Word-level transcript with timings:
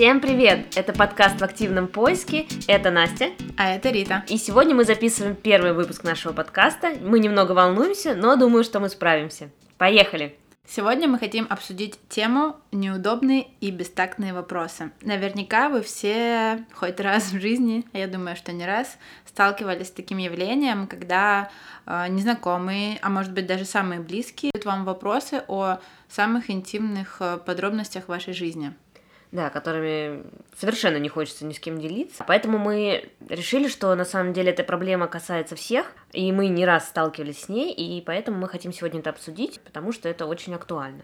Всем 0.00 0.22
привет! 0.22 0.78
Это 0.78 0.94
подкаст 0.94 1.42
в 1.42 1.44
активном 1.44 1.86
поиске. 1.86 2.46
Это 2.66 2.90
Настя. 2.90 3.32
А 3.58 3.74
это 3.74 3.90
Рита. 3.90 4.24
И 4.28 4.38
сегодня 4.38 4.74
мы 4.74 4.84
записываем 4.84 5.36
первый 5.36 5.74
выпуск 5.74 6.04
нашего 6.04 6.32
подкаста. 6.32 6.94
Мы 7.02 7.18
немного 7.18 7.52
волнуемся, 7.52 8.14
но 8.14 8.34
думаю, 8.36 8.64
что 8.64 8.80
мы 8.80 8.88
справимся. 8.88 9.50
Поехали! 9.76 10.38
Сегодня 10.66 11.06
мы 11.06 11.18
хотим 11.18 11.46
обсудить 11.50 11.98
тему 12.08 12.56
неудобные 12.72 13.48
и 13.60 13.70
бестактные 13.70 14.32
вопросы. 14.32 14.90
Наверняка 15.02 15.68
вы 15.68 15.82
все 15.82 16.64
хоть 16.72 16.98
раз 16.98 17.32
в 17.32 17.38
жизни, 17.38 17.84
а 17.92 17.98
я 17.98 18.06
думаю, 18.06 18.36
что 18.36 18.52
не 18.52 18.64
раз, 18.64 18.96
сталкивались 19.26 19.88
с 19.88 19.90
таким 19.90 20.16
явлением, 20.16 20.86
когда 20.86 21.50
э, 21.84 22.08
незнакомые, 22.08 22.98
а 23.02 23.10
может 23.10 23.34
быть 23.34 23.46
даже 23.46 23.66
самые 23.66 24.00
близкие, 24.00 24.50
задают 24.54 24.64
вам 24.64 24.86
вопросы 24.86 25.42
о 25.46 25.78
самых 26.08 26.48
интимных 26.48 27.18
э, 27.20 27.36
подробностях 27.44 28.08
вашей 28.08 28.32
жизни. 28.32 28.72
Да, 29.32 29.48
которыми 29.48 30.24
совершенно 30.58 30.96
не 30.96 31.08
хочется 31.08 31.44
ни 31.44 31.52
с 31.52 31.60
кем 31.60 31.78
делиться. 31.78 32.24
Поэтому 32.26 32.58
мы 32.58 33.10
решили, 33.28 33.68
что 33.68 33.94
на 33.94 34.04
самом 34.04 34.32
деле 34.32 34.50
эта 34.50 34.64
проблема 34.64 35.06
касается 35.06 35.54
всех, 35.54 35.92
и 36.12 36.32
мы 36.32 36.48
не 36.48 36.66
раз 36.66 36.88
сталкивались 36.88 37.42
с 37.42 37.48
ней, 37.48 37.72
и 37.72 38.00
поэтому 38.00 38.38
мы 38.38 38.48
хотим 38.48 38.72
сегодня 38.72 38.98
это 38.98 39.10
обсудить, 39.10 39.60
потому 39.60 39.92
что 39.92 40.08
это 40.08 40.26
очень 40.26 40.54
актуально. 40.54 41.02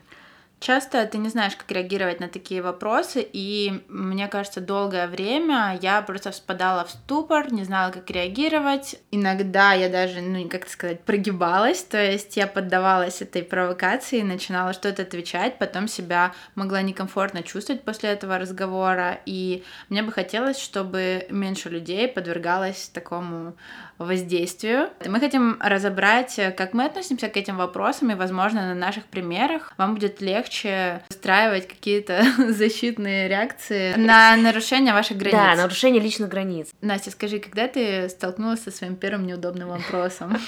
Часто 0.59 1.05
ты 1.06 1.19
не 1.19 1.28
знаешь, 1.28 1.55
как 1.55 1.70
реагировать 1.70 2.19
на 2.19 2.28
такие 2.28 2.62
вопросы, 2.62 3.24
и 3.30 3.84
мне 3.88 4.27
кажется, 4.27 4.62
долгое 4.62 5.06
время 5.06 5.78
я 5.83 6.01
просто 6.01 6.33
впадала 6.33 6.84
в 6.84 6.91
ступор, 6.91 7.52
не 7.52 7.62
знала, 7.62 7.92
как 7.92 8.10
реагировать. 8.10 8.98
Иногда 9.11 9.74
я 9.74 9.91
даже, 9.91 10.23
ну, 10.23 10.48
как 10.48 10.66
сказать, 10.69 11.02
прогибалась, 11.02 11.84
то 11.84 11.98
есть 11.98 12.38
я 12.38 12.47
поддавалась 12.47 13.20
этой 13.20 13.42
провокации, 13.42 14.23
начинала 14.23 14.73
что-то 14.73 15.03
отвечать, 15.03 15.58
потом 15.58 15.89
себя 15.89 16.33
могла 16.55 16.80
некомфортно 16.80 17.42
чувствовать 17.42 17.84
после 17.84 18.08
этого 18.08 18.39
разговора, 18.39 19.20
и 19.27 19.62
мне 19.91 20.02
бы 20.02 20.11
хотелось, 20.11 20.58
чтобы 20.58 21.27
меньше 21.28 21.69
людей 21.69 22.08
подвергалось 22.08 22.89
такому 22.89 23.55
воздействию. 23.98 24.91
Мы 25.06 25.20
хотим 25.20 25.58
разобрать, 25.61 26.41
как 26.56 26.73
мы 26.73 26.86
относимся 26.86 27.28
к 27.28 27.36
этим 27.36 27.56
вопросам, 27.58 28.11
и, 28.11 28.14
возможно, 28.14 28.67
на 28.67 28.75
наших 28.75 29.05
примерах 29.05 29.75
вам 29.77 29.95
будет 29.95 30.20
легче 30.20 30.45
устраивать 31.11 31.69
какие-то 31.69 32.25
защитные 32.52 33.28
реакции 33.28 33.94
на 33.94 34.36
нарушение 34.36 34.92
ваших 34.92 35.16
границ. 35.16 35.36
Да, 35.36 35.55
нарушение 35.55 36.00
личных 36.00 36.28
границ. 36.28 36.70
Настя, 36.80 37.11
скажи, 37.11 37.39
когда 37.39 37.69
ты 37.69 38.08
столкнулась 38.08 38.62
со 38.62 38.70
своим 38.70 38.97
первым 38.97 39.27
неудобным 39.27 39.69
вопросом? 39.69 40.36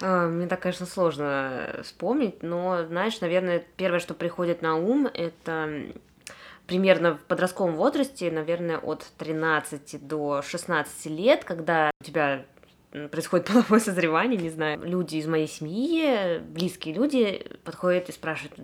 А, 0.00 0.28
мне 0.28 0.46
так, 0.46 0.60
конечно, 0.60 0.86
сложно 0.86 1.80
вспомнить, 1.82 2.42
но, 2.42 2.84
знаешь, 2.86 3.20
наверное, 3.20 3.64
первое, 3.76 3.98
что 3.98 4.14
приходит 4.14 4.62
на 4.62 4.76
ум, 4.76 5.08
это 5.12 5.92
примерно 6.68 7.16
в 7.16 7.24
подростковом 7.24 7.74
возрасте, 7.74 8.30
наверное, 8.30 8.78
от 8.78 9.04
13 9.16 10.06
до 10.06 10.42
16 10.42 11.06
лет, 11.06 11.44
когда 11.44 11.90
у 12.00 12.04
тебя 12.04 12.44
происходит 13.10 13.46
половое 13.52 13.80
созревание, 13.80 14.40
не 14.40 14.50
знаю, 14.50 14.80
люди 14.84 15.16
из 15.16 15.26
моей 15.26 15.48
семьи, 15.48 16.38
близкие 16.38 16.94
люди 16.94 17.46
подходят 17.64 18.08
и 18.08 18.12
спрашивают, 18.12 18.54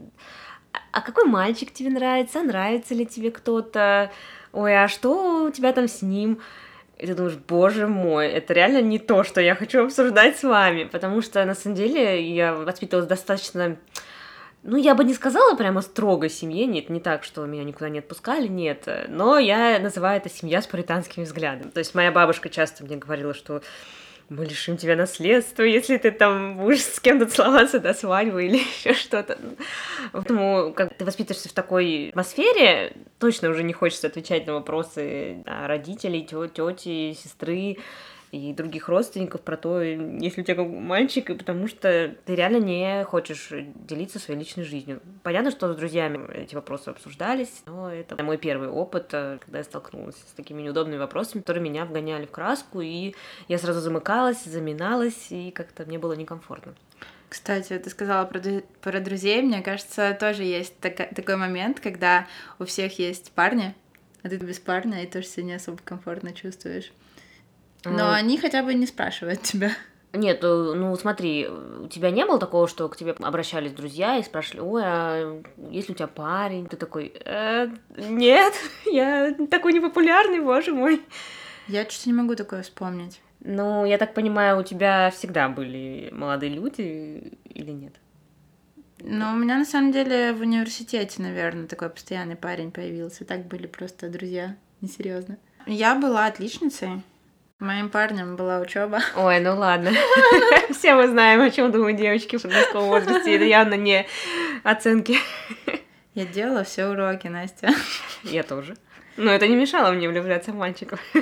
а, 0.74 0.78
а 0.92 1.00
какой 1.00 1.24
мальчик 1.24 1.72
тебе 1.72 1.90
нравится, 1.90 2.42
нравится 2.42 2.94
ли 2.94 3.06
тебе 3.06 3.30
кто-то, 3.30 4.10
ой, 4.52 4.76
а 4.76 4.88
что 4.88 5.44
у 5.44 5.50
тебя 5.50 5.72
там 5.72 5.88
с 5.88 6.02
ним? 6.02 6.40
И 6.98 7.06
ты 7.06 7.14
думаешь, 7.14 7.36
боже 7.48 7.86
мой, 7.86 8.28
это 8.28 8.52
реально 8.52 8.82
не 8.82 8.98
то, 8.98 9.24
что 9.24 9.40
я 9.40 9.54
хочу 9.54 9.84
обсуждать 9.84 10.36
с 10.36 10.42
вами, 10.42 10.84
потому 10.84 11.22
что 11.22 11.44
на 11.44 11.54
самом 11.54 11.76
деле 11.76 12.28
я 12.28 12.54
воспитывалась 12.54 13.08
достаточно 13.08 13.76
ну, 14.66 14.78
я 14.78 14.94
бы 14.94 15.04
не 15.04 15.12
сказала 15.12 15.54
прямо 15.56 15.82
строгой 15.82 16.30
семье, 16.30 16.64
нет, 16.64 16.88
не 16.88 16.98
так, 16.98 17.22
что 17.22 17.44
меня 17.44 17.64
никуда 17.64 17.90
не 17.90 17.98
отпускали, 17.98 18.48
нет, 18.48 18.88
но 19.08 19.38
я 19.38 19.78
называю 19.78 20.16
это 20.16 20.30
семья 20.30 20.62
с 20.62 20.66
пуританским 20.66 21.24
взглядом. 21.24 21.70
То 21.70 21.80
есть 21.80 21.94
моя 21.94 22.10
бабушка 22.10 22.48
часто 22.48 22.82
мне 22.82 22.96
говорила, 22.96 23.34
что 23.34 23.60
мы 24.28 24.46
лишим 24.46 24.76
тебя 24.76 24.96
наследства, 24.96 25.62
если 25.62 25.96
ты 25.96 26.10
там 26.10 26.56
будешь 26.56 26.84
с 26.84 27.00
кем-то 27.00 27.26
целоваться 27.26 27.78
до 27.78 27.94
свадьбы 27.94 28.46
или 28.46 28.56
еще 28.78 28.94
что-то. 28.94 29.38
Поэтому, 30.12 30.72
как 30.74 30.94
ты 30.94 31.04
воспитываешься 31.04 31.48
в 31.48 31.52
такой 31.52 32.10
атмосфере, 32.10 32.92
точно 33.18 33.50
уже 33.50 33.62
не 33.62 33.72
хочется 33.72 34.06
отвечать 34.06 34.46
на 34.46 34.54
вопросы 34.54 35.42
родителей, 35.46 36.22
тети, 36.22 37.12
сестры, 37.14 37.78
и 38.34 38.52
других 38.52 38.88
родственников 38.88 39.42
про 39.42 39.56
то, 39.56 39.80
если 39.80 40.40
у 40.40 40.44
тебя 40.44 40.64
мальчик, 40.64 41.26
потому 41.26 41.68
что 41.68 42.14
ты 42.24 42.34
реально 42.34 42.56
не 42.56 43.04
хочешь 43.04 43.50
делиться 43.74 44.18
своей 44.18 44.40
личной 44.40 44.64
жизнью. 44.64 45.00
Понятно, 45.22 45.50
что 45.50 45.72
с 45.72 45.76
друзьями 45.76 46.20
эти 46.34 46.54
вопросы 46.54 46.88
обсуждались, 46.88 47.62
но 47.66 47.92
это 47.92 48.22
мой 48.24 48.38
первый 48.38 48.68
опыт, 48.68 49.10
э, 49.12 49.38
когда 49.40 49.58
я 49.58 49.64
столкнулась 49.64 50.16
с 50.16 50.32
такими 50.36 50.62
неудобными 50.62 50.98
вопросами, 50.98 51.42
которые 51.42 51.62
меня 51.62 51.84
вгоняли 51.84 52.26
в 52.26 52.30
краску, 52.30 52.80
и 52.80 53.14
я 53.48 53.58
сразу 53.58 53.80
замыкалась, 53.80 54.44
заминалась, 54.44 55.30
и 55.30 55.50
как-то 55.50 55.84
мне 55.86 55.98
было 55.98 56.14
некомфортно. 56.14 56.74
Кстати, 57.28 57.78
ты 57.78 57.90
сказала 57.90 58.26
про, 58.26 58.40
про 58.80 59.00
друзей, 59.00 59.42
мне 59.42 59.62
кажется, 59.62 60.16
тоже 60.18 60.44
есть 60.44 60.78
так, 60.78 60.96
такой 61.14 61.36
момент, 61.36 61.80
когда 61.80 62.26
у 62.58 62.64
всех 62.64 62.98
есть 62.98 63.32
парни, 63.32 63.74
а 64.22 64.28
ты 64.28 64.36
без 64.36 64.58
парня 64.58 65.02
и 65.02 65.06
тоже 65.06 65.26
себя 65.26 65.44
не 65.44 65.54
особо 65.54 65.78
комфортно 65.84 66.32
чувствуешь. 66.32 66.92
Но 67.84 68.10
а... 68.10 68.16
они 68.16 68.38
хотя 68.38 68.62
бы 68.62 68.74
не 68.74 68.86
спрашивают 68.86 69.42
тебя. 69.42 69.72
Нет, 70.12 70.44
э, 70.44 70.72
ну 70.76 70.94
смотри, 70.96 71.48
у 71.48 71.88
тебя 71.88 72.10
не 72.10 72.24
было 72.24 72.38
такого, 72.38 72.68
что 72.68 72.88
к 72.88 72.96
тебе 72.96 73.12
обращались 73.12 73.72
друзья 73.72 74.16
и 74.16 74.22
спрашивали, 74.22 74.60
ой, 74.60 74.82
а 74.84 75.42
есть 75.70 75.88
ли 75.88 75.94
у 75.94 75.96
тебя 75.96 76.06
парень? 76.06 76.66
Ты 76.66 76.76
такой, 76.76 77.12
э, 77.24 77.68
нет, 77.96 78.54
я 78.86 79.34
такой 79.50 79.72
непопулярный, 79.72 80.40
боже 80.40 80.72
мой. 80.72 81.02
Я 81.66 81.88
что-то 81.88 82.10
не 82.10 82.12
могу 82.12 82.36
такое 82.36 82.62
вспомнить. 82.62 83.20
Ну, 83.40 83.84
я 83.84 83.98
так 83.98 84.14
понимаю, 84.14 84.60
у 84.60 84.62
тебя 84.62 85.10
всегда 85.10 85.48
были 85.48 86.10
молодые 86.12 86.52
люди 86.52 87.32
или 87.44 87.70
нет? 87.72 87.94
Ну, 89.00 89.32
у 89.32 89.36
меня 89.36 89.58
на 89.58 89.64
самом 89.64 89.92
деле 89.92 90.32
в 90.32 90.40
университете, 90.40 91.20
наверное, 91.20 91.66
такой 91.66 91.90
постоянный 91.90 92.36
парень 92.36 92.70
появился. 92.70 93.24
Так 93.24 93.46
были 93.46 93.66
просто 93.66 94.08
друзья, 94.08 94.56
несерьезно. 94.80 95.38
Я 95.66 95.94
была 95.94 96.26
отличницей. 96.26 97.02
Моим 97.60 97.88
парнем 97.88 98.34
была 98.34 98.58
учеба. 98.58 99.00
Ой, 99.16 99.38
ну 99.38 99.56
ладно. 99.56 99.92
Все 100.70 100.94
мы 100.94 101.06
знаем, 101.06 101.40
о 101.40 101.50
чем 101.50 101.70
думают 101.70 101.96
девочки 101.96 102.36
в 102.36 102.42
подростковом 102.42 102.88
возрасте. 102.88 103.36
Это 103.36 103.44
явно 103.44 103.74
не 103.74 104.06
оценки. 104.64 105.18
Я 106.14 106.26
делала 106.26 106.64
все 106.64 106.86
уроки, 106.86 107.28
Настя. 107.28 107.70
Я 108.24 108.42
тоже. 108.42 108.76
Но 109.16 109.30
это 109.30 109.46
не 109.46 109.54
мешало 109.54 109.92
мне 109.92 110.08
влюбляться 110.08 110.52
в 110.52 110.56
мальчиков. 110.56 111.00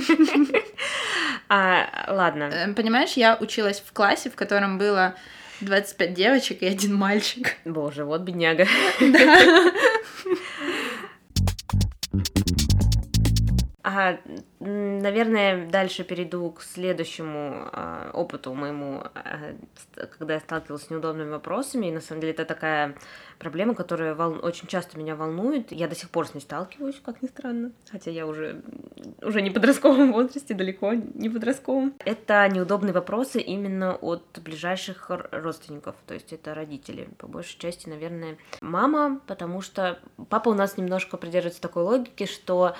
А, 1.54 2.06
ладно. 2.08 2.44
Э, 2.44 2.72
понимаешь, 2.72 3.12
я 3.12 3.36
училась 3.38 3.80
в 3.80 3.92
классе, 3.92 4.30
в 4.30 4.34
котором 4.34 4.78
было 4.78 5.16
25 5.60 6.14
девочек 6.14 6.62
и 6.62 6.66
один 6.66 6.94
мальчик. 6.94 7.56
Боже, 7.66 8.06
вот 8.06 8.22
бедняга. 8.22 8.66
Да. 9.00 9.38
А, 13.82 14.16
наверное, 14.64 15.66
дальше 15.68 16.04
перейду 16.04 16.50
к 16.50 16.62
следующему 16.62 17.68
а, 17.72 18.10
опыту 18.12 18.54
моему, 18.54 19.02
а, 19.14 19.54
когда 20.18 20.34
я 20.34 20.40
сталкивалась 20.40 20.84
с 20.84 20.90
неудобными 20.90 21.30
вопросами. 21.30 21.86
И 21.86 21.92
на 21.92 22.00
самом 22.00 22.20
деле 22.20 22.32
это 22.32 22.44
такая 22.44 22.94
проблема, 23.38 23.74
которая 23.74 24.14
вол... 24.14 24.38
очень 24.42 24.68
часто 24.68 24.98
меня 24.98 25.16
волнует. 25.16 25.72
Я 25.72 25.88
до 25.88 25.94
сих 25.94 26.10
пор 26.10 26.28
с 26.28 26.34
ней 26.34 26.40
сталкиваюсь, 26.40 27.00
как 27.04 27.22
ни 27.22 27.26
странно. 27.26 27.72
Хотя 27.90 28.10
я 28.10 28.26
уже, 28.26 28.62
уже 29.20 29.42
не 29.42 29.50
в 29.50 29.54
подростковом 29.54 30.12
возрасте, 30.12 30.54
далеко 30.54 30.94
не 30.94 31.28
подростковом. 31.28 31.94
Это 32.04 32.48
неудобные 32.48 32.92
вопросы 32.92 33.40
именно 33.40 33.94
от 33.96 34.38
ближайших 34.44 35.10
родственников, 35.32 35.96
то 36.06 36.14
есть 36.14 36.32
это 36.32 36.54
родители. 36.54 37.08
По 37.18 37.26
большей 37.26 37.58
части, 37.58 37.88
наверное, 37.88 38.38
мама, 38.60 39.20
потому 39.26 39.60
что 39.60 39.98
папа 40.28 40.50
у 40.50 40.54
нас 40.54 40.76
немножко 40.76 41.16
придерживается 41.16 41.60
такой 41.60 41.82
логики, 41.82 42.26
что 42.26 42.76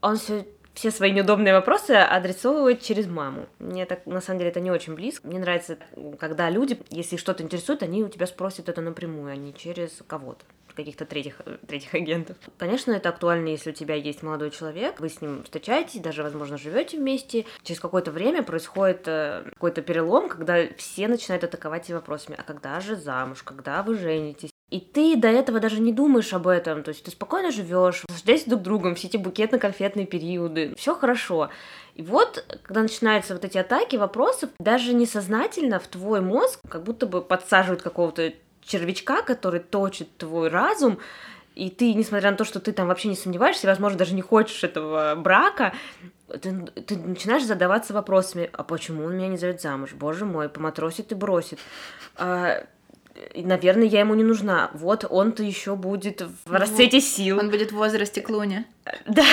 он 0.00 0.16
все 0.16 0.46
все 0.80 0.90
свои 0.90 1.12
неудобные 1.12 1.52
вопросы 1.52 1.90
адресовывает 1.90 2.80
через 2.80 3.06
маму. 3.06 3.46
Мне 3.58 3.84
так, 3.84 4.06
на 4.06 4.22
самом 4.22 4.38
деле, 4.38 4.50
это 4.50 4.60
не 4.60 4.70
очень 4.70 4.94
близко. 4.94 5.28
Мне 5.28 5.38
нравится, 5.38 5.76
когда 6.18 6.48
люди, 6.48 6.80
если 6.88 7.18
что-то 7.18 7.42
интересует, 7.42 7.82
они 7.82 8.02
у 8.02 8.08
тебя 8.08 8.26
спросят 8.26 8.70
это 8.70 8.80
напрямую, 8.80 9.30
а 9.30 9.36
не 9.36 9.52
через 9.52 10.02
кого-то 10.06 10.42
каких-то 10.74 11.04
третьих, 11.04 11.42
третьих 11.68 11.92
агентов. 11.92 12.38
Конечно, 12.56 12.92
это 12.92 13.10
актуально, 13.10 13.48
если 13.48 13.72
у 13.72 13.74
тебя 13.74 13.94
есть 13.94 14.22
молодой 14.22 14.50
человек, 14.50 15.00
вы 15.00 15.10
с 15.10 15.20
ним 15.20 15.42
встречаетесь, 15.42 16.00
даже, 16.00 16.22
возможно, 16.22 16.56
живете 16.56 16.96
вместе. 16.96 17.44
Через 17.62 17.78
какое-то 17.78 18.10
время 18.10 18.42
происходит 18.42 19.02
э, 19.06 19.42
какой-то 19.50 19.82
перелом, 19.82 20.30
когда 20.30 20.66
все 20.78 21.08
начинают 21.08 21.44
атаковать 21.44 21.84
эти 21.84 21.92
вопросами. 21.92 22.38
А 22.38 22.42
когда 22.42 22.80
же 22.80 22.96
замуж? 22.96 23.42
Когда 23.42 23.82
вы 23.82 23.98
женитесь? 23.98 24.50
И 24.70 24.78
ты 24.78 25.16
до 25.16 25.28
этого 25.28 25.58
даже 25.58 25.80
не 25.80 25.92
думаешь 25.92 26.32
об 26.32 26.46
этом. 26.46 26.82
То 26.82 26.90
есть 26.90 27.02
ты 27.02 27.10
спокойно 27.10 27.50
живешь, 27.50 28.04
наслаждаешься 28.08 28.50
друг 28.50 28.62
другом, 28.62 28.94
все 28.94 29.08
эти 29.08 29.16
букетно-конфетные 29.16 30.06
периоды, 30.06 30.74
все 30.76 30.94
хорошо. 30.94 31.50
И 31.96 32.02
вот, 32.02 32.44
когда 32.62 32.82
начинаются 32.82 33.34
вот 33.34 33.44
эти 33.44 33.58
атаки 33.58 33.96
вопросов, 33.96 34.50
даже 34.60 34.94
несознательно 34.94 35.80
в 35.80 35.88
твой 35.88 36.20
мозг 36.20 36.60
как 36.68 36.84
будто 36.84 37.06
бы 37.06 37.20
подсаживают 37.20 37.82
какого-то 37.82 38.32
червячка, 38.62 39.22
который 39.22 39.60
точит 39.60 40.16
твой 40.16 40.48
разум, 40.48 40.98
и 41.56 41.68
ты, 41.68 41.92
несмотря 41.94 42.30
на 42.30 42.36
то, 42.36 42.44
что 42.44 42.60
ты 42.60 42.72
там 42.72 42.88
вообще 42.88 43.08
не 43.08 43.16
сомневаешься, 43.16 43.66
возможно, 43.66 43.98
даже 43.98 44.14
не 44.14 44.22
хочешь 44.22 44.62
этого 44.62 45.14
брака, 45.16 45.74
ты, 46.28 46.66
ты 46.86 46.96
начинаешь 46.96 47.44
задаваться 47.44 47.92
вопросами, 47.92 48.48
а 48.52 48.62
почему 48.62 49.04
он 49.04 49.16
меня 49.16 49.26
не 49.26 49.36
зовет 49.36 49.60
замуж? 49.60 49.92
Боже 49.94 50.24
мой, 50.24 50.48
поматросит 50.48 51.10
и 51.10 51.16
бросит. 51.16 51.58
А, 52.16 52.64
наверное, 53.34 53.86
я 53.86 54.00
ему 54.00 54.14
не 54.14 54.24
нужна. 54.24 54.70
Вот 54.74 55.04
он-то 55.08 55.42
еще 55.42 55.76
будет 55.76 56.20
в 56.20 56.32
ну, 56.46 56.58
расцвете 56.58 57.00
сил. 57.00 57.38
Он 57.38 57.50
будет 57.50 57.72
в 57.72 57.76
возрасте 57.76 58.20
Клуни. 58.20 58.64
Да. 59.06 59.24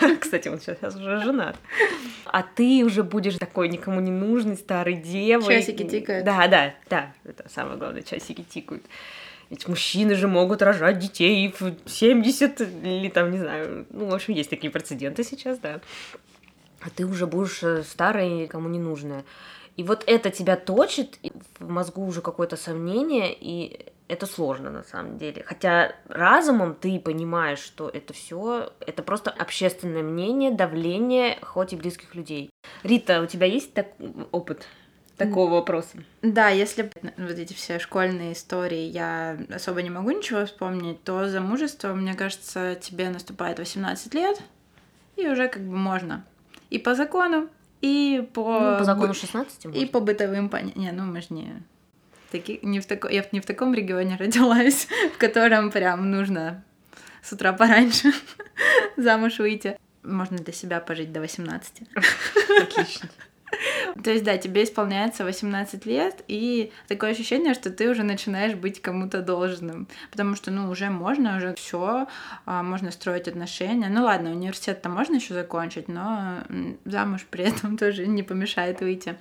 Кстати, 0.20 0.48
он 0.48 0.60
сейчас 0.60 0.96
уже 0.96 1.20
женат. 1.20 1.56
А 2.26 2.42
ты 2.42 2.84
уже 2.84 3.02
будешь 3.02 3.36
такой 3.36 3.68
никому 3.68 4.00
не 4.00 4.10
нужный 4.10 4.56
старый 4.56 4.94
девой. 4.94 5.54
Часики 5.54 5.84
тикают. 5.84 6.24
Да, 6.24 6.46
да, 6.48 6.74
да. 6.88 7.12
Это 7.24 7.48
самое 7.48 7.76
главное, 7.78 8.02
часики 8.02 8.42
тикают. 8.42 8.84
Ведь 9.50 9.68
мужчины 9.68 10.14
же 10.14 10.28
могут 10.28 10.62
рожать 10.62 10.98
детей 10.98 11.54
в 11.58 11.74
70 11.86 12.60
или 12.60 13.10
там, 13.10 13.30
не 13.30 13.38
знаю, 13.38 13.86
ну, 13.90 14.06
в 14.06 14.14
общем, 14.14 14.32
есть 14.32 14.48
такие 14.48 14.70
прецеденты 14.70 15.24
сейчас, 15.24 15.58
да. 15.58 15.80
А 16.80 16.88
ты 16.88 17.04
уже 17.04 17.26
будешь 17.26 17.62
э, 17.62 17.82
старая 17.82 18.26
и 18.26 18.30
никому 18.30 18.68
не 18.68 18.78
нужная. 18.78 19.24
И 19.76 19.82
вот 19.82 20.04
это 20.06 20.30
тебя 20.30 20.56
точит, 20.56 21.18
и 21.22 21.32
в 21.58 21.68
мозгу 21.68 22.04
уже 22.04 22.20
какое-то 22.20 22.56
сомнение, 22.56 23.34
и 23.38 23.86
это 24.08 24.26
сложно 24.26 24.70
на 24.70 24.82
самом 24.82 25.16
деле. 25.16 25.42
Хотя 25.46 25.94
разумом 26.08 26.74
ты 26.74 27.00
понимаешь, 27.00 27.60
что 27.60 27.88
это 27.88 28.12
все, 28.12 28.72
это 28.80 29.02
просто 29.02 29.30
общественное 29.30 30.02
мнение, 30.02 30.50
давление, 30.50 31.38
хоть 31.40 31.72
и 31.72 31.76
близких 31.76 32.14
людей. 32.14 32.50
Рита, 32.82 33.22
у 33.22 33.26
тебя 33.26 33.46
есть 33.46 33.72
так, 33.72 33.88
опыт? 34.30 34.66
такого 35.16 35.52
вопроса. 35.52 35.98
Да, 36.22 36.48
если 36.48 36.90
вот 37.16 37.38
эти 37.38 37.52
все 37.52 37.78
школьные 37.78 38.32
истории 38.32 38.86
я 38.86 39.38
особо 39.54 39.82
не 39.82 39.90
могу 39.90 40.10
ничего 40.10 40.44
вспомнить, 40.46 41.02
то 41.04 41.28
замужество, 41.28 41.94
мне 41.94 42.14
кажется, 42.14 42.76
тебе 42.80 43.08
наступает 43.08 43.58
18 43.58 44.14
лет, 44.14 44.40
и 45.16 45.28
уже 45.28 45.48
как 45.48 45.62
бы 45.62 45.76
можно. 45.76 46.24
И 46.70 46.78
по 46.78 46.94
закону, 46.94 47.48
и 47.82 48.28
по... 48.32 48.60
Ну, 48.60 48.78
по 48.78 48.84
закону 48.84 49.12
16 49.12 49.66
можно. 49.66 49.78
И 49.78 49.86
по 49.86 50.00
бытовым 50.00 50.48
понятиям. 50.48 50.80
Не, 50.80 50.92
ну 50.92 51.04
мы 51.04 51.20
же 51.20 51.28
не... 51.30 51.62
Таки... 52.30 52.60
Не 52.62 52.78
в 52.80 52.86
тако... 52.86 53.08
Я 53.08 53.26
не 53.32 53.40
в 53.40 53.46
таком 53.46 53.74
регионе 53.74 54.16
родилась, 54.20 54.86
в 55.14 55.18
котором 55.18 55.70
прям 55.70 56.10
нужно 56.10 56.64
с 57.22 57.32
утра 57.32 57.52
пораньше 57.52 58.12
замуж 58.96 59.38
выйти. 59.40 59.76
Можно 60.04 60.38
для 60.38 60.52
себя 60.52 60.80
пожить 60.80 61.12
до 61.12 61.20
18. 61.20 61.82
Отлично. 62.62 63.08
То 64.02 64.10
есть, 64.10 64.24
да, 64.24 64.38
тебе 64.38 64.64
исполняется 64.64 65.24
18 65.24 65.86
лет, 65.86 66.22
и 66.28 66.72
такое 66.88 67.10
ощущение, 67.10 67.54
что 67.54 67.70
ты 67.70 67.90
уже 67.90 68.02
начинаешь 68.02 68.54
быть 68.54 68.80
кому-то 68.80 69.22
должным. 69.22 69.88
Потому 70.10 70.36
что, 70.36 70.50
ну, 70.50 70.70
уже 70.70 70.90
можно, 70.90 71.36
уже 71.36 71.54
все, 71.54 72.06
а, 72.46 72.62
можно 72.62 72.90
строить 72.90 73.28
отношения. 73.28 73.88
Ну 73.88 74.04
ладно, 74.04 74.30
университет-то 74.30 74.88
можно 74.88 75.16
еще 75.16 75.34
закончить, 75.34 75.88
но 75.88 76.38
замуж 76.84 77.26
при 77.30 77.44
этом 77.44 77.76
тоже 77.78 78.06
не 78.06 78.22
помешает 78.22 78.80
выйти. 78.80 79.16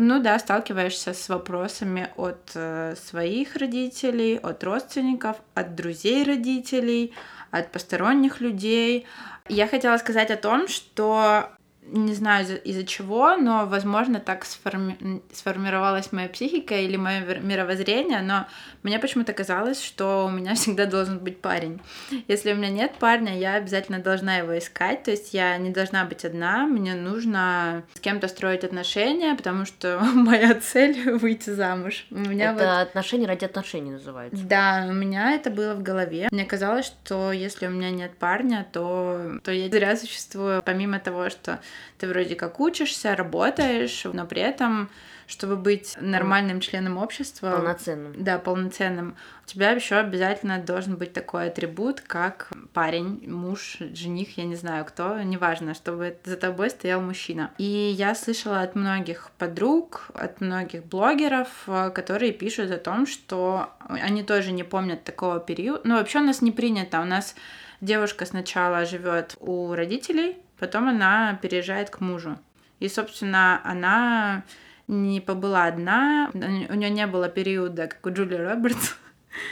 Ну 0.00 0.22
да, 0.22 0.38
сталкиваешься 0.38 1.12
с 1.12 1.28
вопросами 1.28 2.08
от 2.16 2.52
э, 2.54 2.94
своих 2.96 3.56
родителей, 3.56 4.36
от 4.36 4.62
родственников, 4.62 5.38
от 5.54 5.74
друзей 5.74 6.22
родителей, 6.22 7.14
от 7.50 7.72
посторонних 7.72 8.40
людей. 8.40 9.06
Я 9.48 9.66
хотела 9.66 9.96
сказать 9.96 10.30
о 10.30 10.36
том, 10.36 10.68
что 10.68 11.50
не 11.92 12.14
знаю 12.14 12.44
из-за, 12.44 12.54
из 12.56 12.88
чего, 12.88 13.36
но, 13.36 13.66
возможно, 13.66 14.20
так 14.20 14.44
сформи... 14.44 15.22
сформировалась 15.32 16.12
моя 16.12 16.28
психика 16.28 16.74
или 16.74 16.96
мое 16.96 17.38
мировоззрение, 17.40 18.20
но 18.20 18.46
мне 18.82 18.98
почему-то 18.98 19.32
казалось, 19.32 19.82
что 19.82 20.26
у 20.26 20.30
меня 20.30 20.54
всегда 20.56 20.86
должен 20.86 21.18
быть 21.18 21.40
парень. 21.40 21.80
Если 22.28 22.52
у 22.52 22.56
меня 22.56 22.70
нет 22.70 22.92
парня, 22.98 23.38
я 23.38 23.54
обязательно 23.54 23.98
должна 23.98 24.36
его 24.36 24.56
искать, 24.58 25.02
то 25.04 25.10
есть 25.10 25.34
я 25.34 25.56
не 25.58 25.70
должна 25.70 26.04
быть 26.04 26.24
одна, 26.24 26.66
мне 26.66 26.94
нужно 26.94 27.84
с 27.94 28.00
кем-то 28.00 28.28
строить 28.28 28.64
отношения, 28.64 29.34
потому 29.34 29.64
что 29.64 29.98
моя 30.14 30.54
цель— 30.54 31.12
выйти 31.18 31.50
замуж. 31.50 32.06
У 32.10 32.18
меня 32.18 32.52
это 32.52 32.64
вот... 32.64 32.88
отношения 32.88 33.26
ради 33.26 33.44
отношений 33.44 33.90
называется. 33.90 34.44
Да, 34.44 34.86
у 34.88 34.92
меня 34.92 35.32
это 35.32 35.50
было 35.50 35.74
в 35.74 35.82
голове. 35.82 36.28
Мне 36.30 36.44
казалось, 36.44 36.86
что 36.86 37.32
если 37.32 37.66
у 37.66 37.70
меня 37.70 37.90
нет 37.90 38.16
парня, 38.18 38.66
то, 38.72 39.38
то 39.42 39.52
я 39.52 39.68
зря 39.68 39.96
существую, 39.96 40.62
помимо 40.62 40.98
того, 40.98 41.30
что 41.30 41.60
ты 41.98 42.06
вроде 42.06 42.34
как 42.34 42.60
учишься, 42.60 43.16
работаешь, 43.16 44.04
но 44.04 44.26
при 44.26 44.42
этом, 44.42 44.88
чтобы 45.26 45.56
быть 45.56 45.96
нормальным 46.00 46.60
членом 46.60 46.96
общества... 46.96 47.50
Полноценным. 47.56 48.14
Да, 48.16 48.38
полноценным. 48.38 49.16
У 49.44 49.48
тебя 49.48 49.70
еще 49.70 49.96
обязательно 49.96 50.58
должен 50.58 50.96
быть 50.96 51.12
такой 51.12 51.48
атрибут, 51.48 52.00
как 52.00 52.50
парень, 52.72 53.28
муж, 53.28 53.78
жених, 53.94 54.36
я 54.36 54.44
не 54.44 54.56
знаю 54.56 54.84
кто, 54.84 55.20
неважно, 55.22 55.74
чтобы 55.74 56.16
за 56.24 56.36
тобой 56.36 56.70
стоял 56.70 57.00
мужчина. 57.00 57.50
И 57.58 57.64
я 57.64 58.14
слышала 58.14 58.60
от 58.60 58.74
многих 58.74 59.30
подруг, 59.38 60.10
от 60.14 60.40
многих 60.40 60.84
блогеров, 60.84 61.48
которые 61.94 62.32
пишут 62.32 62.70
о 62.70 62.78
том, 62.78 63.06
что 63.06 63.70
они 63.80 64.22
тоже 64.22 64.52
не 64.52 64.64
помнят 64.64 65.04
такого 65.04 65.40
периода. 65.40 65.80
Ну, 65.84 65.96
вообще 65.96 66.18
у 66.18 66.24
нас 66.24 66.42
не 66.42 66.52
принято. 66.52 67.00
У 67.00 67.04
нас 67.04 67.34
девушка 67.80 68.26
сначала 68.26 68.84
живет 68.84 69.36
у 69.40 69.72
родителей, 69.72 70.36
Потом 70.58 70.88
она 70.88 71.38
переезжает 71.40 71.90
к 71.90 72.00
мужу. 72.00 72.38
И, 72.80 72.88
собственно, 72.88 73.60
она 73.64 74.44
не 74.86 75.20
побыла 75.20 75.64
одна, 75.64 76.30
у 76.32 76.74
нее 76.74 76.90
не 76.90 77.06
было 77.06 77.28
периода, 77.28 77.86
как 77.86 78.04
у 78.06 78.10
Джули 78.10 78.34
Робертс. 78.34 78.94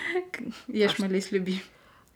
Ешь, 0.69 0.95
а 0.99 1.03
молись, 1.03 1.31
люби. 1.31 1.63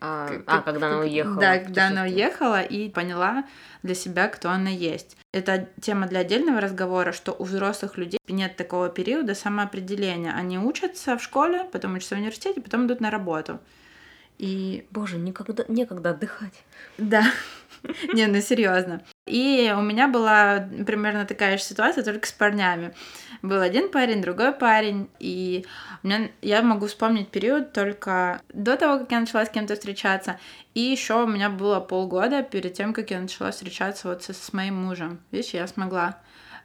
А, 0.03 0.27
как, 0.27 0.43
а 0.47 0.61
когда 0.61 0.87
она 0.87 0.99
уехала. 0.99 1.39
Да, 1.39 1.59
когда 1.59 1.87
она 1.87 2.03
уехала 2.03 2.61
и 2.61 2.89
поняла 2.89 3.45
для 3.83 3.93
себя, 3.93 4.27
кто 4.29 4.49
она 4.49 4.71
есть. 4.71 5.15
Это 5.31 5.69
тема 5.79 6.07
для 6.07 6.21
отдельного 6.21 6.59
разговора, 6.59 7.11
что 7.11 7.33
у 7.33 7.43
взрослых 7.43 7.97
людей 7.97 8.19
нет 8.27 8.57
такого 8.57 8.89
периода 8.89 9.35
самоопределения. 9.35 10.33
Они 10.33 10.57
учатся 10.57 11.17
в 11.17 11.23
школе, 11.23 11.65
потом 11.71 11.93
учатся 11.93 12.15
в 12.15 12.17
университете, 12.17 12.61
потом 12.61 12.87
идут 12.87 12.99
на 12.99 13.11
работу. 13.11 13.59
И... 14.39 14.87
Боже, 14.89 15.17
никогда, 15.17 15.65
некогда 15.67 16.09
отдыхать. 16.09 16.63
Да. 16.97 17.23
Не, 18.13 18.27
ну 18.27 18.41
серьезно. 18.41 19.01
И 19.27 19.73
у 19.75 19.81
меня 19.81 20.07
была 20.07 20.67
примерно 20.85 21.25
такая 21.25 21.57
же 21.57 21.63
ситуация, 21.63 22.03
только 22.03 22.27
с 22.27 22.31
парнями. 22.31 22.93
Был 23.41 23.61
один 23.61 23.89
парень, 23.89 24.21
другой 24.21 24.51
парень, 24.51 25.09
и 25.19 25.65
у 26.03 26.07
меня, 26.07 26.29
я 26.41 26.61
могу 26.61 26.87
вспомнить 26.87 27.29
период 27.29 27.73
только 27.73 28.41
до 28.53 28.77
того, 28.77 28.99
как 28.99 29.11
я 29.11 29.19
начала 29.19 29.45
с 29.45 29.49
кем-то 29.49 29.75
встречаться, 29.75 30.39
и 30.73 30.81
еще 30.81 31.23
у 31.23 31.27
меня 31.27 31.49
было 31.49 31.79
полгода 31.79 32.43
перед 32.43 32.73
тем, 32.73 32.93
как 32.93 33.09
я 33.11 33.19
начала 33.19 33.51
встречаться 33.51 34.09
вот 34.09 34.23
со, 34.23 34.33
с 34.33 34.53
моим 34.53 34.75
мужем. 34.75 35.19
Видишь, 35.31 35.51
я 35.51 35.67
смогла 35.67 36.19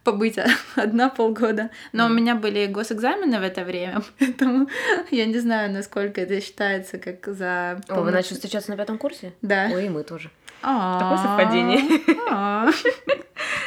побыть 0.07 0.39
одна 0.77 1.11
полгода. 1.11 1.71
Но 1.93 2.05
mm. 2.05 2.11
у 2.11 2.15
меня 2.15 2.35
были 2.37 2.67
госэкзамены 2.67 3.39
в 3.39 3.43
это 3.43 3.65
время, 3.65 4.03
поэтому 4.19 4.69
я 5.11 5.27
не 5.27 5.39
знаю, 5.39 5.73
насколько 5.73 6.21
это 6.21 6.41
считается 6.41 6.99
как 6.99 7.27
за... 7.27 7.81
О, 7.89 8.01
вы 8.01 8.13
начали 8.13 8.35
встречаться 8.35 8.71
на 8.71 8.77
пятом 8.77 8.97
курсе? 8.97 9.33
Да. 9.43 9.69
Ой, 9.73 9.89
мы 9.89 10.05
тоже. 10.05 10.31
Такое 10.67 11.19
совпадение. 11.19 11.81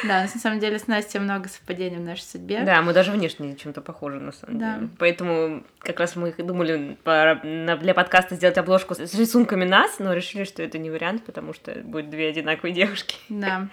Да, 0.04 0.22
на 0.22 0.28
самом 0.28 0.60
деле 0.60 0.80
с 0.80 0.88
Настей 0.88 1.20
много 1.20 1.50
совпадений 1.50 1.98
в 1.98 2.02
нашей 2.02 2.22
судьбе. 2.22 2.62
Да, 2.62 2.82
мы 2.82 2.94
даже 2.94 3.12
внешне 3.12 3.58
чем-то 3.58 3.82
похожи, 3.82 4.18
на 4.18 4.32
самом 4.32 4.60
деле. 4.60 4.90
Поэтому 4.98 5.64
как 5.80 6.00
раз 6.00 6.16
мы 6.16 6.32
думали 6.32 6.98
для 7.04 7.94
подкаста 7.94 8.36
сделать 8.36 8.58
обложку 8.58 8.96
с 8.96 9.14
рисунками 9.14 9.66
нас, 9.66 10.00
но 10.00 10.14
решили, 10.14 10.46
что 10.46 10.64
это 10.64 10.78
не 10.78 10.90
вариант, 10.90 11.26
потому 11.26 11.54
что 11.54 11.74
будет 11.84 12.10
две 12.10 12.30
одинаковые 12.30 12.74
девушки. 12.74 13.18
Да. 13.28 13.68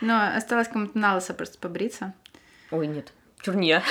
Но 0.00 0.32
осталось 0.36 0.68
кому-то 0.68 0.96
на 0.96 1.16
лысо 1.16 1.34
просто 1.34 1.58
побриться. 1.58 2.14
Ой, 2.70 2.86
нет. 2.86 3.12
Чурния. 3.42 3.82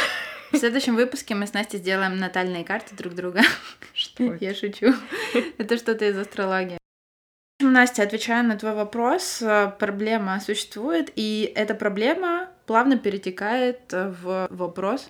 В 0.52 0.58
следующем 0.58 0.96
выпуске 0.96 1.36
мы 1.36 1.46
с 1.46 1.54
Настей 1.54 1.78
сделаем 1.78 2.18
натальные 2.18 2.64
карты 2.64 2.96
друг 2.96 3.14
друга. 3.14 3.42
Что? 3.94 4.34
Я 4.40 4.56
шучу. 4.56 4.94
Это 5.58 5.78
что-то 5.78 6.06
из 6.06 6.18
астрологии. 6.18 6.79
Настя, 7.70 8.04
отвечая 8.04 8.44
на 8.44 8.58
твой 8.58 8.74
вопрос, 8.74 9.42
э, 9.42 9.72
проблема 9.80 10.40
существует, 10.40 11.12
и 11.16 11.52
эта 11.56 11.76
проблема 11.76 12.50
плавно 12.66 12.98
перетекает 12.98 13.92
в 13.92 14.48
вопрос, 14.50 15.10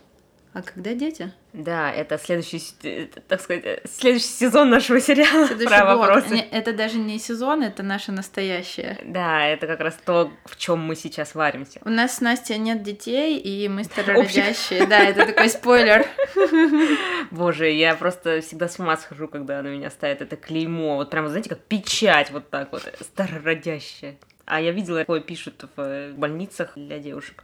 а 0.51 0.63
когда 0.63 0.95
дети? 0.95 1.31
Да, 1.53 1.91
это 1.91 2.17
следующий, 2.17 2.61
э, 2.83 3.07
так 3.27 3.39
сказать, 3.39 3.63
э, 3.65 3.81
следующий 3.87 4.27
сезон 4.27 4.71
нашего 4.71 4.99
сериала 4.99 5.45
следующий 5.45 5.69
про 5.69 5.85
блок. 5.85 6.07
вопросы. 6.07 6.33
Не, 6.33 6.41
это 6.41 6.73
даже 6.73 6.97
не 6.97 7.19
сезон, 7.19 7.61
это 7.61 7.83
наше 7.83 8.11
настоящее. 8.11 8.97
Да, 9.05 9.45
это 9.45 9.67
как 9.67 9.79
раз 9.79 9.95
то, 10.03 10.31
в 10.45 10.57
чем 10.57 10.79
мы 10.79 10.95
сейчас 10.95 11.35
варимся. 11.35 11.79
У 11.85 11.89
нас 11.89 12.17
с 12.17 12.21
Настей 12.21 12.57
нет 12.57 12.81
детей, 12.81 13.37
и 13.37 13.67
мы 13.67 13.83
старородящие. 13.85 14.87
Да, 14.87 14.99
это 15.03 15.27
такой 15.27 15.49
спойлер. 15.49 16.07
Боже, 17.31 17.69
я 17.69 17.93
просто 17.93 18.41
всегда 18.41 18.67
с 18.67 18.79
ума 18.79 18.97
схожу, 18.97 19.27
когда 19.27 19.61
на 19.61 19.67
меня 19.67 19.91
ставят 19.91 20.21
это 20.23 20.35
клеймо. 20.35 20.95
Вот 20.95 21.11
прям, 21.11 21.27
знаете, 21.27 21.49
как 21.49 21.59
печать 21.59 22.31
вот 22.31 22.49
так 22.49 22.71
вот, 22.71 22.91
старородящая. 23.01 24.17
А 24.45 24.59
я 24.59 24.71
видела, 24.71 24.99
такое 24.99 25.19
пишут 25.19 25.65
в 25.75 26.13
больницах 26.13 26.71
для 26.75 26.97
девушек. 26.97 27.43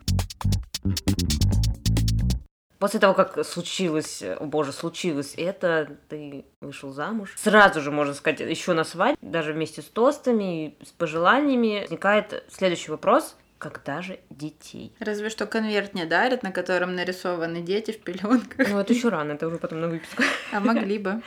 После 2.79 3.00
того, 3.00 3.13
как 3.13 3.46
случилось, 3.46 4.22
о 4.22 4.46
боже, 4.46 4.72
случилось 4.72 5.34
это, 5.38 5.98
ты 6.10 6.46
вышел 6.62 6.91
замуж. 6.91 7.34
Сразу 7.38 7.82
же, 7.82 7.91
можно 7.91 8.13
сказать, 8.13 8.41
еще 8.41 8.74
на 8.74 8.84
свадьбе, 8.84 9.17
даже 9.22 9.53
вместе 9.53 9.82
с 9.82 9.86
тостами, 9.86 10.75
с 10.84 10.91
пожеланиями, 10.91 11.82
возникает 11.82 12.44
следующий 12.50 12.91
вопрос 12.91 13.36
когда 13.58 14.01
же 14.01 14.20
детей? 14.29 14.94
Разве 15.00 15.29
что 15.29 15.48
конверт 15.48 15.94
не 15.94 16.05
дарят, 16.05 16.44
на 16.44 16.51
котором 16.51 16.94
нарисованы 16.94 17.62
дети 17.62 17.91
в 17.91 18.00
пеленках. 18.00 18.67
Ну, 18.70 18.79
это 18.79 18.94
еще 18.94 19.10
рано, 19.10 19.32
это 19.32 19.48
уже 19.48 19.58
потом 19.58 19.82
на 19.82 19.88
выписку. 19.88 20.24
А 20.51 20.60
могли 20.60 21.00
бы. 21.00 21.22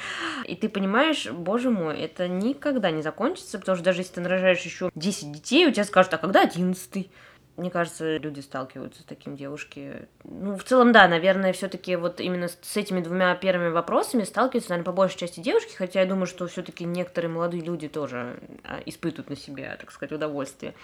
И 0.45 0.55
ты 0.55 0.69
понимаешь, 0.69 1.28
боже 1.31 1.71
мой, 1.71 1.99
это 1.99 2.28
никогда 2.28 2.90
не 2.90 3.02
закончится, 3.02 3.59
потому 3.59 3.76
что 3.76 3.85
даже 3.85 4.02
если 4.02 4.14
ты 4.14 4.21
нарожаешь 4.21 4.61
еще 4.61 4.90
10 4.95 5.33
детей, 5.33 5.67
у 5.67 5.73
тебя 5.73 5.85
скажут, 5.85 6.14
а 6.14 6.19
когда 6.19 6.43
одиннадцатый? 6.43 7.11
Мне 7.59 7.73
кажется, 7.73 8.19
люди 8.19 8.38
сталкиваются 8.38 9.03
с 9.03 9.05
таким 9.05 9.35
девушки. 9.35 10.07
Ну, 10.23 10.57
в 10.57 10.62
целом, 10.62 10.93
да, 10.93 11.09
наверное, 11.09 11.53
все-таки 11.53 11.97
вот 11.97 12.21
именно 12.21 12.47
с 12.47 12.77
этими 12.77 13.00
двумя 13.00 13.35
первыми 13.35 13.71
вопросами 13.71 14.23
сталкиваются, 14.23 14.71
наверное, 14.71 14.87
по 14.87 14.93
большей 14.93 15.19
части 15.19 15.41
девушки, 15.41 15.75
хотя 15.75 16.03
я 16.03 16.07
думаю, 16.07 16.29
что 16.29 16.47
все-таки 16.47 16.85
некоторые 16.85 17.33
молодые 17.33 17.65
люди 17.65 17.88
тоже 17.88 18.38
а, 18.62 18.79
испытывают 18.87 19.31
на 19.31 19.35
себе, 19.35 19.77
так 19.81 19.91
сказать, 19.91 20.12
удовольствие. 20.12 20.75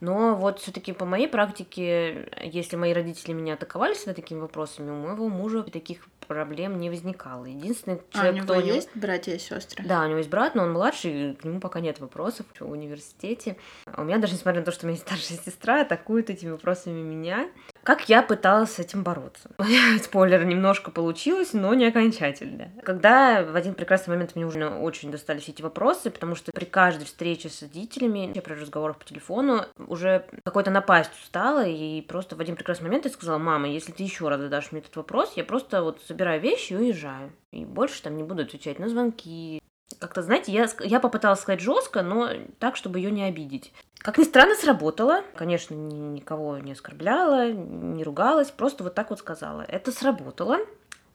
Но 0.00 0.34
вот 0.34 0.58
все-таки 0.58 0.92
по 0.92 1.04
моей 1.04 1.28
практике, 1.28 2.28
если 2.42 2.74
мои 2.74 2.92
родители 2.92 3.32
меня 3.32 3.54
атаковали 3.54 3.94
всегда 3.94 4.12
такими 4.12 4.40
вопросами, 4.40 4.90
у 4.90 4.96
моего 4.96 5.28
мужа 5.28 5.62
таких 5.62 6.08
проблем 6.24 6.78
не 6.78 6.90
возникало. 6.90 7.44
Единственный 7.44 8.00
человек, 8.10 8.14
а 8.14 8.28
у 8.30 8.34
него 8.34 8.44
кто 8.44 8.60
есть 8.60 8.88
братья 8.94 9.34
и 9.34 9.38
сестры? 9.38 9.84
Да, 9.84 10.02
у 10.02 10.08
него 10.08 10.18
есть 10.18 10.30
брат, 10.30 10.54
но 10.54 10.62
он 10.62 10.72
младший, 10.72 11.34
к 11.34 11.44
нему 11.44 11.60
пока 11.60 11.80
нет 11.80 12.00
вопросов 12.00 12.46
в 12.58 12.70
университете. 12.70 13.56
А 13.86 14.02
у 14.02 14.04
меня 14.04 14.18
даже 14.18 14.34
несмотря 14.34 14.60
на 14.60 14.64
то, 14.64 14.72
что 14.72 14.86
у 14.86 14.88
меня 14.88 14.96
есть 14.96 15.06
старшая 15.06 15.38
сестра, 15.38 15.82
атакуют 15.82 16.30
этими 16.30 16.50
вопросами 16.50 17.00
меня. 17.00 17.48
Как 17.84 18.08
я 18.08 18.22
пыталась 18.22 18.72
с 18.72 18.78
этим 18.78 19.02
бороться? 19.02 19.50
Спойлер, 20.02 20.44
немножко 20.44 20.90
получилось, 20.90 21.52
но 21.52 21.74
не 21.74 21.84
окончательно. 21.84 22.70
Когда 22.82 23.44
в 23.44 23.54
один 23.54 23.74
прекрасный 23.74 24.12
момент 24.12 24.34
мне 24.34 24.46
уже 24.46 24.66
очень 24.66 25.10
достались 25.10 25.50
эти 25.50 25.60
вопросы, 25.60 26.10
потому 26.10 26.34
что 26.34 26.50
при 26.52 26.64
каждой 26.64 27.04
встрече 27.04 27.50
с 27.50 27.60
родителями, 27.60 28.32
я 28.34 28.40
при 28.40 28.54
разговорах 28.54 28.98
по 28.98 29.04
телефону, 29.04 29.66
уже 29.76 30.24
какой-то 30.44 30.70
напасть 30.70 31.12
устала, 31.22 31.66
и 31.66 32.00
просто 32.00 32.36
в 32.36 32.40
один 32.40 32.56
прекрасный 32.56 32.84
момент 32.84 33.04
я 33.04 33.10
сказала, 33.10 33.36
мама, 33.36 33.68
если 33.68 33.92
ты 33.92 34.02
еще 34.02 34.28
раз 34.28 34.40
задашь 34.40 34.72
мне 34.72 34.80
этот 34.80 34.96
вопрос, 34.96 35.34
я 35.36 35.44
просто 35.44 35.82
вот 35.82 36.00
собираю 36.06 36.40
вещи 36.40 36.72
и 36.72 36.76
уезжаю. 36.76 37.32
И 37.52 37.66
больше 37.66 38.02
там 38.02 38.16
не 38.16 38.22
буду 38.22 38.42
отвечать 38.42 38.78
на 38.78 38.88
звонки. 38.88 39.60
Как-то, 39.98 40.22
знаете, 40.22 40.52
я, 40.52 40.68
я 40.80 41.00
попыталась 41.00 41.40
сказать 41.40 41.60
жестко, 41.60 42.02
но 42.02 42.30
так, 42.58 42.76
чтобы 42.76 42.98
ее 42.98 43.10
не 43.10 43.24
обидеть. 43.24 43.72
Как 44.04 44.18
ни 44.18 44.24
странно, 44.24 44.54
сработало. 44.54 45.24
Конечно, 45.34 45.74
ни, 45.74 45.94
никого 45.94 46.58
не 46.58 46.72
оскорбляла, 46.72 47.50
не 47.50 48.04
ругалась, 48.04 48.50
просто 48.50 48.84
вот 48.84 48.94
так 48.94 49.08
вот 49.08 49.18
сказала. 49.18 49.62
Это 49.62 49.92
сработало 49.92 50.58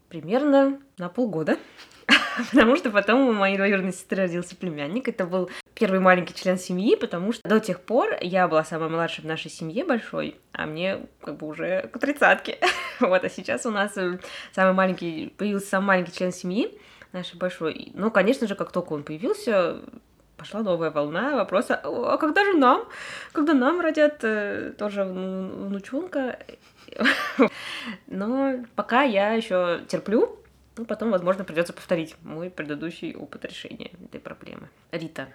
примерно 0.10 0.80
на 0.98 1.08
полгода. 1.08 1.60
Потому 2.52 2.76
что 2.78 2.90
потом 2.90 3.30
у 3.30 3.34
моей 3.34 3.58
двоюродной 3.58 3.94
сестры 3.94 4.24
родился 4.24 4.56
племянник. 4.56 5.08
Это 5.08 5.28
был 5.28 5.52
первый 5.76 6.00
маленький 6.00 6.34
член 6.34 6.58
семьи, 6.58 6.96
потому 6.96 7.32
что 7.32 7.48
до 7.48 7.60
тех 7.60 7.80
пор 7.80 8.18
я 8.22 8.48
была 8.48 8.64
самой 8.64 8.90
младшей 8.90 9.24
в 9.24 9.28
нашей 9.28 9.52
семье 9.52 9.86
большой, 9.86 10.40
а 10.52 10.66
мне 10.66 11.06
как 11.22 11.38
бы 11.38 11.46
уже 11.46 11.92
к 11.94 12.00
тридцатке. 12.00 12.58
вот, 13.00 13.24
а 13.24 13.30
сейчас 13.30 13.68
у 13.68 13.70
нас 13.70 13.96
э, 13.98 14.18
самый 14.52 14.74
маленький, 14.74 15.32
появился 15.38 15.68
самый 15.68 15.86
маленький 15.86 16.14
член 16.14 16.32
семьи 16.32 16.76
нашей 17.12 17.38
большой. 17.38 17.92
Ну, 17.94 18.10
конечно 18.10 18.48
же, 18.48 18.56
как 18.56 18.72
только 18.72 18.94
он 18.94 19.04
появился, 19.04 19.82
пошла 20.40 20.62
новая 20.62 20.90
волна 20.90 21.36
вопроса, 21.36 21.80
а 21.84 22.18
когда 22.18 22.44
же 22.46 22.54
нам? 22.54 22.88
Когда 23.34 23.54
нам 23.54 23.82
родят 23.82 24.24
э, 24.24 24.74
тоже 24.78 25.04
внучонка? 25.04 26.40
Но 28.08 28.64
пока 28.76 29.04
я 29.04 29.34
еще 29.34 29.82
терплю, 29.88 30.40
ну, 30.78 30.86
потом, 30.86 31.12
возможно, 31.12 31.44
придется 31.44 31.74
повторить 31.74 32.16
мой 32.24 32.50
предыдущий 32.50 33.14
опыт 33.14 33.44
решения 33.44 33.92
этой 34.06 34.22
проблемы. 34.22 34.70
Рита, 34.92 35.28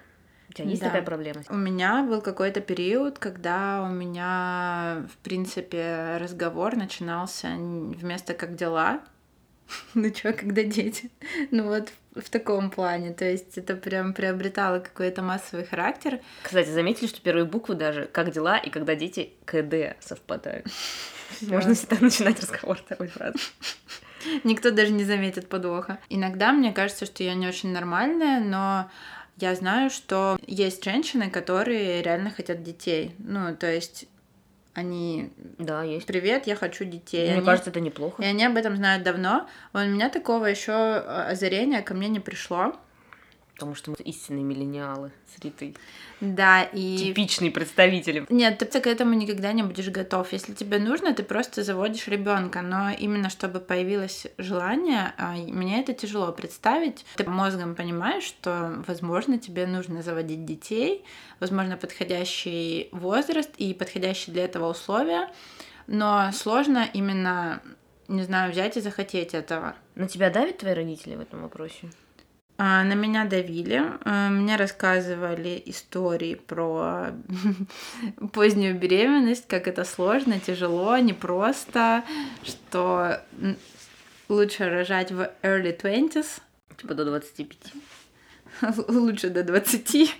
у 0.48 0.52
тебя 0.54 0.68
есть 0.68 0.80
да. 0.80 0.86
такая 0.86 1.02
проблема? 1.02 1.42
У 1.50 1.56
меня 1.56 2.02
был 2.02 2.22
какой-то 2.22 2.60
период, 2.62 3.18
когда 3.18 3.82
у 3.82 3.92
меня, 3.92 5.04
в 5.12 5.18
принципе, 5.18 6.16
разговор 6.18 6.76
начинался 6.76 7.48
вместо 7.48 8.32
«как 8.32 8.54
дела?», 8.54 9.00
ну 9.94 10.10
чё, 10.10 10.32
когда 10.32 10.62
дети? 10.62 11.10
Ну 11.50 11.64
вот 11.64 11.90
в 12.14 12.30
таком 12.30 12.70
плане. 12.70 13.12
То 13.12 13.24
есть 13.24 13.58
это 13.58 13.74
прям 13.74 14.12
приобретало 14.12 14.78
какой-то 14.78 15.22
массовый 15.22 15.64
характер. 15.64 16.20
Кстати, 16.42 16.68
заметили, 16.68 17.08
что 17.08 17.20
первые 17.20 17.44
буквы 17.44 17.74
даже 17.74 18.06
«как 18.06 18.30
дела» 18.30 18.56
и 18.58 18.70
«когда 18.70 18.94
дети» 18.94 19.32
КД 19.44 19.96
совпадают. 20.00 20.66
Можно 21.40 21.74
всегда 21.74 21.96
начинать 22.00 22.40
разговор 22.40 22.78
такой 22.78 23.08
фразой. 23.08 23.40
Никто 24.44 24.70
даже 24.70 24.92
не 24.92 25.04
заметит 25.04 25.48
подвоха. 25.48 25.98
Иногда 26.08 26.52
мне 26.52 26.72
кажется, 26.72 27.04
что 27.04 27.22
я 27.22 27.34
не 27.34 27.46
очень 27.46 27.72
нормальная, 27.72 28.40
но 28.40 28.90
я 29.36 29.54
знаю, 29.54 29.90
что 29.90 30.38
есть 30.46 30.84
женщины, 30.84 31.28
которые 31.28 32.02
реально 32.02 32.30
хотят 32.30 32.62
детей. 32.62 33.14
Ну, 33.18 33.54
то 33.56 33.70
есть 33.70 34.06
они... 34.74 35.30
Да, 35.58 35.82
есть. 35.82 36.06
Привет, 36.06 36.46
я 36.46 36.56
хочу 36.56 36.84
детей. 36.84 37.26
Мне 37.26 37.36
они... 37.36 37.46
кажется, 37.46 37.70
это 37.70 37.80
неплохо. 37.80 38.22
И 38.22 38.26
они 38.26 38.44
об 38.44 38.56
этом 38.56 38.76
знают 38.76 39.02
давно. 39.04 39.48
У 39.72 39.78
меня 39.78 40.10
такого 40.10 40.46
еще 40.46 40.72
озарения 40.72 41.80
ко 41.82 41.94
мне 41.94 42.08
не 42.08 42.20
пришло. 42.20 42.76
Потому 43.54 43.76
что 43.76 43.92
мы 43.92 43.96
истинные 44.04 44.42
миллениалы 44.42 45.12
с 45.32 45.42
Ритой. 45.42 45.76
Да, 46.20 46.64
и... 46.64 46.98
Типичные 46.98 47.52
представители. 47.52 48.26
Нет, 48.28 48.58
ты 48.58 48.80
к 48.80 48.86
этому 48.86 49.14
никогда 49.14 49.52
не 49.52 49.62
будешь 49.62 49.88
готов. 49.90 50.32
Если 50.32 50.54
тебе 50.54 50.78
нужно, 50.78 51.14
ты 51.14 51.22
просто 51.22 51.62
заводишь 51.62 52.08
ребенка. 52.08 52.62
Но 52.62 52.90
именно 52.90 53.30
чтобы 53.30 53.60
появилось 53.60 54.26
желание, 54.38 55.14
а, 55.18 55.34
мне 55.34 55.80
это 55.80 55.92
тяжело 55.92 56.32
представить. 56.32 57.06
Ты 57.14 57.24
мозгом 57.30 57.76
понимаешь, 57.76 58.24
что, 58.24 58.82
возможно, 58.88 59.38
тебе 59.38 59.66
нужно 59.66 60.02
заводить 60.02 60.44
детей, 60.44 61.04
возможно, 61.38 61.76
подходящий 61.76 62.88
возраст 62.90 63.50
и 63.58 63.72
подходящие 63.72 64.34
для 64.34 64.44
этого 64.46 64.68
условия. 64.70 65.28
Но 65.86 66.30
сложно 66.32 66.88
именно, 66.92 67.62
не 68.08 68.24
знаю, 68.24 68.50
взять 68.50 68.76
и 68.76 68.80
захотеть 68.80 69.32
этого. 69.32 69.76
На 69.94 70.08
тебя 70.08 70.30
давят 70.30 70.58
твои 70.58 70.74
родители 70.74 71.14
в 71.14 71.20
этом 71.20 71.42
вопросе? 71.42 71.90
А, 72.56 72.84
на 72.84 72.92
меня 72.94 73.24
давили, 73.24 73.82
а, 74.04 74.28
мне 74.30 74.56
рассказывали 74.56 75.60
истории 75.66 76.36
про 76.36 77.08
позднюю 78.32 78.78
беременность, 78.78 79.48
как 79.48 79.66
это 79.66 79.84
сложно, 79.84 80.38
тяжело, 80.38 80.96
непросто, 80.98 82.04
что 82.44 83.20
лучше 84.28 84.70
рожать 84.70 85.10
в 85.10 85.30
early 85.42 85.76
20s. 85.76 86.40
Типа 86.76 86.94
до 86.94 87.04
25. 87.04 87.58
Лучше 88.88 89.30
до 89.30 89.42
20. 89.42 90.14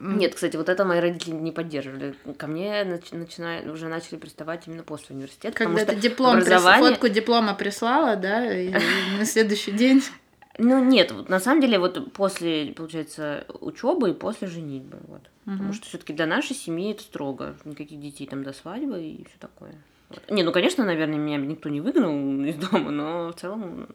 Нет, 0.00 0.34
кстати, 0.34 0.56
вот 0.56 0.68
это 0.68 0.84
мои 0.84 1.00
родители 1.00 1.34
не 1.34 1.52
поддерживали. 1.52 2.14
Ко 2.38 2.46
мне 2.46 2.84
начинают, 3.12 3.66
уже 3.66 3.88
начали 3.88 4.16
приставать 4.16 4.66
именно 4.66 4.82
после 4.82 5.14
университета. 5.14 5.56
Когда 5.56 5.84
ты 5.84 5.96
диплом, 5.96 6.38
образование... 6.38 6.90
фотку 6.90 7.08
диплома 7.08 7.54
прислала, 7.54 8.16
да, 8.16 8.50
и 8.50 8.72
на 9.18 9.24
следующий 9.26 9.72
день 9.72 10.02
ну 10.58 10.84
нет, 10.84 11.12
вот 11.12 11.28
на 11.28 11.40
самом 11.40 11.60
деле 11.60 11.78
вот 11.78 12.12
после, 12.12 12.72
получается, 12.72 13.46
учебы 13.60 14.10
и 14.10 14.14
после 14.14 14.48
женитьбы, 14.48 14.98
вот. 15.06 15.22
Угу. 15.46 15.52
Потому 15.52 15.72
что 15.72 15.86
все-таки 15.86 16.12
для 16.12 16.26
нашей 16.26 16.56
семьи 16.56 16.92
это 16.92 17.02
строго, 17.02 17.56
никаких 17.64 18.00
детей 18.00 18.26
там 18.26 18.42
до 18.42 18.52
свадьбы 18.52 19.02
и 19.02 19.24
все 19.24 19.38
такое. 19.38 19.74
Вот. 20.08 20.22
Не, 20.30 20.42
ну 20.42 20.52
конечно, 20.52 20.84
наверное, 20.84 21.18
меня 21.18 21.36
никто 21.36 21.68
не 21.68 21.80
выгнал 21.80 22.44
из 22.44 22.56
дома, 22.56 22.90
но 22.90 23.28
в 23.28 23.34
целом 23.34 23.88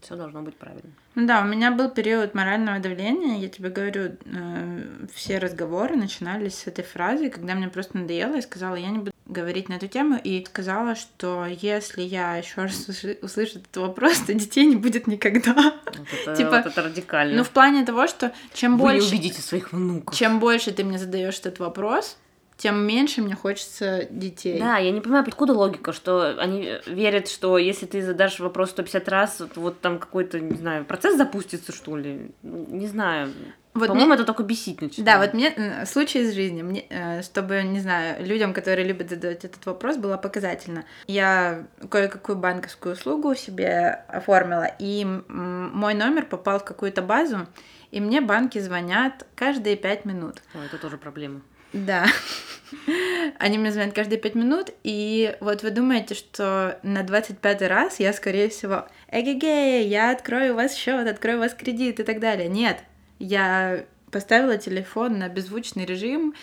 все 0.00 0.16
должно 0.16 0.42
быть 0.42 0.56
правильно. 0.56 0.90
Ну 1.14 1.26
да, 1.26 1.42
у 1.42 1.44
меня 1.44 1.70
был 1.70 1.90
период 1.90 2.34
морального 2.34 2.78
давления. 2.78 3.38
Я 3.38 3.48
тебе 3.48 3.70
говорю, 3.70 4.16
э, 4.24 5.06
все 5.12 5.38
разговоры 5.38 5.96
начинались 5.96 6.54
с 6.58 6.66
этой 6.66 6.84
фразы, 6.84 7.30
когда 7.30 7.54
мне 7.54 7.68
просто 7.68 7.98
надоело, 7.98 8.36
я 8.36 8.42
сказала, 8.42 8.76
я 8.76 8.88
не 8.88 8.98
буду 8.98 9.12
говорить 9.26 9.68
на 9.68 9.74
эту 9.74 9.88
тему, 9.88 10.18
и 10.22 10.44
сказала, 10.44 10.94
что 10.94 11.46
если 11.46 12.02
я 12.02 12.36
еще 12.36 12.62
раз 12.62 12.88
услышу 13.22 13.58
этот 13.58 13.76
вопрос, 13.76 14.18
то 14.20 14.34
детей 14.34 14.66
не 14.66 14.76
будет 14.76 15.06
никогда. 15.06 15.54
Вот 15.86 16.08
это, 16.22 16.34
типа, 16.36 16.50
вот 16.50 16.66
это 16.66 16.82
радикально. 16.82 17.36
Ну, 17.36 17.44
в 17.44 17.50
плане 17.50 17.84
того, 17.84 18.06
что 18.06 18.32
чем 18.54 18.78
Вы 18.78 18.84
больше... 18.84 19.00
Вы 19.00 19.08
увидите 19.08 19.42
своих 19.42 19.72
внуков. 19.72 20.16
Чем 20.16 20.40
больше 20.40 20.72
ты 20.72 20.84
мне 20.84 20.98
задаешь 20.98 21.38
этот 21.38 21.58
вопрос, 21.58 22.16
тем 22.58 22.84
меньше 22.86 23.22
мне 23.22 23.36
хочется 23.36 24.06
детей. 24.10 24.58
Да, 24.58 24.78
я 24.78 24.90
не 24.90 25.00
понимаю, 25.00 25.24
откуда 25.26 25.52
логика, 25.52 25.92
что 25.92 26.36
они 26.38 26.78
верят, 26.86 27.28
что 27.28 27.56
если 27.56 27.86
ты 27.86 28.02
задашь 28.02 28.40
вопрос 28.40 28.70
150 28.70 29.08
раз, 29.08 29.36
то 29.36 29.60
вот 29.60 29.80
там 29.80 30.00
какой-то, 30.00 30.40
не 30.40 30.56
знаю, 30.56 30.84
процесс 30.84 31.16
запустится, 31.16 31.72
что 31.72 31.96
ли. 31.96 32.32
Не 32.42 32.88
знаю. 32.88 33.32
Вот 33.74 33.88
По-моему, 33.88 34.08
мне... 34.08 34.16
это 34.16 34.24
только 34.24 34.42
бесить 34.42 34.82
начинает. 34.82 35.04
Да, 35.06 35.18
вот 35.18 35.34
мне 35.34 35.52
э, 35.54 35.86
случай 35.86 36.22
из 36.22 36.34
жизни, 36.34 36.62
мне, 36.62 36.84
э, 36.88 37.22
чтобы, 37.22 37.62
не 37.62 37.78
знаю, 37.78 38.26
людям, 38.26 38.52
которые 38.52 38.84
любят 38.84 39.10
задавать 39.10 39.44
этот 39.44 39.64
вопрос, 39.64 39.96
было 39.96 40.16
показательно. 40.16 40.84
Я 41.06 41.64
кое-какую 41.88 42.38
банковскую 42.38 42.94
услугу 42.94 43.36
себе 43.36 44.04
оформила, 44.08 44.68
и 44.80 45.04
мой 45.28 45.94
номер 45.94 46.26
попал 46.26 46.58
в 46.58 46.64
какую-то 46.64 47.02
базу, 47.02 47.46
и 47.92 48.00
мне 48.00 48.20
банки 48.20 48.58
звонят 48.58 49.26
каждые 49.36 49.76
пять 49.76 50.04
минут. 50.04 50.42
О, 50.54 50.58
это 50.58 50.78
тоже 50.78 50.98
проблема. 50.98 51.40
Да. 51.72 52.06
Они 53.38 53.58
мне 53.58 53.72
звонят 53.72 53.94
каждые 53.94 54.18
пять 54.18 54.34
минут, 54.34 54.70
и 54.82 55.36
вот 55.40 55.62
вы 55.62 55.70
думаете, 55.70 56.14
что 56.14 56.78
на 56.82 57.02
25 57.02 57.62
раз 57.62 58.00
я, 58.00 58.12
скорее 58.12 58.48
всего, 58.48 58.86
эгегей, 59.10 59.86
я 59.86 60.10
открою 60.10 60.52
у 60.52 60.56
вас 60.56 60.74
счет, 60.74 61.06
открою 61.06 61.38
у 61.38 61.40
вас 61.40 61.54
кредит 61.54 62.00
и 62.00 62.02
так 62.02 62.20
далее. 62.20 62.48
Нет, 62.48 62.78
я 63.18 63.84
поставила 64.10 64.58
телефон 64.58 65.18
на 65.18 65.28
беззвучный 65.28 65.84
режим, 65.84 66.34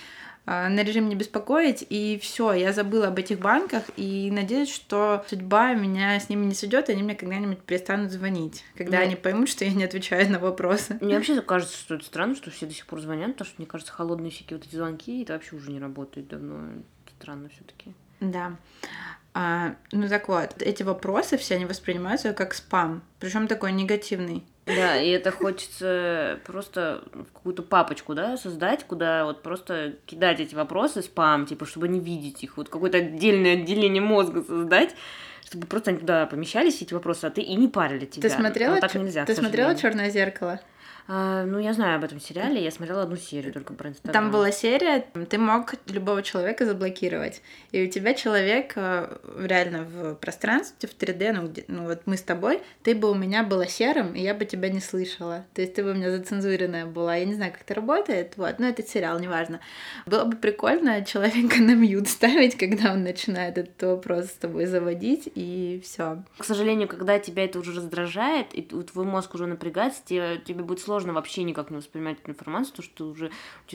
на 0.46 0.84
режим 0.84 1.10
не 1.10 1.16
беспокоить, 1.16 1.86
и 1.90 2.20
все, 2.22 2.54
я 2.54 2.72
забыла 2.72 3.08
об 3.08 3.18
этих 3.18 3.40
банках, 3.40 3.84
и 3.98 4.30
надеюсь, 4.32 4.74
что 4.74 5.26
судьба 5.28 5.74
меня 5.74 6.20
с 6.20 6.30
ними 6.30 6.46
не 6.46 6.54
сведет, 6.54 6.90
и 6.90 6.92
они 6.94 7.04
мне 7.04 7.16
когда-нибудь 7.16 7.60
перестанут 7.62 8.12
звонить, 8.12 8.64
когда 8.78 8.98
Мне- 8.98 9.08
они 9.08 9.16
поймут, 9.16 9.50
что 9.50 9.66
я 9.66 9.74
не 9.74 9.84
отвечаю 9.84 10.30
на 10.32 10.40
вопросы. 10.40 10.98
Мне 11.02 11.16
вообще 11.16 11.42
кажется, 11.42 11.78
что 11.78 11.96
это 11.96 12.06
странно, 12.06 12.36
что 12.36 12.52
все 12.52 12.66
до 12.66 12.74
сих 12.74 12.86
пор 12.86 13.02
звонят, 13.02 13.32
потому 13.34 13.48
что, 13.48 13.56
мне 13.58 13.68
кажется, 13.68 13.92
холодные 13.94 14.32
всякие 14.32 14.58
вот 14.58 14.68
эти 14.68 14.76
звонки, 14.76 15.24
это 15.24 15.34
вообще 15.34 15.56
уже 15.56 15.72
не 15.72 15.80
работает 15.80 16.28
давно. 16.28 16.56
Это 17.06 17.14
странно 17.20 17.50
все 17.50 17.64
таки 17.64 17.94
Да. 18.20 18.56
А, 19.34 19.76
ну 19.92 20.08
так 20.08 20.30
вот, 20.30 20.62
эти 20.62 20.84
вопросы 20.84 21.38
все 21.38 21.56
они 21.56 21.66
воспринимаются 21.66 22.34
как 22.34 22.54
спам, 22.54 23.04
причем 23.20 23.48
такой 23.48 23.74
негативный. 23.74 24.46
Да, 24.66 25.00
и 25.00 25.10
это 25.10 25.32
хочется 25.32 26.40
просто 26.46 27.04
какую-то 27.34 27.62
папочку, 27.62 28.16
да, 28.16 28.36
создать, 28.36 28.84
куда 28.84 29.26
вот 29.26 29.44
просто 29.44 29.94
кидать 30.06 30.40
эти 30.40 30.56
вопросы, 30.56 31.04
спам, 31.04 31.46
типа, 31.46 31.66
чтобы 31.66 31.88
не 31.88 32.00
видеть 32.00 32.44
их, 32.44 32.58
вот 32.58 32.70
какое-то 32.70 32.98
отдельное 32.98 33.54
отделение 33.54 34.02
мозга 34.02 34.44
создать, 34.44 34.96
чтобы 35.46 35.68
просто 35.68 35.92
они 35.92 36.00
туда 36.00 36.26
помещались, 36.26 36.82
эти 36.82 36.94
вопросы, 36.96 37.26
а 37.26 37.30
ты 37.30 37.42
и 37.42 37.56
не 37.56 37.68
парили 37.68 38.06
тебя. 38.06 38.28
Ты 38.28 38.36
смотрела? 38.36 38.76
Но 38.76 38.82
так 38.82 38.96
нельзя, 38.96 39.26
Ты 39.26 39.36
смотрела. 39.36 39.76
Черное 39.76 40.10
зеркало? 40.10 40.60
А, 41.08 41.46
ну, 41.46 41.60
я 41.60 41.74
знаю 41.74 41.98
об 41.98 42.04
этом 42.04 42.20
сериале, 42.20 42.64
я 42.64 42.72
смотрела 42.72 43.04
одну 43.04 43.16
серию 43.16 43.54
только 43.54 43.74
про 43.74 43.90
Инстаграм. 43.90 44.14
Там 44.14 44.32
была 44.32 44.52
серия, 44.52 45.06
ты 45.30 45.38
мог 45.38 45.76
любого 45.88 46.24
человека 46.24 46.66
заблокировать. 46.66 47.44
И 47.72 47.86
у 47.86 47.90
тебя 47.90 48.16
человек 48.16 48.74
э, 48.76 49.18
реально 49.38 49.84
в 49.84 50.16
пространстве, 50.16 50.90
в 50.90 50.98
3D, 50.98 51.32
ну, 51.34 51.48
где, 51.48 51.64
ну 51.68 51.84
вот 51.84 52.02
мы 52.06 52.18
с 52.18 52.24
тобой, 52.24 52.62
ты 52.82 52.96
бы 52.96 53.12
у 53.12 53.14
меня 53.14 53.44
была 53.44 53.68
серым, 53.68 54.16
и 54.16 54.22
я 54.22 54.34
бы 54.34 54.46
тебя 54.46 54.70
не 54.70 54.80
слышала. 54.80 55.46
То 55.54 55.62
есть 55.62 55.76
ты 55.76 55.84
бы 55.84 55.92
у 55.92 55.94
меня 55.94 56.10
зацензуренная 56.10 56.88
была. 56.88 57.18
Я 57.18 57.26
не 57.26 57.36
знаю, 57.36 57.52
как 57.52 57.62
это 57.62 57.76
работает, 57.76 58.34
вот, 58.38 58.58
но 58.58 58.68
этот 58.68 58.90
сериал, 58.90 59.20
неважно. 59.20 59.60
Было 60.08 60.24
бы 60.24 60.38
прикольно 60.38 61.06
человека 61.06 61.62
на 61.62 61.76
мьют 61.76 62.08
ставить, 62.08 62.58
когда 62.58 62.94
он 62.94 63.04
начинает 63.04 63.60
этот 63.60 63.82
вопрос 63.84 64.26
с 64.26 64.34
тобой 64.34 64.66
заводить, 64.66 65.30
и 65.36 65.80
все. 65.84 66.24
К 66.40 66.44
сожалению, 66.44 66.88
когда 66.88 67.20
тебя 67.20 67.46
это 67.46 67.60
уже 67.60 67.76
раздражает, 67.76 68.56
и 68.56 68.64
твой 68.64 69.06
мозг 69.06 69.36
уже 69.36 69.46
напрягается, 69.46 70.02
тебе, 70.04 70.42
тебе 70.44 70.64
будет 70.64 70.80
сложно 70.80 70.95
вообще 71.00 71.44
никак 71.44 71.72
не 71.72 71.78
воспринимать 71.78 72.20
эту 72.20 72.32
информацию, 72.32 72.72
потому 72.72 72.90
что 72.90 73.08
уже 73.08 73.32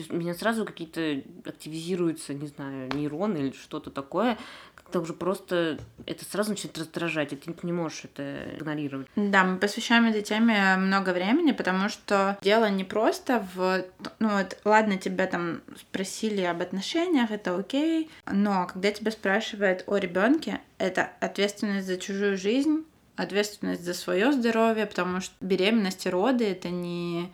у 0.09 0.15
меня 0.15 0.33
сразу 0.33 0.65
какие-то 0.65 1.21
активизируются, 1.45 2.33
не 2.33 2.47
знаю, 2.47 2.89
нейроны 2.93 3.37
или 3.37 3.51
что-то 3.51 3.91
такое, 3.91 4.37
как-то 4.75 4.99
уже 4.99 5.13
просто 5.13 5.79
это 6.05 6.25
сразу 6.25 6.51
начинает 6.51 6.77
раздражать, 6.77 7.33
и 7.33 7.35
ты 7.35 7.53
не 7.63 7.71
можешь 7.71 8.05
это 8.05 8.55
игнорировать. 8.57 9.07
Да, 9.15 9.43
мы 9.43 9.57
посвящаем 9.57 10.05
этой 10.05 10.21
теме 10.21 10.75
много 10.77 11.11
времени, 11.11 11.51
потому 11.51 11.89
что 11.89 12.37
дело 12.41 12.69
не 12.69 12.83
просто 12.83 13.47
в... 13.53 13.85
Ну 14.19 14.29
вот, 14.29 14.57
ладно, 14.65 14.97
тебя 14.97 15.27
там 15.27 15.61
спросили 15.79 16.41
об 16.41 16.61
отношениях, 16.61 17.31
это 17.31 17.55
окей, 17.55 18.09
но 18.29 18.67
когда 18.67 18.91
тебя 18.91 19.11
спрашивают 19.11 19.83
о 19.87 19.97
ребенке, 19.97 20.59
это 20.77 21.11
ответственность 21.19 21.87
за 21.87 21.97
чужую 21.97 22.37
жизнь, 22.37 22.85
ответственность 23.21 23.83
за 23.83 23.93
свое 23.93 24.31
здоровье, 24.31 24.85
потому 24.85 25.21
что 25.21 25.33
беременность 25.41 26.05
и 26.05 26.09
роды 26.09 26.45
это 26.45 26.69
не 26.69 27.31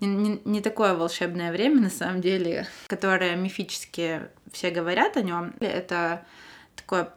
не, 0.00 0.40
не- 0.46 0.60
такое 0.62 0.94
волшебное 0.94 1.52
время, 1.52 1.80
на 1.82 1.90
самом 1.90 2.22
деле, 2.22 2.66
которое 2.86 3.36
мифически 3.36 4.22
все 4.50 4.70
говорят 4.70 5.18
о 5.18 5.22
нем. 5.22 5.52
Это 5.60 6.24
такое 6.74 7.12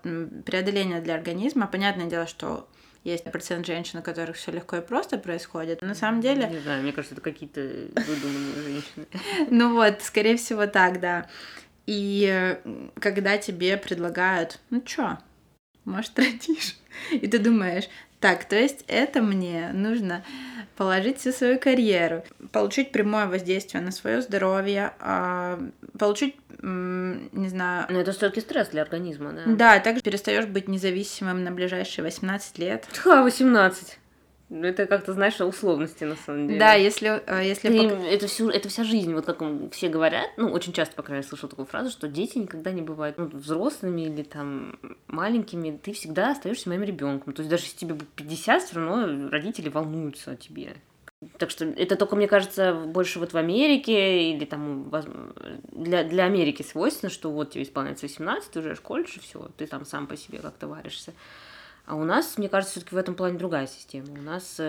преодоление 0.45 0.99
для 0.99 1.15
организма. 1.15 1.67
Понятное 1.67 2.07
дело, 2.07 2.27
что 2.27 2.67
есть 3.05 3.23
процент 3.25 3.65
женщин, 3.65 3.99
у 3.99 4.01
которых 4.01 4.35
все 4.35 4.51
легко 4.51 4.77
и 4.77 4.81
просто 4.81 5.17
происходит. 5.17 5.81
На 5.81 5.95
самом 5.95 6.19
деле, 6.21 6.47
Не 6.47 6.59
знаю, 6.59 6.83
мне 6.83 6.91
кажется, 6.91 7.15
это 7.15 7.21
какие-то 7.21 7.61
выдуманные 7.61 8.63
женщины. 8.63 9.05
ну 9.49 9.73
вот, 9.73 10.01
скорее 10.01 10.35
всего, 10.35 10.67
так, 10.67 10.99
да. 10.99 11.27
И 11.85 12.27
э, 12.29 12.89
когда 12.99 13.37
тебе 13.37 13.77
предлагают, 13.77 14.59
ну 14.69 14.81
чё, 14.81 15.17
может, 15.85 16.17
родишь? 16.17 16.77
И 17.11 17.27
ты 17.27 17.39
думаешь, 17.39 17.89
так, 18.23 18.45
то 18.45 18.55
есть 18.55 18.85
это 18.87 19.21
мне 19.21 19.71
нужно 19.73 20.23
положить 20.77 21.19
всю 21.19 21.33
свою 21.33 21.59
карьеру, 21.59 22.23
получить 22.53 22.93
прямое 22.93 23.27
воздействие 23.27 23.83
на 23.83 23.91
свое 23.91 24.21
здоровье, 24.21 24.93
а, 25.01 25.59
получить, 25.99 26.37
не 26.61 27.49
знаю, 27.49 27.85
Но 27.89 27.99
это 27.99 28.13
стойкий 28.13 28.41
стресс 28.41 28.69
для 28.69 28.83
организма, 28.83 29.33
да? 29.33 29.41
да, 29.45 29.79
также 29.81 30.01
перестаешь 30.01 30.45
быть 30.45 30.69
независимым 30.69 31.43
на 31.43 31.51
ближайшие 31.51 32.05
18 32.05 32.59
лет. 32.59 32.87
Ха, 32.93 33.23
18. 33.23 33.99
Ну, 34.55 34.67
Это 34.67 34.85
как-то, 34.85 35.13
знаешь, 35.13 35.41
условности 35.41 36.03
на 36.03 36.15
самом 36.15 36.47
деле. 36.47 36.59
Да, 36.59 36.73
если, 36.73 37.23
э, 37.25 37.43
если 37.43 37.69
Ты- 37.69 37.77
пок- 37.87 38.05
это, 38.05 38.27
всю, 38.27 38.49
это 38.49 38.69
вся 38.69 38.83
жизнь, 38.83 39.11
вот 39.11 39.25
как 39.25 39.41
все 39.71 39.89
говорят, 39.89 40.29
ну, 40.37 40.51
очень 40.51 40.73
часто, 40.73 40.95
по 40.95 41.01
крайней 41.01 41.21
мере, 41.21 41.27
слышала 41.27 41.49
такую 41.49 41.65
фразу, 41.65 41.89
что 41.89 42.07
дети 42.07 42.37
никогда 42.37 42.71
не 42.71 42.83
бывают 42.83 43.17
ну, 43.17 43.25
взрослыми 43.25 44.01
или 44.01 44.21
там 44.21 44.77
маленькими, 45.07 45.75
ты 45.75 45.91
всегда 45.93 46.33
остаешься 46.33 46.69
моим 46.69 46.83
ребенком. 46.83 47.33
То 47.33 47.41
есть 47.41 47.49
даже 47.49 47.63
если 47.63 47.77
тебе 47.77 47.95
будет 47.95 48.09
50, 48.09 48.61
все 48.61 48.75
равно 48.75 49.29
родители 49.31 49.69
волнуются 49.69 50.31
о 50.31 50.35
тебе. 50.35 50.75
Так 51.39 51.49
что 51.49 51.65
это 51.65 51.95
только, 51.95 52.15
мне 52.15 52.27
кажется, 52.27 52.75
больше 52.75 53.17
вот 53.17 53.33
в 53.33 53.37
Америке 53.37 54.33
или 54.33 54.45
там 54.45 54.91
для, 55.71 56.03
для 56.03 56.25
Америки 56.25 56.61
свойственно, 56.61 57.09
что 57.09 57.31
вот 57.31 57.51
тебе 57.51 57.63
исполняется 57.63 58.05
18, 58.05 58.51
ты 58.51 58.59
уже 58.59 58.75
школьш, 58.75 59.15
и 59.15 59.19
все, 59.19 59.49
ты 59.57 59.65
там 59.65 59.83
сам 59.85 60.05
по 60.05 60.15
себе 60.15 60.37
как-то 60.37 60.67
варишься. 60.67 61.13
А 61.85 61.95
у 61.95 62.03
нас, 62.05 62.37
мне 62.37 62.47
кажется, 62.49 62.73
все-таки 62.73 62.95
в 62.95 62.97
этом 62.97 63.15
плане 63.15 63.37
другая 63.37 63.67
система. 63.67 64.07
У 64.13 64.21
нас 64.21 64.59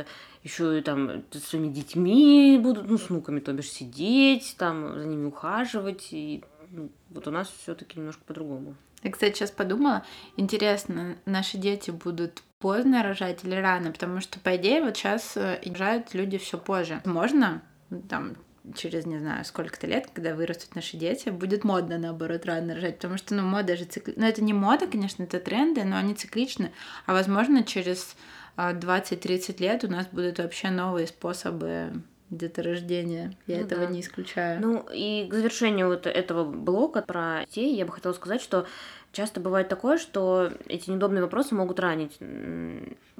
еще 0.42 0.78
и 0.78 0.82
там 0.82 1.22
т- 1.22 1.38
с 1.38 1.44
своими 1.44 1.68
детьми 1.68 2.58
будут, 2.60 2.88
ну, 2.88 2.98
с 2.98 3.08
внуками, 3.08 3.40
то 3.40 3.52
бишь, 3.52 3.70
сидеть, 3.70 4.56
там, 4.58 4.98
за 4.98 5.06
ними 5.06 5.26
ухаживать. 5.26 6.08
И 6.10 6.42
ну, 6.70 6.90
вот 7.10 7.28
у 7.28 7.30
нас 7.30 7.48
все-таки 7.62 7.98
немножко 7.98 8.22
по-другому. 8.26 8.74
Я, 9.02 9.10
кстати, 9.10 9.36
сейчас 9.36 9.50
подумала, 9.50 10.04
интересно, 10.36 11.16
наши 11.26 11.58
дети 11.58 11.90
будут 11.90 12.42
поздно 12.58 13.02
рожать 13.02 13.44
или 13.44 13.54
рано, 13.54 13.92
потому 13.92 14.20
что, 14.20 14.40
по 14.40 14.56
идее, 14.56 14.82
вот 14.82 14.96
сейчас 14.96 15.36
рожают 15.36 16.14
люди 16.14 16.38
все 16.38 16.58
позже. 16.58 17.02
Можно, 17.04 17.62
там, 18.08 18.34
через, 18.74 19.06
не 19.06 19.18
знаю, 19.18 19.44
сколько-то 19.44 19.86
лет, 19.86 20.08
когда 20.12 20.34
вырастут 20.34 20.74
наши 20.74 20.96
дети, 20.96 21.28
будет 21.28 21.64
модно, 21.64 21.98
наоборот, 21.98 22.46
рано 22.46 22.74
рожать, 22.74 22.96
потому 22.96 23.18
что, 23.18 23.34
ну, 23.34 23.42
мода 23.42 23.76
же 23.76 23.84
цикли... 23.84 24.14
Ну, 24.16 24.26
это 24.26 24.42
не 24.42 24.52
мода, 24.52 24.86
конечно, 24.86 25.22
это 25.22 25.38
тренды, 25.38 25.84
но 25.84 25.96
они 25.96 26.14
цикличны, 26.14 26.72
а, 27.06 27.12
возможно, 27.12 27.62
через 27.62 28.16
а, 28.56 28.72
20-30 28.72 29.60
лет 29.60 29.84
у 29.84 29.88
нас 29.88 30.06
будут 30.10 30.38
вообще 30.38 30.70
новые 30.70 31.06
способы 31.06 31.92
деторождения. 32.30 33.36
Я 33.46 33.58
Ну 33.58 33.64
этого 33.64 33.86
да. 33.86 33.92
не 33.92 34.00
исключаю. 34.00 34.60
Ну, 34.60 34.86
и 34.92 35.28
к 35.28 35.34
завершению 35.34 35.88
вот 35.88 36.06
этого 36.06 36.44
блока 36.44 37.02
про 37.02 37.44
детей 37.46 37.76
я 37.76 37.84
бы 37.84 37.92
хотела 37.92 38.12
сказать, 38.12 38.40
что 38.40 38.66
часто 39.14 39.40
бывает 39.40 39.68
такое, 39.68 39.98
что 39.98 40.50
эти 40.66 40.90
неудобные 40.90 41.22
вопросы 41.22 41.54
могут 41.54 41.80
ранить, 41.80 42.18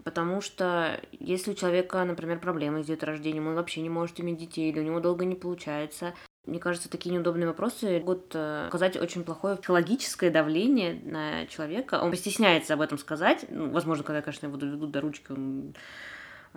потому 0.03 0.41
что 0.41 1.01
если 1.13 1.53
у 1.53 1.55
человека, 1.55 2.05
например, 2.05 2.39
проблемы 2.39 2.83
с 2.83 2.87
деторождением, 2.87 3.47
он 3.47 3.55
вообще 3.55 3.81
не 3.81 3.89
может 3.89 4.21
иметь 4.21 4.39
детей, 4.39 4.71
или 4.71 4.81
у 4.81 4.85
него 4.85 5.01
долго 5.01 5.25
не 5.25 5.35
получается, 5.35 6.15
мне 6.47 6.59
кажется, 6.59 6.91
такие 6.91 7.15
неудобные 7.15 7.47
вопросы 7.47 8.01
могут 8.01 8.35
э, 8.35 8.67
оказать 8.69 8.99
очень 8.99 9.25
плохое 9.25 9.57
психологическое 9.57 10.29
давление 10.29 11.01
на 11.03 11.47
человека. 11.47 12.01
Он 12.03 12.11
постесняется 12.11 12.75
об 12.75 12.83
этом 12.83 12.99
сказать. 12.99 13.47
Ну, 13.49 13.71
возможно, 13.71 14.05
когда, 14.05 14.21
конечно, 14.21 14.47
его 14.47 14.59
доведут 14.59 14.91
до 14.91 15.01
ручки, 15.01 15.31
он 15.31 15.75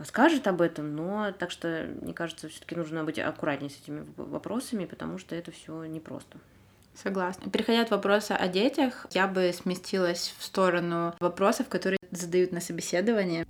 скажет 0.04 0.45
об 0.47 0.62
этом, 0.62 0.93
но 0.93 1.32
так 1.32 1.52
что, 1.52 1.88
мне 2.02 2.13
кажется, 2.13 2.50
все-таки 2.50 2.76
нужно 2.76 3.06
быть 3.06 3.17
аккуратнее 3.17 3.69
с 3.69 3.80
этими 3.82 4.06
вопросами, 4.17 4.86
потому 4.86 5.17
что 5.17 5.36
это 5.36 5.52
все 5.52 5.86
непросто. 5.86 6.38
Согласна. 7.01 7.51
Переходя 7.51 7.81
от 7.83 7.91
вопроса 7.91 8.36
о 8.36 8.47
детях, 8.47 9.05
я 9.12 9.27
бы 9.27 9.53
сместилась 9.53 10.33
в 10.39 10.43
сторону 10.43 11.13
вопросов, 11.19 11.67
которые 11.69 11.99
задают 12.12 12.51
на 12.51 12.60
собеседовании. 12.60 13.45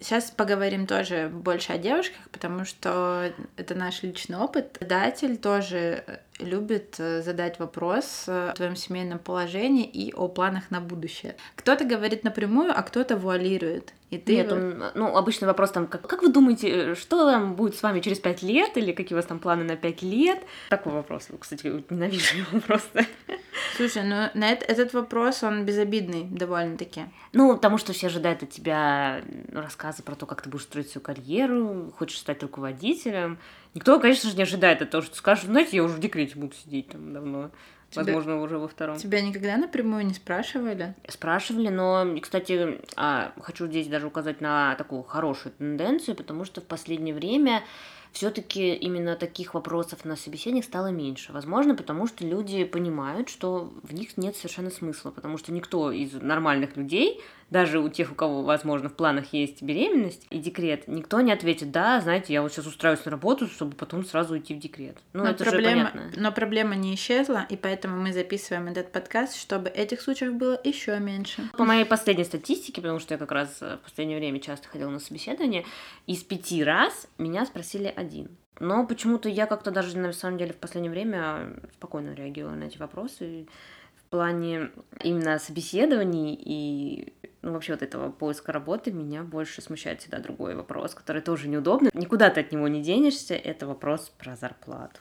Сейчас 0.00 0.30
поговорим 0.30 0.86
тоже 0.86 1.28
больше 1.32 1.72
о 1.72 1.78
девушках, 1.78 2.28
потому 2.30 2.64
что 2.64 3.32
это 3.56 3.74
наш 3.74 4.02
личный 4.02 4.36
опыт. 4.36 4.78
Датель 4.80 5.36
тоже 5.36 6.20
любит 6.38 6.96
э, 6.98 7.22
задать 7.22 7.58
вопрос 7.58 8.24
э, 8.26 8.50
о 8.50 8.52
твоем 8.54 8.76
семейном 8.76 9.18
положении 9.18 9.84
и 9.84 10.12
о 10.12 10.28
планах 10.28 10.70
на 10.70 10.80
будущее. 10.80 11.36
Кто-то 11.54 11.84
говорит 11.84 12.24
напрямую, 12.24 12.72
а 12.76 12.82
кто-то 12.82 13.16
вуалирует. 13.16 13.92
И 14.10 14.18
ты 14.18 14.36
Нет, 14.36 14.52
он, 14.52 14.84
ну, 14.94 15.16
обычный 15.16 15.46
вопрос 15.46 15.72
там, 15.72 15.88
как, 15.88 16.06
как 16.06 16.22
вы 16.22 16.28
думаете, 16.28 16.68
э, 16.68 16.94
что 16.94 17.28
там 17.30 17.56
будет 17.56 17.74
с 17.74 17.82
вами 17.82 18.00
через 18.00 18.20
пять 18.20 18.42
лет, 18.42 18.76
или 18.76 18.92
какие 18.92 19.14
у 19.14 19.18
вас 19.18 19.26
там 19.26 19.38
планы 19.38 19.64
на 19.64 19.76
пять 19.76 20.02
лет? 20.02 20.38
Такой 20.68 20.92
вопрос, 20.92 21.28
кстати, 21.40 21.84
ненавижу 21.90 22.36
его 22.36 22.60
просто. 22.66 23.04
Слушай, 23.76 24.04
ну 24.04 24.30
на 24.38 24.52
эт- 24.52 24.64
этот 24.66 24.92
вопрос, 24.92 25.42
он 25.42 25.64
безобидный 25.64 26.24
довольно-таки. 26.24 27.06
Ну, 27.32 27.54
потому 27.54 27.78
что 27.78 27.92
все 27.92 28.06
ожидают 28.06 28.42
от 28.42 28.50
тебя 28.50 29.22
рассказы 29.52 30.02
про 30.02 30.14
то, 30.14 30.26
как 30.26 30.42
ты 30.42 30.50
будешь 30.50 30.64
строить 30.64 30.90
свою 30.90 31.04
карьеру, 31.04 31.92
хочешь 31.98 32.18
стать 32.18 32.42
руководителем. 32.42 33.38
Никто, 33.76 34.00
конечно 34.00 34.30
же, 34.30 34.36
не 34.36 34.44
ожидает 34.44 34.80
от 34.80 34.88
того, 34.88 35.02
что 35.02 35.14
скажешь, 35.16 35.44
знаете, 35.44 35.76
я 35.76 35.84
уже 35.84 35.94
в 35.96 36.00
декрете 36.00 36.34
буду 36.38 36.54
сидеть 36.54 36.88
там 36.88 37.12
давно. 37.12 37.50
Тебя- 37.90 38.04
Возможно, 38.04 38.40
уже 38.40 38.56
во 38.58 38.68
втором. 38.68 38.96
Тебя 38.96 39.20
никогда 39.20 39.54
напрямую 39.58 40.06
не 40.06 40.14
спрашивали? 40.14 40.94
Спрашивали, 41.06 41.68
но, 41.68 42.18
кстати, 42.22 42.80
а, 42.96 43.32
хочу 43.38 43.66
здесь 43.66 43.86
даже 43.88 44.06
указать 44.06 44.40
на 44.40 44.74
такую 44.76 45.02
хорошую 45.02 45.52
тенденцию, 45.52 46.16
потому 46.16 46.44
что 46.46 46.62
в 46.62 46.64
последнее 46.64 47.14
время 47.14 47.62
все-таки 48.16 48.74
именно 48.74 49.14
таких 49.14 49.52
вопросов 49.52 50.06
на 50.06 50.16
собеседованиях 50.16 50.64
стало 50.64 50.86
меньше. 50.86 51.34
Возможно, 51.34 51.74
потому 51.74 52.06
что 52.06 52.26
люди 52.26 52.64
понимают, 52.64 53.28
что 53.28 53.70
в 53.82 53.92
них 53.92 54.16
нет 54.16 54.34
совершенно 54.36 54.70
смысла, 54.70 55.10
потому 55.10 55.36
что 55.36 55.52
никто 55.52 55.92
из 55.92 56.14
нормальных 56.14 56.78
людей, 56.78 57.20
даже 57.50 57.78
у 57.78 57.88
тех, 57.88 58.10
у 58.10 58.14
кого, 58.14 58.42
возможно, 58.42 58.88
в 58.88 58.94
планах 58.94 59.32
есть 59.32 59.62
беременность 59.62 60.26
и 60.30 60.38
декрет, 60.38 60.88
никто 60.88 61.20
не 61.20 61.30
ответит, 61.30 61.70
да, 61.70 62.00
знаете, 62.00 62.32
я 62.32 62.42
вот 62.42 62.52
сейчас 62.52 62.66
устраиваюсь 62.66 63.04
на 63.04 63.10
работу, 63.12 63.46
чтобы 63.46 63.76
потом 63.76 64.04
сразу 64.04 64.34
уйти 64.34 64.54
в 64.54 64.58
декрет. 64.58 64.96
Ну, 65.12 65.22
но, 65.22 65.30
это 65.30 65.44
проблема, 65.44 65.86
же 65.86 65.92
понятно. 65.92 66.22
но 66.22 66.32
проблема 66.32 66.74
не 66.74 66.94
исчезла, 66.94 67.46
и 67.48 67.56
поэтому 67.56 68.00
мы 68.00 68.12
записываем 68.12 68.66
этот 68.68 68.90
подкаст, 68.90 69.36
чтобы 69.36 69.68
этих 69.68 70.00
случаев 70.00 70.34
было 70.34 70.60
еще 70.64 70.98
меньше. 70.98 71.48
По 71.56 71.64
моей 71.64 71.84
последней 71.84 72.24
статистике, 72.24 72.80
потому 72.80 72.98
что 72.98 73.14
я 73.14 73.18
как 73.18 73.30
раз 73.30 73.58
э, 73.60 73.76
в 73.76 73.84
последнее 73.84 74.18
время 74.18 74.40
часто 74.40 74.68
ходила 74.68 74.90
на 74.90 74.98
собеседование, 74.98 75.64
из 76.06 76.24
пяти 76.24 76.64
раз 76.64 77.06
меня 77.18 77.46
спросили 77.46 77.92
один. 78.06 78.36
Но 78.58 78.86
почему-то 78.86 79.28
я 79.28 79.46
как-то 79.46 79.70
даже 79.70 79.98
на 79.98 80.12
самом 80.12 80.38
деле 80.38 80.52
в 80.52 80.56
последнее 80.56 80.90
время 80.90 81.60
спокойно 81.74 82.14
реагирую 82.14 82.56
на 82.56 82.64
эти 82.64 82.78
вопросы 82.78 83.46
в 83.96 84.08
плане 84.08 84.70
именно 85.02 85.38
собеседований 85.38 86.34
и 86.34 87.12
ну, 87.42 87.52
вообще 87.52 87.72
вот 87.72 87.82
этого 87.82 88.10
поиска 88.10 88.52
работы 88.52 88.92
меня 88.92 89.22
больше 89.22 89.62
смущает 89.62 90.00
всегда 90.00 90.18
другой 90.18 90.54
вопрос, 90.54 90.94
который 90.94 91.22
тоже 91.22 91.48
неудобный. 91.48 91.90
Никуда 91.94 92.30
ты 92.30 92.40
от 92.40 92.50
него 92.50 92.66
не 92.66 92.82
денешься, 92.82 93.34
это 93.34 93.66
вопрос 93.66 94.12
про 94.18 94.36
зарплату 94.36 95.00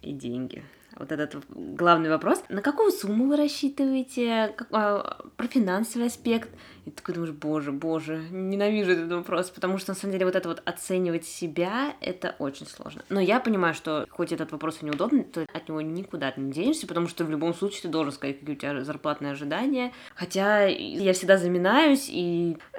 и 0.00 0.12
деньги. 0.12 0.62
Вот 0.96 1.10
этот 1.10 1.44
главный 1.48 2.08
вопрос. 2.08 2.42
На 2.48 2.62
какую 2.62 2.92
сумму 2.92 3.26
вы 3.26 3.36
рассчитываете? 3.36 4.54
Как, 4.56 4.68
а, 4.70 5.24
про 5.36 5.46
финансовый 5.48 6.06
аспект. 6.06 6.48
И 6.84 6.90
ты 6.90 6.96
такой 6.96 7.14
думаешь, 7.14 7.34
боже, 7.34 7.72
боже, 7.72 8.22
ненавижу 8.30 8.92
этот 8.92 9.10
вопрос, 9.10 9.50
потому 9.50 9.78
что 9.78 9.90
на 9.90 9.94
самом 9.96 10.12
деле 10.12 10.26
вот 10.26 10.36
это 10.36 10.48
вот 10.48 10.62
оценивать 10.64 11.24
себя, 11.24 11.94
это 12.00 12.36
очень 12.38 12.66
сложно. 12.66 13.02
Но 13.08 13.20
я 13.20 13.40
понимаю, 13.40 13.74
что 13.74 14.06
хоть 14.10 14.32
этот 14.32 14.52
вопрос 14.52 14.78
и 14.82 14.86
неудобный, 14.86 15.24
то 15.24 15.46
от 15.52 15.68
него 15.68 15.80
никуда 15.80 16.30
ты 16.30 16.40
не 16.40 16.52
денешься, 16.52 16.86
потому 16.86 17.08
что 17.08 17.24
в 17.24 17.30
любом 17.30 17.54
случае 17.54 17.82
ты 17.82 17.88
должен 17.88 18.12
сказать, 18.12 18.38
какие 18.38 18.54
у 18.54 18.58
тебя 18.58 18.84
зарплатные 18.84 19.32
ожидания. 19.32 19.92
Хотя 20.14 20.66
я 20.66 21.12
всегда 21.12 21.38
заминаюсь 21.38 22.08
и... 22.08 22.56
Э, 22.72 22.78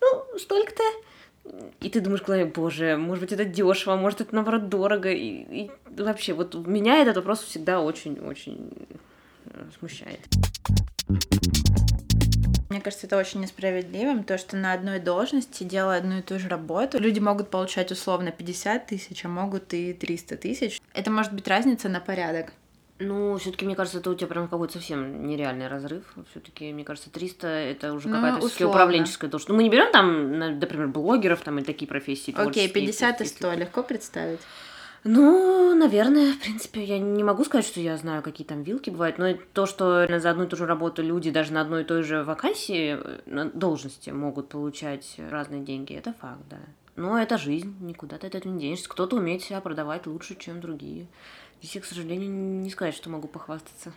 ну, 0.00 0.38
столько-то. 0.38 0.82
И 1.80 1.90
ты 1.90 2.00
думаешь 2.00 2.22
голове, 2.22 2.46
боже, 2.46 2.96
может 2.96 3.22
быть, 3.22 3.32
это 3.32 3.44
дешево, 3.44 3.96
может, 3.96 4.22
это 4.22 4.34
наоборот 4.34 4.68
дорого. 4.68 5.10
И, 5.10 5.64
и 5.64 5.70
вообще, 5.98 6.32
вот 6.32 6.54
меня 6.54 6.98
этот 6.98 7.16
вопрос 7.16 7.42
всегда 7.42 7.80
очень-очень 7.80 8.72
э, 9.46 9.64
смущает. 9.78 10.20
Мне 12.70 12.80
кажется, 12.80 13.06
это 13.06 13.18
очень 13.18 13.40
несправедливым, 13.40 14.24
то, 14.24 14.38
что 14.38 14.56
на 14.56 14.72
одной 14.72 14.98
должности, 14.98 15.62
делая 15.62 15.98
одну 15.98 16.18
и 16.18 16.22
ту 16.22 16.38
же 16.38 16.48
работу, 16.48 16.98
люди 16.98 17.20
могут 17.20 17.50
получать 17.50 17.92
условно 17.92 18.32
50 18.32 18.86
тысяч, 18.86 19.24
а 19.24 19.28
могут 19.28 19.72
и 19.74 19.92
300 19.92 20.36
тысяч. 20.38 20.80
Это 20.92 21.10
может 21.10 21.32
быть 21.34 21.46
разница 21.46 21.88
на 21.88 22.00
порядок. 22.00 22.52
Ну, 23.00 23.36
все-таки, 23.38 23.66
мне 23.66 23.74
кажется, 23.74 23.98
это 23.98 24.10
у 24.10 24.14
тебя 24.14 24.28
прям 24.28 24.46
какой-то 24.48 24.74
совсем 24.74 25.26
нереальный 25.26 25.66
разрыв. 25.66 26.04
Все-таки, 26.30 26.72
мне 26.72 26.84
кажется, 26.84 27.10
300 27.10 27.48
это 27.48 27.92
уже 27.92 28.08
Ну, 28.08 28.14
какая-то 28.14 28.38
всё-таки 28.38 28.64
условно. 28.64 28.74
управленческая 28.84 29.30
должность. 29.30 29.48
Ну, 29.48 29.56
мы 29.56 29.64
не 29.64 29.68
берем 29.68 29.90
там, 29.90 30.38
на- 30.38 30.50
например, 30.50 30.88
блогеров 30.88 31.40
там 31.40 31.58
и 31.58 31.62
такие 31.62 31.88
профессии. 31.88 32.30
Окей, 32.30 32.42
творческие, 32.44 32.68
50 32.72 33.20
и 33.20 33.24
если- 33.24 33.36
100 33.36 33.52
легко 33.54 33.82
представить. 33.82 34.40
Ну, 35.02 35.74
наверное, 35.74 36.32
в 36.32 36.38
принципе, 36.40 36.82
я 36.84 36.98
не 36.98 37.22
могу 37.24 37.44
сказать, 37.44 37.66
что 37.66 37.78
я 37.80 37.96
знаю, 37.98 38.22
какие 38.22 38.46
там 38.46 38.62
вилки 38.62 38.88
бывают, 38.90 39.18
но 39.18 39.34
то, 39.52 39.66
что 39.66 40.06
за 40.18 40.30
одну 40.30 40.44
и 40.44 40.46
ту 40.46 40.56
же 40.56 40.64
работу 40.64 41.02
люди 41.02 41.30
даже 41.30 41.52
на 41.52 41.60
одной 41.60 41.82
и 41.82 41.84
той 41.84 42.02
же 42.04 42.22
вакансии, 42.22 42.96
э, 42.98 43.20
на 43.26 43.46
должности 43.46 44.10
могут 44.10 44.48
получать 44.48 45.16
разные 45.30 45.60
деньги, 45.62 45.94
это 45.94 46.14
факт, 46.14 46.40
да. 46.48 46.58
Но 46.96 47.18
это 47.20 47.36
жизнь, 47.38 47.74
никуда 47.80 48.16
ты 48.18 48.28
от 48.28 48.34
этого 48.36 48.52
не 48.52 48.60
денешься. 48.60 48.88
Кто-то 48.88 49.16
умеет 49.16 49.42
себя 49.42 49.60
продавать 49.60 50.06
лучше, 50.06 50.36
чем 50.36 50.60
другие. 50.60 51.08
Здесь 51.64 51.82
к 51.82 51.86
сожалению, 51.86 52.30
не 52.30 52.68
сказать, 52.68 52.94
что 52.94 53.08
могу 53.08 53.26
похвастаться. 53.26 53.94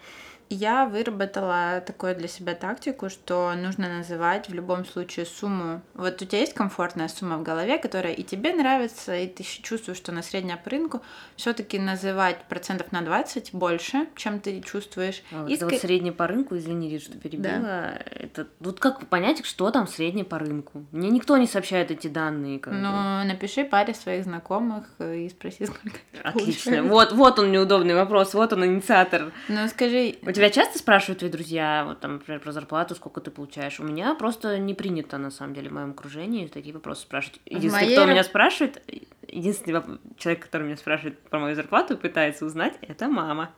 Я 0.50 0.86
выработала 0.86 1.82
такую 1.86 2.16
для 2.16 2.28
себя 2.28 2.56
тактику, 2.56 3.10
что 3.10 3.54
нужно 3.56 3.90
называть 3.90 4.48
в 4.48 4.54
любом 4.54 4.86
случае 4.86 5.26
сумму. 5.26 5.82
Вот 5.94 6.22
у 6.22 6.26
тебя 6.26 6.40
есть 6.40 6.54
комфортная 6.54 7.08
сумма 7.10 7.38
в 7.38 7.44
голове, 7.44 7.78
которая 7.78 8.14
и 8.14 8.24
тебе 8.24 8.54
нравится, 8.54 9.16
и 9.16 9.28
ты 9.28 9.44
чувствуешь, 9.44 9.98
что 9.98 10.12
на 10.12 10.24
средняя 10.24 10.58
по 10.58 10.70
рынку, 10.70 11.02
все-таки 11.36 11.80
называть 11.80 12.44
процентов 12.46 12.92
на 12.92 13.02
20 13.02 13.54
больше, 13.54 14.08
чем 14.16 14.40
ты 14.40 14.62
чувствуешь. 14.62 15.22
А 15.32 15.44
вот 15.44 15.52
И 15.52 15.58
вот 15.64 15.74
средний 15.76 16.12
по 16.12 16.28
рынку, 16.28 16.56
извини, 16.56 16.90
Рит, 16.90 17.04
что 17.04 17.18
перебила. 17.18 17.94
Это 18.12 18.48
вот 18.60 18.80
как 18.80 19.08
понять, 19.08 19.46
что 19.46 19.70
там 19.72 19.88
средний 19.88 20.24
по 20.24 20.40
рынку? 20.40 20.86
Мне 20.92 21.10
никто 21.10 21.38
не 21.38 21.48
сообщает 21.48 21.92
эти 21.92 22.08
данные. 22.08 22.60
Как 22.60 22.74
бы. 22.74 22.80
Ну, 22.80 23.24
напиши 23.26 23.66
паре 23.66 23.94
своих 23.94 24.24
знакомых 24.24 24.86
э, 25.00 25.18
и 25.18 25.30
спроси, 25.30 25.66
сколько 25.66 25.98
Отлично. 26.24 26.84
Вот, 26.84 27.12
вот 27.12 27.40
он 27.40 27.52
неудобный 27.52 27.96
вопрос, 27.96 28.34
вот 28.34 28.54
он 28.54 28.66
инициатор. 28.66 29.32
Ну, 29.50 29.68
скажи, 29.68 30.16
У 30.22 30.32
тебя 30.38 30.50
часто 30.52 30.78
спрашивают 30.78 31.20
твои 31.20 31.32
друзья, 31.32 31.84
вот 31.86 32.00
там, 32.00 32.14
например, 32.14 32.40
про 32.40 32.52
зарплату, 32.52 32.94
сколько 32.94 33.22
ты 33.22 33.32
получаешь? 33.32 33.80
У 33.80 33.84
меня 33.84 34.14
просто 34.14 34.58
не 34.60 34.76
принято, 34.76 35.18
на 35.18 35.32
самом 35.32 35.56
деле, 35.56 35.70
в 35.70 35.74
моем 35.74 35.92
окружении 35.92 36.48
такие 36.48 36.74
вопросы 36.74 37.02
спрашивать. 37.02 37.42
Единственный, 37.46 37.86
моей 37.86 37.96
кто 37.96 38.06
меня 38.06 38.24
спрашивает, 38.24 38.82
единственный 39.28 39.82
человек, 40.18 40.44
который 40.44 40.64
меня 40.64 40.78
спрашивает 40.78 41.20
про 41.24 41.40
мою 41.40 41.56
зарплату 41.56 41.96
и 41.96 41.98
пытается 41.98 42.46
узнать, 42.46 42.76
это 42.82 43.08
мама. 43.08 43.52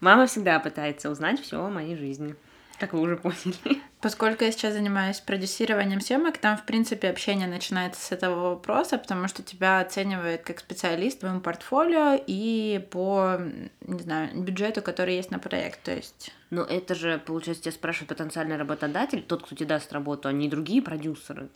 Мама 0.00 0.26
всегда 0.26 0.60
пытается 0.60 1.10
узнать 1.10 1.40
все 1.40 1.64
о 1.64 1.68
моей 1.68 1.96
жизни. 1.96 2.36
Как 2.80 2.94
вы 2.94 3.00
уже 3.00 3.18
поняли. 3.18 3.82
Поскольку 4.00 4.44
я 4.44 4.52
сейчас 4.52 4.72
занимаюсь 4.72 5.20
продюсированием 5.20 6.00
съемок, 6.00 6.38
там, 6.38 6.56
в 6.56 6.64
принципе, 6.64 7.10
общение 7.10 7.46
начинается 7.46 8.00
с 8.00 8.10
этого 8.10 8.52
вопроса, 8.52 8.96
потому 8.96 9.28
что 9.28 9.42
тебя 9.42 9.80
оценивают 9.80 10.40
как 10.42 10.60
специалист 10.60 11.18
в 11.18 11.20
твоем 11.20 11.42
портфолио 11.42 12.18
и 12.26 12.82
по, 12.90 13.38
не 13.82 14.00
знаю, 14.00 14.30
бюджету, 14.34 14.80
который 14.80 15.16
есть 15.16 15.30
на 15.30 15.38
проект. 15.38 15.82
То 15.82 15.94
есть 15.94 16.32
Но 16.48 16.62
это 16.62 16.94
же, 16.94 17.18
получается, 17.18 17.64
тебя 17.64 17.72
спрашивает 17.72 18.08
потенциальный 18.08 18.56
работодатель, 18.56 19.22
тот, 19.22 19.42
кто 19.42 19.54
тебе 19.54 19.66
даст 19.66 19.92
работу, 19.92 20.30
а 20.30 20.32
не 20.32 20.48
другие 20.48 20.80
продюсеры. 20.80 21.50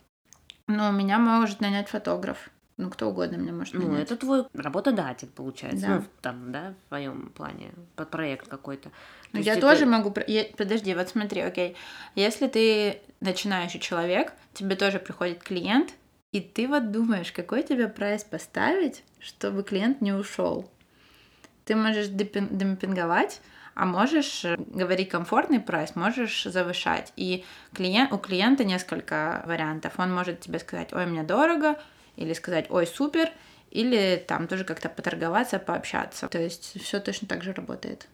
Ну, 0.67 0.91
меня 0.91 1.17
может 1.17 1.59
нанять 1.59 1.89
фотограф. 1.89 2.51
Ну, 2.77 2.89
кто 2.89 3.07
угодно 3.09 3.37
меня 3.37 3.53
может 3.53 3.73
Ну, 3.73 3.87
нанять. 3.87 4.03
это 4.03 4.17
твой 4.17 4.45
работодатель, 4.53 5.29
получается. 5.29 5.87
Да. 5.87 5.95
Ну, 5.95 6.03
там, 6.21 6.51
да, 6.51 6.73
в 6.85 6.89
твоем 6.89 7.29
плане, 7.29 7.71
под 7.95 8.09
проект 8.09 8.49
какой-то. 8.49 8.89
То 8.89 8.95
Ну, 9.31 9.39
есть 9.39 9.47
я 9.47 9.53
это- 9.53 9.61
тоже 9.61 9.85
могу... 9.85 10.11
про- 10.11 10.25
я- 10.27 10.45
Подожди, 10.57 10.93
вот 10.93 11.07
смотри, 11.07 11.39
окей. 11.41 11.77
Если 12.15 12.47
ты 12.47 12.99
начинающий 13.21 13.79
человек, 13.79 14.33
тебе 14.53 14.75
тоже 14.75 14.99
приходит 14.99 15.41
клиент, 15.41 15.93
и 16.33 16.41
ты 16.41 16.67
вот 16.67 16.91
думаешь, 16.91 17.31
какой 17.31 17.63
тебе 17.63 17.87
прайс 17.87 18.25
поставить, 18.25 19.05
чтобы 19.19 19.63
клиент 19.63 20.01
не 20.01 20.11
ушел. 20.11 20.69
Ты 21.63 21.77
можешь 21.77 22.07
демпинговать, 22.07 23.41
а 23.73 23.85
можешь 23.85 24.43
э, 24.43 24.55
говорить 24.57 25.09
комфортный 25.09 25.61
прайс, 25.61 25.95
можешь 25.95 26.43
завышать. 26.43 27.13
И 27.15 27.45
клиент, 27.73 28.11
у 28.11 28.17
клиента 28.17 28.65
несколько 28.65 29.43
вариантов. 29.47 29.93
Он 29.97 30.13
может 30.13 30.41
тебе 30.41 30.59
сказать, 30.59 30.91
ой, 30.93 31.05
мне 31.05 31.23
дорого, 31.23 31.75
или 32.15 32.33
сказать, 32.33 32.67
ой, 32.69 32.87
супер, 32.87 33.29
или 33.71 34.23
там 34.27 34.47
тоже 34.47 34.63
как-то 34.63 34.89
поторговаться, 34.89 35.59
пообщаться. 35.59 36.27
То 36.27 36.39
есть 36.39 36.81
все 36.81 36.99
точно 36.99 37.27
так 37.27 37.43
же 37.43 37.53
работает. 37.53 38.07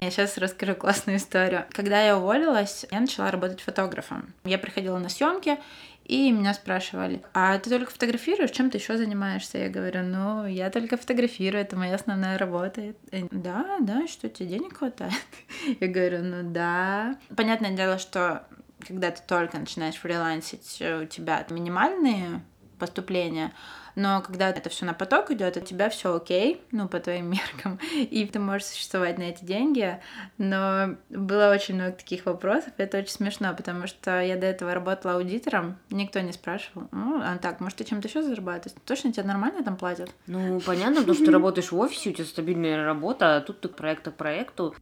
Я 0.00 0.10
сейчас 0.10 0.36
расскажу 0.38 0.74
классную 0.74 1.18
историю. 1.18 1.64
Когда 1.70 2.02
я 2.02 2.18
уволилась, 2.18 2.86
я 2.90 3.00
начала 3.00 3.30
работать 3.30 3.60
фотографом. 3.60 4.34
Я 4.44 4.58
приходила 4.58 4.98
на 4.98 5.08
съемки, 5.08 5.58
и 6.04 6.30
меня 6.30 6.54
спрашивали, 6.54 7.20
а 7.34 7.58
ты 7.58 7.68
только 7.68 7.90
фотографируешь, 7.90 8.52
чем 8.52 8.70
ты 8.70 8.78
еще 8.78 8.96
занимаешься? 8.96 9.58
Я 9.58 9.68
говорю, 9.68 10.04
ну, 10.04 10.46
я 10.46 10.70
только 10.70 10.96
фотографирую, 10.96 11.62
это 11.62 11.76
моя 11.76 11.96
основная 11.96 12.38
работа. 12.38 12.80
И 12.82 12.94
да, 13.32 13.78
да, 13.80 14.06
что 14.06 14.28
тебе 14.28 14.50
денег 14.50 14.78
хватает? 14.78 15.12
Я 15.80 15.88
говорю, 15.88 16.22
ну 16.22 16.52
да. 16.52 17.16
Понятное 17.36 17.72
дело, 17.72 17.98
что 17.98 18.46
когда 18.86 19.10
ты 19.10 19.22
только 19.26 19.58
начинаешь 19.58 19.96
фрилансить, 19.96 20.78
э, 20.80 21.02
у 21.02 21.06
тебя 21.06 21.44
минимальные 21.50 22.42
поступления, 22.78 23.52
но 23.96 24.20
когда 24.20 24.50
это 24.50 24.68
все 24.68 24.84
на 24.84 24.92
поток 24.92 25.30
идет, 25.30 25.56
у 25.56 25.60
тебя 25.60 25.88
все 25.88 26.14
окей, 26.14 26.60
ну, 26.70 26.86
по 26.86 27.00
твоим 27.00 27.30
меркам, 27.30 27.80
и 27.94 28.26
ты 28.26 28.38
можешь 28.38 28.68
существовать 28.68 29.18
на 29.18 29.24
эти 29.24 29.44
деньги. 29.44 29.98
Но 30.38 30.96
было 31.08 31.50
очень 31.50 31.74
много 31.74 31.92
таких 31.92 32.26
вопросов, 32.26 32.72
и 32.76 32.82
это 32.82 32.98
очень 32.98 33.10
смешно, 33.10 33.54
потому 33.54 33.86
что 33.86 34.20
я 34.20 34.36
до 34.36 34.46
этого 34.46 34.74
работала 34.74 35.14
аудитором, 35.14 35.78
никто 35.90 36.20
не 36.20 36.32
спрашивал, 36.32 36.88
ну, 36.92 37.20
а 37.22 37.38
так, 37.38 37.60
может, 37.60 37.78
ты 37.78 37.84
чем-то 37.84 38.06
еще 38.06 38.22
зарабатываешь? 38.22 38.78
Точно 38.84 39.12
тебе 39.12 39.24
нормально 39.24 39.64
там 39.64 39.76
платят? 39.76 40.10
Ну, 40.26 40.60
понятно, 40.60 41.00
потому 41.00 41.14
что 41.14 41.24
ты 41.24 41.30
работаешь 41.32 41.72
в 41.72 41.78
офисе, 41.78 42.10
у 42.10 42.12
тебя 42.12 42.26
стабильная 42.26 42.84
работа, 42.84 43.36
а 43.36 43.40
тут 43.40 43.62
ты 43.62 43.68
к 43.68 43.76
проекта 43.76 44.10
к 44.10 44.16
проекту. 44.16 44.74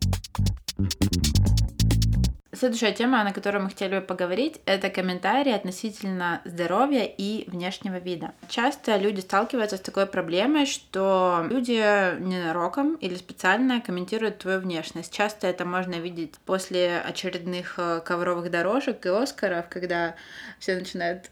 Следующая 2.54 2.92
тема, 2.92 3.24
на 3.24 3.32
которую 3.32 3.64
мы 3.64 3.70
хотели 3.70 3.98
бы 3.98 4.00
поговорить, 4.00 4.60
это 4.64 4.90
комментарии 4.90 5.52
относительно 5.52 6.40
здоровья 6.44 7.04
и 7.04 7.48
внешнего 7.48 7.98
вида. 7.98 8.32
Часто 8.48 8.96
люди 8.96 9.20
сталкиваются 9.20 9.76
с 9.76 9.80
такой 9.80 10.06
проблемой, 10.06 10.66
что 10.66 11.46
люди 11.50 12.18
ненароком 12.20 12.94
или 12.96 13.14
специально 13.16 13.80
комментируют 13.80 14.38
твою 14.38 14.60
внешность. 14.60 15.12
Часто 15.12 15.46
это 15.46 15.64
можно 15.64 15.94
видеть 15.94 16.34
после 16.44 17.00
очередных 17.00 17.74
э, 17.78 18.00
ковровых 18.04 18.50
дорожек 18.50 19.04
и 19.04 19.08
Оскаров, 19.08 19.68
когда 19.68 20.14
все 20.58 20.76
начинают 20.76 21.30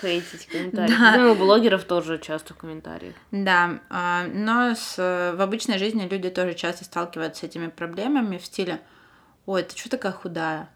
хейтить 0.00 0.46
комментарии. 0.46 0.94
Да. 0.98 1.16
Ну, 1.16 1.32
у 1.32 1.34
блогеров 1.34 1.84
тоже 1.84 2.18
часто 2.18 2.54
в 2.54 2.56
комментариях. 2.58 3.14
Да, 3.30 3.80
а, 3.90 4.24
но 4.32 4.74
с, 4.74 4.96
в 4.96 5.40
обычной 5.40 5.78
жизни 5.78 6.06
люди 6.08 6.30
тоже 6.30 6.54
часто 6.54 6.84
сталкиваются 6.84 7.40
с 7.40 7.44
этими 7.44 7.68
проблемами 7.68 8.38
в 8.38 8.44
стиле 8.44 8.80
ой, 9.46 9.62
ты 9.62 9.76
что 9.76 9.90
такая 9.90 10.12
худая? 10.12 10.70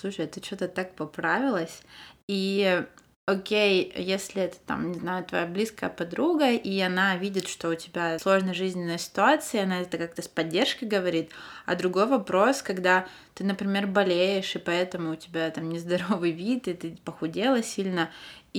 Слушай, 0.00 0.26
ты 0.26 0.42
что-то 0.42 0.68
так 0.68 0.94
поправилась? 0.94 1.82
И 2.26 2.84
окей, 3.28 3.92
если 3.94 4.42
это 4.42 4.56
там, 4.66 4.92
не 4.92 4.98
знаю, 4.98 5.24
твоя 5.24 5.46
близкая 5.46 5.90
подруга, 5.90 6.50
и 6.50 6.80
она 6.80 7.16
видит, 7.16 7.46
что 7.46 7.68
у 7.68 7.74
тебя 7.74 8.18
сложная 8.18 8.54
жизненная 8.54 8.96
ситуация, 8.96 9.64
она 9.64 9.80
это 9.80 9.98
как-то 9.98 10.22
с 10.22 10.28
поддержкой 10.28 10.86
говорит, 10.86 11.30
а 11.66 11.74
другой 11.74 12.06
вопрос, 12.06 12.62
когда 12.62 13.06
ты, 13.34 13.44
например, 13.44 13.86
болеешь, 13.86 14.56
и 14.56 14.58
поэтому 14.58 15.12
у 15.12 15.16
тебя 15.16 15.50
там 15.50 15.68
нездоровый 15.68 16.30
вид, 16.30 16.68
и 16.68 16.74
ты 16.74 16.98
похудела 17.04 17.62
сильно, 17.62 18.10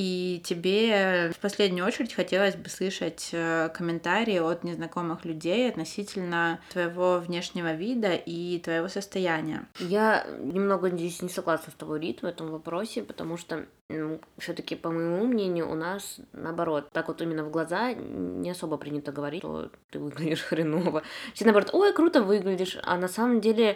и 0.02 0.42
тебе 0.46 1.30
в 1.36 1.40
последнюю 1.40 1.86
очередь 1.86 2.14
хотелось 2.14 2.56
бы 2.56 2.70
слышать 2.70 3.32
э, 3.34 3.68
комментарии 3.74 4.40
от 4.40 4.64
незнакомых 4.64 5.26
людей 5.26 5.70
относительно 5.70 6.62
твоего 6.70 7.20
внешнего 7.20 7.74
вида 7.74 8.14
и 8.14 8.60
твоего 8.60 8.88
состояния. 8.88 9.68
Я 9.78 10.26
немного 10.40 10.90
здесь 10.90 11.22
не 11.22 11.28
согласна 11.28 11.74
с 11.74 11.76
тобой, 11.76 12.00
Рит, 12.00 12.22
в 12.22 12.26
этом 12.26 12.50
вопросе, 12.50 13.04
потому 13.04 13.36
что 13.36 13.66
ну, 13.90 14.22
все-таки, 14.38 14.76
по 14.76 14.90
моему 14.90 15.26
мнению, 15.26 15.70
у 15.70 15.76
нас 15.76 16.22
наоборот, 16.32 16.90
так 16.94 17.10
вот 17.10 17.22
именно 17.22 17.44
в 17.44 17.52
глаза 17.52 17.92
не 17.92 18.52
особо 18.52 18.78
принято 18.78 19.12
говорить, 19.12 19.42
что 19.42 19.70
ты 19.90 20.00
выглядишь 20.00 20.44
хреново. 20.48 21.04
Все 21.34 21.44
наоборот, 21.44 21.72
ой, 21.74 21.92
круто 21.92 22.24
выглядишь, 22.24 22.78
а 22.84 22.96
на 22.96 23.10
самом 23.10 23.42
деле 23.42 23.76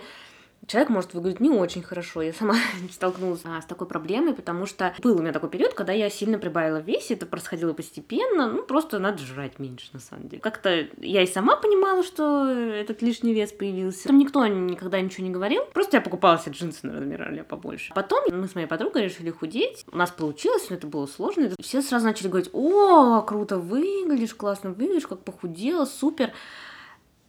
человек 0.67 0.89
может 0.89 1.13
выглядеть 1.13 1.39
не 1.39 1.49
очень 1.49 1.82
хорошо. 1.82 2.21
Я 2.21 2.34
сама 2.34 2.56
столкнулась 2.91 3.41
а, 3.45 3.62
с 3.62 3.65
такой 3.65 3.88
проблемой, 3.88 4.34
потому 4.34 4.65
что 4.65 4.93
был 4.99 5.17
у 5.17 5.21
меня 5.21 5.34
такой 5.34 5.49
период, 5.49 5.73
когда 5.73 5.93
я 5.93 6.10
сильно 6.10 6.39
прибавила 6.39 6.80
в 6.80 6.86
весе, 6.86 7.15
это 7.15 7.26
происходило 7.26 7.73
постепенно, 7.73 8.52
ну, 8.52 8.63
просто 8.63 8.99
надо 8.99 9.19
жрать 9.19 9.60
меньше, 9.60 9.89
на 9.93 9.99
самом 9.99 10.28
деле. 10.28 10.41
Как-то 10.41 10.88
я 10.97 11.21
и 11.21 11.28
сама 11.28 11.56
понимала, 11.56 12.04
что 12.04 12.47
этот 12.47 13.02
лишний 13.02 13.34
вес 13.34 13.52
появился. 13.52 14.08
Там 14.08 14.17
никто 14.17 14.45
никогда 14.47 14.99
ничего 15.02 15.26
не 15.26 15.32
говорил, 15.32 15.63
просто 15.73 15.97
я 15.97 16.02
покупала 16.02 16.38
себе 16.38 16.54
джинсы 16.54 16.86
на 16.88 16.93
размер 16.93 17.41
а 17.41 17.43
побольше. 17.43 17.93
Потом 17.93 18.23
мы 18.32 18.47
с 18.47 18.56
моей 18.56 18.67
подругой 18.67 19.04
решили 19.04 19.32
худеть, 19.32 19.86
у 19.91 19.97
нас 19.97 20.12
получилось, 20.12 20.69
но 20.69 20.76
это 20.76 20.88
было 20.88 21.06
сложно. 21.06 21.52
Все 21.62 21.82
сразу 21.82 22.06
начали 22.06 22.28
говорить, 22.28 22.49
о, 22.54 23.21
круто 23.21 23.58
выглядишь, 23.58 24.34
классно 24.34 24.71
выглядишь, 24.71 25.08
как 25.08 25.23
похудела, 25.23 25.86
супер. 25.86 26.32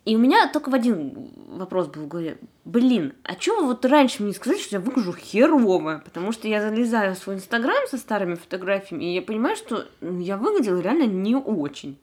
И 0.04 0.16
у 0.16 0.18
меня 0.18 0.48
только 0.48 0.68
в 0.68 0.74
один 0.74 1.30
вопрос 1.48 1.86
был 1.86 2.02
в 2.02 2.08
голове. 2.08 2.36
Блин, 2.64 3.14
а 3.22 3.34
чё 3.34 3.60
вы 3.60 3.68
вот 3.68 3.84
раньше 3.86 4.22
мне 4.22 4.34
сказали, 4.34 4.60
что 4.60 4.76
я 4.76 4.80
выгляжу 4.80 5.14
херово? 5.14 6.02
Потому 6.04 6.32
что 6.32 6.46
я 6.46 6.60
залезаю 6.60 7.14
в 7.14 7.18
свой 7.18 7.36
инстаграм 7.36 7.86
со 7.88 7.96
старыми 7.96 8.34
фотографиями, 8.34 9.04
и 9.04 9.14
я 9.14 9.22
понимаю, 9.22 9.56
что 9.56 9.86
ну, 10.00 10.20
я 10.20 10.36
выглядела 10.36 10.80
реально 10.80 11.04
не 11.04 11.34
очень. 11.34 11.98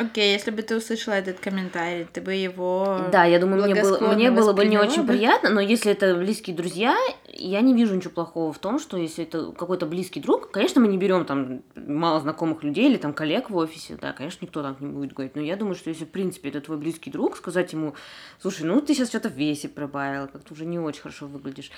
Окей, 0.00 0.30
okay, 0.30 0.32
если 0.32 0.50
бы 0.50 0.62
ты 0.62 0.76
услышала 0.76 1.14
этот 1.14 1.40
комментарий, 1.40 2.06
ты 2.10 2.22
бы 2.22 2.32
его. 2.32 3.06
Да, 3.12 3.24
я 3.24 3.38
думаю, 3.38 3.64
мне 3.64 3.74
было, 3.74 4.14
мне 4.14 4.30
было 4.30 4.54
бы 4.54 4.64
не 4.64 4.78
очень 4.78 5.02
бы? 5.02 5.12
приятно, 5.12 5.50
но 5.50 5.60
если 5.60 5.92
это 5.92 6.14
близкие 6.14 6.56
друзья, 6.56 6.96
я 7.28 7.60
не 7.60 7.74
вижу 7.74 7.94
ничего 7.94 8.12
плохого 8.12 8.50
в 8.50 8.58
том, 8.58 8.78
что 8.78 8.96
если 8.96 9.24
это 9.24 9.52
какой-то 9.52 9.84
близкий 9.84 10.20
друг, 10.20 10.50
конечно, 10.52 10.80
мы 10.80 10.88
не 10.88 10.96
берем 10.96 11.26
там 11.26 11.60
мало 11.74 12.18
знакомых 12.20 12.62
людей 12.62 12.88
или 12.88 12.96
там 12.96 13.12
коллег 13.12 13.50
в 13.50 13.56
офисе, 13.56 13.98
да, 14.00 14.14
конечно, 14.14 14.46
никто 14.46 14.62
так 14.62 14.80
не 14.80 14.88
будет 14.88 15.12
говорить, 15.12 15.36
но 15.36 15.42
я 15.42 15.56
думаю, 15.56 15.74
что 15.74 15.90
если, 15.90 16.06
в 16.06 16.10
принципе, 16.10 16.48
это 16.48 16.62
твой 16.62 16.78
близкий 16.78 17.10
друг, 17.10 17.36
сказать 17.36 17.74
ему, 17.74 17.94
слушай, 18.40 18.62
ну 18.62 18.80
ты 18.80 18.94
сейчас 18.94 19.08
что-то 19.08 19.28
в 19.28 19.34
весе 19.34 19.68
прибавил, 19.68 20.28
как-то 20.28 20.54
уже 20.54 20.64
не 20.64 20.78
очень 20.78 21.02
хорошо 21.02 21.26
выглядишь 21.26 21.70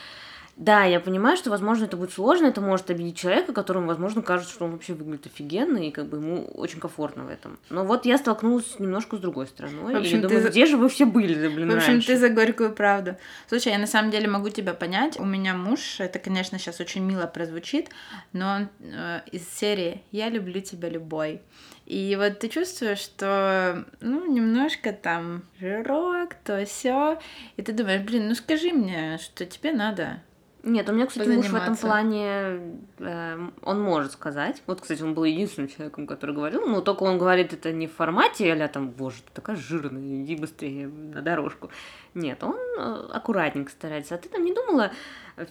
да, 0.62 0.85
я 0.85 1.01
понимаю, 1.01 1.37
что, 1.37 1.51
возможно, 1.51 1.87
это 1.87 1.96
будет 1.96 2.12
сложно, 2.12 2.46
это 2.46 2.61
может 2.61 2.88
обидеть 2.88 3.16
человека, 3.16 3.53
которому, 3.53 3.88
возможно, 3.88 4.22
кажется, 4.22 4.55
что 4.55 4.64
он 4.64 4.70
вообще 4.70 4.92
выглядит 4.92 5.27
офигенно, 5.27 5.79
и 5.79 5.90
как 5.90 6.07
бы 6.07 6.18
ему 6.18 6.44
очень 6.55 6.79
комфортно 6.79 7.25
в 7.25 7.29
этом. 7.31 7.59
Но 7.68 7.85
вот 7.85 8.07
я 8.07 8.16
столкнулась 8.16 8.79
немножко 8.79 9.16
с 9.16 9.18
другой 9.18 9.48
стороной, 9.48 9.92
в 9.92 9.98
общем, 9.98 10.18
и 10.18 10.22
думаю, 10.22 10.42
ты... 10.42 10.48
где 10.51 10.66
же 10.66 10.77
вы 10.77 10.88
все 10.88 11.05
были, 11.05 11.48
блин, 11.48 11.68
В 11.68 11.75
общем, 11.75 11.94
раньше? 11.94 12.07
ты 12.07 12.16
за 12.16 12.29
горькую 12.29 12.72
правду. 12.75 13.16
Слушай, 13.48 13.72
я 13.72 13.79
на 13.79 13.88
самом 13.88 14.12
деле 14.12 14.29
могу 14.29 14.51
тебя 14.51 14.72
понять. 14.72 15.18
У 15.18 15.25
меня 15.25 15.55
муж, 15.55 15.96
это, 15.98 16.20
конечно, 16.20 16.61
сейчас 16.61 16.79
очень 16.79 17.03
мило 17.03 17.27
прозвучит, 17.27 17.88
но 18.33 18.55
он 18.55 18.68
э, 18.79 19.22
из 19.33 19.48
серии 19.48 20.03
«Я 20.12 20.29
люблю 20.29 20.61
тебя 20.61 20.88
любой». 20.88 21.42
И 21.87 22.16
вот 22.16 22.38
ты 22.38 22.48
чувствуешь, 22.48 23.01
что, 23.01 23.85
ну, 24.01 24.33
немножко 24.33 24.92
там 24.92 25.42
жирок, 25.59 26.35
то 26.44 26.64
все, 26.64 27.18
и 27.57 27.62
ты 27.62 27.72
думаешь, 27.72 28.03
блин, 28.03 28.29
ну 28.29 28.37
скажи 28.37 28.70
мне, 28.72 29.18
что 29.18 29.44
тебе 29.44 29.72
надо 29.72 30.20
нет, 30.64 30.88
у 30.88 30.92
меня, 30.92 31.07
кстати, 31.07 31.29
муж 31.29 31.46
в 31.46 31.55
этом 31.55 31.77
плане, 31.77 32.79
э, 32.98 33.48
он 33.62 33.81
может 33.81 34.12
сказать. 34.12 34.62
Вот, 34.66 34.81
кстати, 34.81 35.03
он 35.03 35.14
был 35.14 35.25
единственным 35.25 35.68
человеком, 35.68 36.07
который 36.07 36.35
говорил, 36.35 36.66
но 36.66 36.81
только 36.81 37.03
он 37.03 37.18
говорит 37.18 37.53
это 37.53 37.72
не 37.72 37.88
в 37.88 37.92
формате, 37.92 38.53
а 38.53 38.68
там, 38.68 38.90
боже, 38.90 39.16
ты 39.22 39.33
такая 39.35 39.57
жирная, 39.57 40.22
иди 40.22 40.37
быстрее 40.37 40.87
на 40.87 41.20
дорожку. 41.20 41.70
Нет, 42.14 42.44
он 42.44 42.57
э, 42.79 43.09
аккуратненько 43.12 43.72
старается. 43.72 44.14
А 44.14 44.18
ты 44.18 44.29
там 44.29 44.44
не 44.44 44.55
думала 44.55 44.92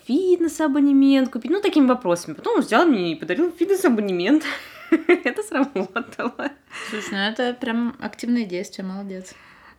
фитнес-абонемент 0.07 1.29
купить? 1.29 1.51
Ну, 1.51 1.61
такими 1.61 1.87
вопросами. 1.87 2.33
Потом 2.33 2.55
он 2.55 2.61
взял 2.61 2.85
мне 2.85 3.11
и 3.11 3.15
подарил 3.15 3.51
фитнес-абонемент. 3.51 4.43
это 4.91 5.43
сработало. 5.43 6.51
Слушай, 6.89 7.11
ну 7.11 7.17
это 7.17 7.53
прям 7.53 7.95
активные 7.99 8.45
действия, 8.45 8.83
молодец. 8.83 9.33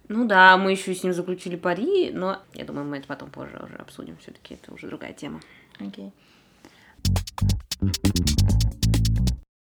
Ну 0.08 0.26
да, 0.26 0.56
мы 0.56 0.72
еще 0.72 0.94
с 0.94 1.02
ним 1.02 1.12
заключили 1.12 1.56
пари, 1.56 2.10
но 2.12 2.42
я 2.54 2.64
думаю, 2.64 2.86
мы 2.86 2.98
это 2.98 3.06
потом 3.06 3.30
позже 3.30 3.60
уже 3.62 3.76
обсудим. 3.76 4.16
Все-таки 4.18 4.54
это 4.54 4.72
уже 4.72 4.88
другая 4.88 5.12
тема. 5.12 5.40
Окей. 5.78 6.12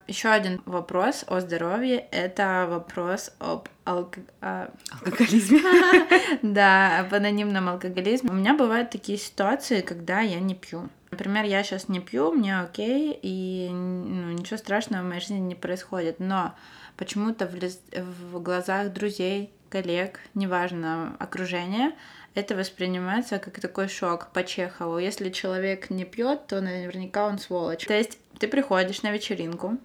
Еще 0.09 0.29
один 0.29 0.61
вопрос 0.67 1.25
о 1.29 1.41
здоровье– 1.41 2.07
это 2.11 2.67
вопрос 2.69 3.31
об 3.39 3.69
алк... 3.85 4.17
А, 4.41 4.71
алкоголизме. 4.91 5.61
Да, 6.43 7.01
об 7.01 7.15
анонимном 7.15 7.69
алкоголизме. 7.69 8.31
У 8.31 8.35
меня 8.35 8.55
бывают 8.55 8.91
такие 8.91 9.17
ситуации, 9.17 9.81
когда 9.81 10.21
я 10.21 10.41
не 10.41 10.55
пью. 10.55 10.91
Например, 11.11 11.45
я 11.45 11.63
сейчас 11.63 11.89
не 11.89 12.01
пью, 12.01 12.33
мне 12.33 12.61
окей, 12.61 13.19
и 13.23 13.69
ну, 13.71 14.33
ничего 14.33 14.59
страшного 14.59 15.03
в 15.03 15.07
моей 15.07 15.21
жизни 15.21 15.39
не 15.39 15.55
происходит. 15.55 16.21
Но 16.21 16.55
почему-то 16.97 17.47
в, 17.47 17.55
в 17.55 18.43
глазах 18.43 18.93
друзей, 18.93 19.51
коллег, 19.73 20.21
неважно, 20.35 21.17
окружение, 21.19 21.93
это 22.35 22.55
воспринимается 22.55 23.39
как 23.39 23.59
такой 23.59 23.89
шок 23.89 24.31
по 24.35 24.45
Чехову. 24.45 24.99
Если 24.99 25.31
человек 25.31 25.89
не 25.89 26.05
пьет, 26.05 26.47
то 26.47 26.61
наверняка 26.61 27.27
он 27.27 27.39
сволочь. 27.39 27.87
То 27.87 27.95
есть 27.95 28.19
ты 28.39 28.49
приходишь 28.49 29.03
на 29.03 29.11
вечеринку, 29.11 29.79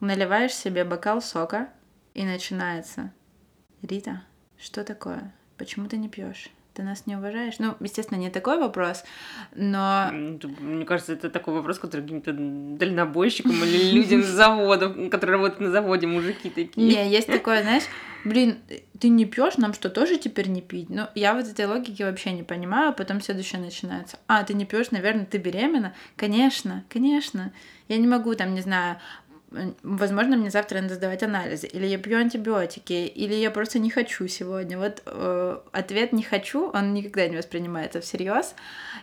наливаешь 0.00 0.54
себе 0.54 0.84
бокал 0.84 1.22
сока, 1.22 1.70
и 2.12 2.24
начинается. 2.24 3.12
Рита, 3.82 4.22
что 4.58 4.84
такое? 4.84 5.32
Почему 5.56 5.88
ты 5.88 5.96
не 5.96 6.08
пьешь? 6.08 6.50
Ты 6.76 6.82
нас 6.82 7.06
не 7.06 7.16
уважаешь? 7.16 7.54
Ну, 7.58 7.74
естественно, 7.80 8.18
не 8.18 8.30
такой 8.30 8.58
вопрос, 8.58 9.02
но... 9.54 10.10
Мне 10.12 10.84
кажется, 10.84 11.14
это 11.14 11.30
такой 11.30 11.54
вопрос, 11.54 11.78
который 11.78 12.02
каким-то 12.02 12.32
дальнобойщикам 12.32 13.52
или 13.64 13.92
людям 13.92 14.22
с 14.22 14.26
заводов, 14.26 14.94
которые 15.10 15.36
работают 15.36 15.60
на 15.60 15.70
заводе, 15.70 16.06
мужики 16.06 16.50
такие. 16.50 16.86
Не, 16.86 17.10
есть 17.10 17.28
такое, 17.28 17.62
знаешь, 17.62 17.84
блин, 18.24 18.58
ты 19.00 19.08
не 19.08 19.24
пьешь, 19.24 19.56
нам 19.56 19.72
что, 19.72 19.88
тоже 19.88 20.18
теперь 20.18 20.48
не 20.48 20.60
пить? 20.60 20.90
Ну, 20.90 21.06
я 21.14 21.34
вот 21.34 21.46
этой 21.46 21.66
логики 21.66 22.02
вообще 22.02 22.32
не 22.32 22.42
понимаю, 22.42 22.90
а 22.90 22.92
потом 22.92 23.20
следующее 23.22 23.60
начинается. 23.60 24.18
А, 24.26 24.44
ты 24.44 24.54
не 24.54 24.66
пьешь, 24.66 24.90
наверное, 24.90 25.24
ты 25.24 25.38
беременна? 25.38 25.94
Конечно, 26.16 26.84
конечно. 26.88 27.52
Я 27.88 27.98
не 27.98 28.06
могу 28.06 28.34
там, 28.34 28.54
не 28.54 28.60
знаю, 28.60 28.96
возможно, 29.82 30.36
мне 30.36 30.50
завтра 30.50 30.80
надо 30.80 30.94
сдавать 30.94 31.22
анализы, 31.22 31.66
или 31.66 31.86
я 31.86 31.98
пью 31.98 32.18
антибиотики, 32.18 33.06
или 33.06 33.34
я 33.34 33.50
просто 33.50 33.78
не 33.78 33.90
хочу 33.90 34.26
сегодня. 34.28 34.78
Вот 34.78 35.02
э, 35.06 35.58
ответ 35.72 36.12
не 36.12 36.22
хочу, 36.22 36.70
он 36.70 36.94
никогда 36.94 37.28
не 37.28 37.36
воспринимается 37.36 38.00
всерьез. 38.00 38.54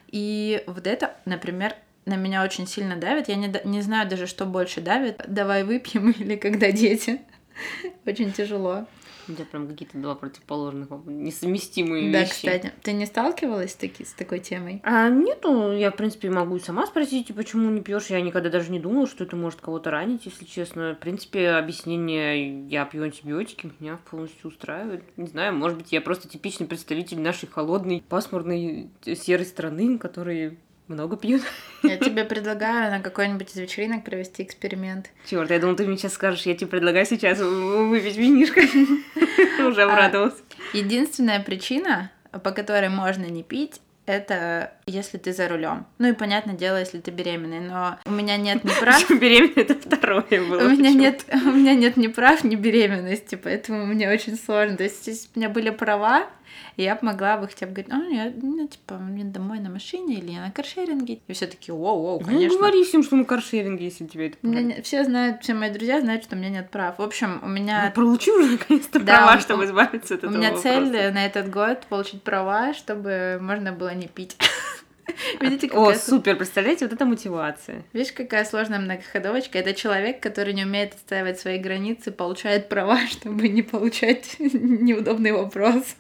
И 0.10 0.64
вот 0.68 0.88
это, 0.88 1.16
например, 1.26 1.76
на 2.06 2.16
меня 2.16 2.44
очень 2.44 2.68
сильно 2.68 2.96
давит. 2.98 3.30
Я 3.30 3.36
не, 3.36 3.54
не 3.64 3.82
знаю 3.82 4.10
даже, 4.10 4.28
что 4.28 4.46
больше 4.46 4.82
давит. 4.82 5.22
Давай 5.28 5.64
выпьем 5.64 6.12
или 6.20 6.36
когда 6.36 6.72
дети. 6.72 7.22
Очень 8.06 8.32
тяжело. 8.32 8.86
У 9.28 9.34
тебя 9.34 9.46
прям 9.46 9.68
какие-то 9.68 9.98
два 9.98 10.16
противоположных, 10.16 10.90
несовместимые 11.06 12.12
да, 12.12 12.22
вещи. 12.22 12.32
кстати. 12.32 12.74
Ты 12.82 12.92
не 12.92 13.06
сталкивалась 13.06 13.72
с, 13.72 13.76
таки, 13.76 14.04
с 14.04 14.12
такой 14.12 14.40
темой? 14.40 14.82
А, 14.84 15.10
нету, 15.10 15.72
я, 15.72 15.92
в 15.92 15.96
принципе, 15.96 16.30
могу 16.30 16.58
и 16.58 16.60
сама 16.60 16.86
спросить, 16.86 17.30
и 17.30 17.34
почему 17.34 17.70
не 17.70 17.82
пьешь. 17.82 18.08
Я 18.08 18.20
никогда 18.20 18.50
даже 18.50 18.70
не 18.70 18.80
думала, 18.80 19.08
что 19.08 19.24
это 19.24 19.38
может 19.38 19.62
кого-то 19.62 19.92
ранить, 19.92 20.26
если 20.26 20.44
честно. 20.44 20.96
В 20.96 21.00
принципе, 21.00 21.52
объяснение 21.52 22.68
«я 22.68 22.84
пью 22.86 23.04
антибиотики» 23.04 23.72
меня 23.80 23.98
полностью 24.10 24.50
устраивает. 24.50 25.04
Не 25.18 25.28
знаю, 25.28 25.54
может 25.54 25.78
быть, 25.78 25.94
я 25.94 26.02
просто 26.02 26.28
типичный 26.28 26.68
представитель 26.68 27.22
нашей 27.22 27.48
холодной, 27.48 28.04
пасмурной, 28.10 28.90
серой 29.06 29.46
страны, 29.46 29.98
которые 29.98 30.58
много 30.94 31.18
пьют. 31.18 31.42
Я 31.84 31.98
тебе 31.98 32.24
предлагаю 32.24 32.92
на 32.92 33.00
какой-нибудь 33.02 33.52
из 33.52 33.56
вечеринок 33.56 34.04
провести 34.04 34.44
эксперимент. 34.44 35.10
Черт, 35.30 35.50
я 35.52 35.60
думал, 35.60 35.76
ты 35.76 35.86
мне 35.86 35.98
сейчас 35.98 36.14
скажешь, 36.14 36.46
я 36.46 36.56
тебе 36.56 36.68
предлагаю 36.68 37.06
сейчас 37.06 37.40
выпить 37.40 38.16
винишко. 38.16 38.62
Уже 39.68 39.84
а, 39.84 39.92
обрадовался. 39.92 40.38
Единственная 40.74 41.42
причина, 41.42 42.12
по 42.32 42.52
которой 42.52 42.90
можно 42.90 43.26
не 43.26 43.44
пить, 43.44 43.82
это 44.06 44.74
если 44.86 45.18
ты 45.18 45.34
за 45.34 45.48
рулем. 45.48 45.86
Ну 45.98 46.10
и 46.10 46.14
понятное 46.14 46.56
дело, 46.56 46.78
если 46.78 47.00
ты 47.00 47.12
беременный, 47.12 47.62
но 47.62 47.98
у 48.06 48.12
меня 48.12 48.38
нет 48.38 48.64
ни 48.64 48.72
прав. 48.80 49.10
Беременный 49.10 49.64
это 49.64 49.76
второе 49.76 50.24
было. 50.30 50.66
У 50.66 50.70
меня 50.70 50.92
нет, 50.92 51.26
у 51.32 51.52
меня 51.52 51.74
нет 51.74 51.96
ни 51.96 52.08
прав, 52.08 52.44
ни 52.44 52.56
беременности, 52.56 53.36
поэтому 53.36 53.86
мне 53.86 54.10
очень 54.10 54.38
сложно. 54.38 54.78
То 54.78 54.84
есть, 54.84 55.08
если 55.08 55.30
у 55.36 55.40
меня 55.40 55.50
были 55.50 55.70
права, 55.70 56.28
и 56.76 56.84
я 56.84 56.98
могла 57.02 57.38
бы 57.38 57.48
хотя 57.48 57.66
бы 57.68 57.74
говорить, 57.74 57.92
а, 57.92 58.14
я, 58.14 58.34
ну, 58.36 58.68
типа, 58.68 58.96
мне 58.96 59.24
домой 59.24 59.60
на 59.60 59.70
машине 59.70 60.16
или 60.16 60.32
на 60.32 60.52
каршеринге. 60.52 61.20
И 61.28 61.34
все 61.34 61.48
таки 61.48 61.72
воу, 61.72 62.02
воу, 62.02 62.20
ну, 62.20 62.26
конечно. 62.26 62.56
Ну, 62.56 62.60
говори 62.60 62.84
всем, 62.84 63.04
что 63.04 63.16
на 63.16 63.26
каршеринге, 63.26 63.86
если 63.86 64.06
тебе 64.06 64.28
это 64.28 64.38
меня, 64.42 64.82
Все 64.82 65.04
знают, 65.04 65.44
все 65.44 65.54
мои 65.54 65.70
друзья 65.70 66.02
знают, 66.02 66.24
что 66.24 66.36
у 66.36 66.40
меня 66.40 66.50
нет 66.50 66.70
прав. 66.70 66.98
В 66.98 67.02
общем, 67.02 67.40
у 67.44 67.48
меня... 67.48 67.86
Ну, 67.88 67.92
получи 67.94 68.32
уже 68.32 68.52
наконец-то 68.52 69.00
да, 69.00 69.18
права, 69.18 69.40
чтобы 69.40 69.66
избавиться 69.66 70.16
от 70.16 70.24
этого 70.24 70.34
У 70.34 70.38
меня 70.38 70.52
вопроса. 70.52 70.70
цель 70.70 71.14
на 71.14 71.26
этот 71.26 71.50
год 71.50 71.86
получить 71.88 72.24
права, 72.24 72.74
чтобы 72.74 73.40
можно 73.42 73.72
было 73.72 73.94
не 73.94 74.08
пить. 74.08 74.38
Видите, 75.40 75.68
какая... 75.68 75.96
О, 75.96 75.96
супер, 75.96 76.36
представляете, 76.36 76.86
вот 76.86 76.94
это 76.94 77.06
мотивация. 77.06 77.84
Видишь, 77.94 78.14
какая 78.14 78.46
сложная 78.46 78.80
многоходовочка. 78.80 79.58
Это 79.58 79.74
человек, 79.74 80.22
который 80.22 80.54
не 80.54 80.64
умеет 80.64 80.94
отстаивать 80.94 81.40
свои 81.40 81.58
границы, 81.58 82.12
получает 82.12 82.70
права, 82.70 83.00
чтобы 83.08 83.48
не 83.48 83.62
получать 83.62 84.36
неудобный 84.40 85.32
вопрос. 85.32 85.96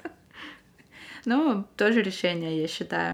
Ну, 1.25 1.65
тоже 1.77 2.01
решение, 2.01 2.62
я 2.62 2.67
считаю. 2.67 3.13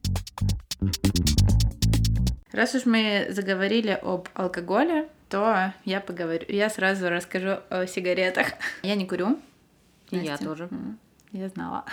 Раз 2.51 2.73
уж 2.73 2.85
мы 2.85 3.27
заговорили 3.29 3.99
об 4.01 4.27
алкоголе, 4.33 5.07
то 5.29 5.73
я 5.85 6.01
поговорю. 6.01 6.45
Я 6.47 6.69
сразу 6.69 7.09
расскажу 7.09 7.59
о 7.69 7.85
сигаретах. 7.85 8.47
Я 8.81 8.95
не 8.95 9.05
курю. 9.05 9.39
И 10.09 10.17
я 10.17 10.37
тоже. 10.37 10.69
Я 11.31 11.49
знала. 11.49 11.85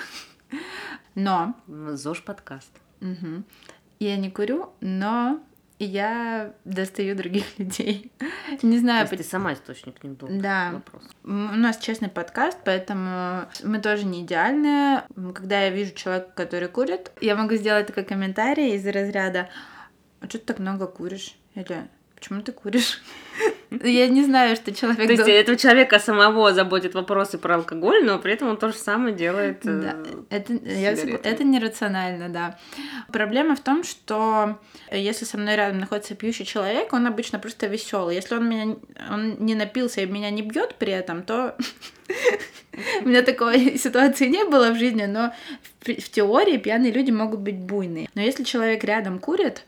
Но... 1.14 1.55
ЗОЖ 1.66 2.22
подкаст. 2.22 2.70
Угу. 3.02 3.42
Я 3.98 4.16
не 4.16 4.31
курю, 4.31 4.72
но 4.81 5.40
я 5.78 6.54
достаю 6.64 7.14
других 7.14 7.44
людей. 7.58 8.10
Не 8.62 8.78
знаю. 8.78 9.06
То 9.06 9.14
есть 9.14 9.24
ты 9.24 9.30
сама 9.30 9.54
источник 9.54 10.02
не 10.02 10.10
был 10.10 10.28
да. 10.30 10.70
вопрос. 10.72 11.02
У 11.24 11.30
нас 11.30 11.78
честный 11.78 12.08
подкаст, 12.08 12.58
поэтому 12.64 13.46
мы 13.62 13.80
тоже 13.80 14.04
не 14.04 14.22
идеальные. 14.22 15.04
Когда 15.34 15.62
я 15.62 15.70
вижу 15.70 15.94
человека, 15.94 16.30
который 16.34 16.68
курит, 16.68 17.12
я 17.20 17.36
могу 17.36 17.54
сделать 17.54 17.86
такой 17.86 18.04
комментарий 18.04 18.74
из 18.74 18.86
разряда 18.86 19.48
«А 20.20 20.28
что 20.28 20.38
ты 20.38 20.46
так 20.46 20.58
много 20.58 20.86
куришь?» 20.86 21.36
Или 21.54 21.88
«Почему 22.14 22.40
ты 22.42 22.52
куришь?» 22.52 23.02
Я 23.70 24.09
не 24.09 24.24
знаю, 24.24 24.55
что 24.57 24.72
человек... 24.72 25.07
То 25.07 25.12
есть 25.12 25.29
этого 25.29 25.59
человека 25.59 25.98
самого 25.98 26.52
заботит 26.52 26.94
вопросы 26.94 27.37
про 27.38 27.57
алкоголь, 27.57 28.05
но 28.05 28.18
при 28.18 28.33
этом 28.33 28.48
он 28.48 28.57
то 28.57 28.68
же 28.68 28.74
самое 28.74 29.14
делает 29.14 29.61
Да, 29.62 29.96
э, 30.31 30.37
это, 30.37 30.52
я, 30.52 30.92
это 30.92 31.44
нерационально, 31.44 32.29
да. 32.29 32.59
Проблема 33.12 33.57
в 33.57 33.61
том, 33.61 33.83
что 33.83 34.59
если 34.90 35.24
со 35.24 35.37
мной 35.37 35.57
рядом 35.57 35.81
находится 35.81 36.14
пьющий 36.14 36.44
человек, 36.44 36.92
он 36.92 37.07
обычно 37.07 37.38
просто 37.38 37.66
веселый. 37.66 38.14
Если 38.14 38.35
он 38.35 38.48
меня 38.48 38.76
он 39.11 39.37
не 39.38 39.55
напился 39.55 40.00
и 40.00 40.07
меня 40.07 40.31
не 40.31 40.42
бьет 40.42 40.76
при 40.76 40.92
этом, 40.92 41.22
то 41.22 41.57
у 43.02 43.09
меня 43.09 43.22
такой 43.22 43.79
ситуации 43.79 44.29
не 44.29 44.44
было 44.44 44.70
в 44.70 44.79
жизни, 44.79 45.07
но 45.07 45.33
в 45.81 46.11
теории 46.11 46.57
пьяные 46.57 46.92
люди 46.92 47.11
могут 47.11 47.40
быть 47.40 47.57
буйные. 47.57 48.09
Но 48.14 48.22
если 48.22 48.44
человек 48.44 48.85
рядом 48.85 49.18
курит, 49.18 49.64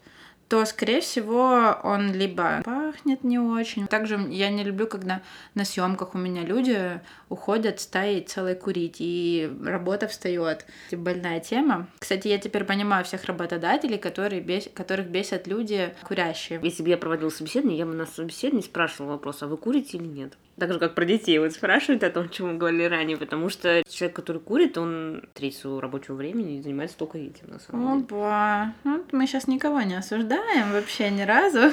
то, 0.48 0.64
скорее 0.64 1.00
всего, 1.00 1.78
он 1.82 2.12
либо 2.12 2.62
пахнет 2.64 3.22
не 3.22 3.38
очень. 3.38 3.86
Также 3.86 4.18
я 4.30 4.48
не 4.48 4.64
люблю, 4.64 4.86
когда 4.86 5.20
на 5.54 5.64
съемках 5.64 6.14
у 6.14 6.18
меня 6.18 6.42
люди 6.42 7.00
уходят 7.28 7.80
стаей 7.80 8.22
целой 8.22 8.54
курить, 8.54 8.96
и 8.98 9.50
работа 9.64 10.08
встает. 10.08 10.66
Больная 10.92 11.40
тема. 11.40 11.88
Кстати, 11.98 12.28
я 12.28 12.38
теперь 12.38 12.64
понимаю 12.64 13.04
всех 13.04 13.24
работодателей, 13.24 13.98
которые 13.98 14.40
бес... 14.40 14.68
которых 14.74 15.08
бесят 15.08 15.46
люди 15.46 15.94
курящие. 16.06 16.60
Если 16.62 16.82
бы 16.82 16.88
я 16.88 16.96
проводила 16.98 17.30
собеседование, 17.30 17.78
я 17.78 17.86
бы 17.86 17.94
на 17.94 18.06
собеседовании 18.06 18.64
спрашивала 18.64 19.12
вопрос, 19.12 19.42
а 19.42 19.46
вы 19.46 19.56
курите 19.56 19.98
или 19.98 20.06
нет? 20.06 20.34
Так 20.56 20.72
же, 20.72 20.78
как 20.80 20.94
про 20.94 21.04
детей 21.04 21.38
вот 21.38 21.52
спрашивают 21.52 22.02
о 22.02 22.10
том, 22.10 22.28
чем 22.28 22.48
мы 22.48 22.58
говорили 22.58 22.84
ранее, 22.84 23.16
потому 23.16 23.48
что 23.48 23.84
человек, 23.88 24.16
который 24.16 24.40
курит, 24.40 24.76
он 24.76 25.22
треть 25.32 25.56
своего 25.56 25.80
рабочего 25.80 26.16
времени 26.16 26.60
занимается 26.60 26.96
только 26.96 27.18
этим, 27.18 27.48
на 27.48 27.60
самом 27.60 28.04
деле. 28.06 28.20
Опа! 28.20 28.74
Ну, 28.82 29.04
мы 29.12 29.26
сейчас 29.26 29.46
никого 29.46 29.80
не 29.82 29.94
осуждаем 29.94 30.72
вообще 30.72 31.10
ни 31.10 31.22
разу. 31.22 31.72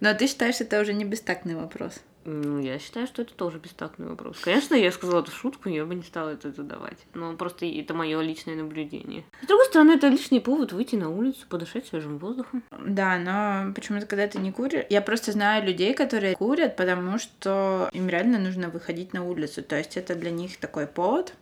Но 0.00 0.14
ты 0.14 0.26
считаешь, 0.26 0.60
это 0.60 0.80
уже 0.80 0.92
не 0.92 1.04
бестактный 1.04 1.56
вопрос? 1.56 2.00
Ну, 2.26 2.58
я 2.58 2.80
считаю, 2.80 3.06
что 3.06 3.22
это 3.22 3.32
тоже 3.34 3.58
бестактный 3.58 4.08
вопрос. 4.08 4.38
Конечно, 4.40 4.74
я 4.74 4.90
сказала 4.90 5.20
эту 5.22 5.30
шутку, 5.30 5.68
я 5.68 5.84
бы 5.84 5.94
не 5.94 6.02
стала 6.02 6.30
это 6.30 6.50
задавать. 6.50 6.98
Но 7.14 7.36
просто 7.36 7.66
это 7.66 7.94
мое 7.94 8.20
личное 8.20 8.56
наблюдение. 8.56 9.24
С 9.42 9.46
другой 9.46 9.66
стороны, 9.66 9.92
это 9.92 10.08
лишний 10.08 10.40
повод 10.40 10.72
выйти 10.72 10.96
на 10.96 11.08
улицу, 11.08 11.46
подышать 11.48 11.86
свежим 11.86 12.18
воздухом. 12.18 12.64
Да, 12.84 13.16
но 13.18 13.72
почему-то, 13.72 14.06
когда 14.06 14.26
ты 14.26 14.38
не 14.38 14.50
куришь... 14.50 14.86
Я 14.90 15.02
просто 15.02 15.30
знаю 15.30 15.64
людей, 15.64 15.94
которые 15.94 16.34
курят, 16.34 16.74
потому 16.74 17.18
что 17.18 17.88
им 17.92 18.08
реально 18.08 18.40
нужно 18.40 18.70
выходить 18.70 19.12
на 19.12 19.24
улицу. 19.24 19.62
То 19.62 19.76
есть 19.76 19.96
это 19.96 20.16
для 20.16 20.32
них 20.32 20.56
такой 20.56 20.88
повод, 20.88 21.32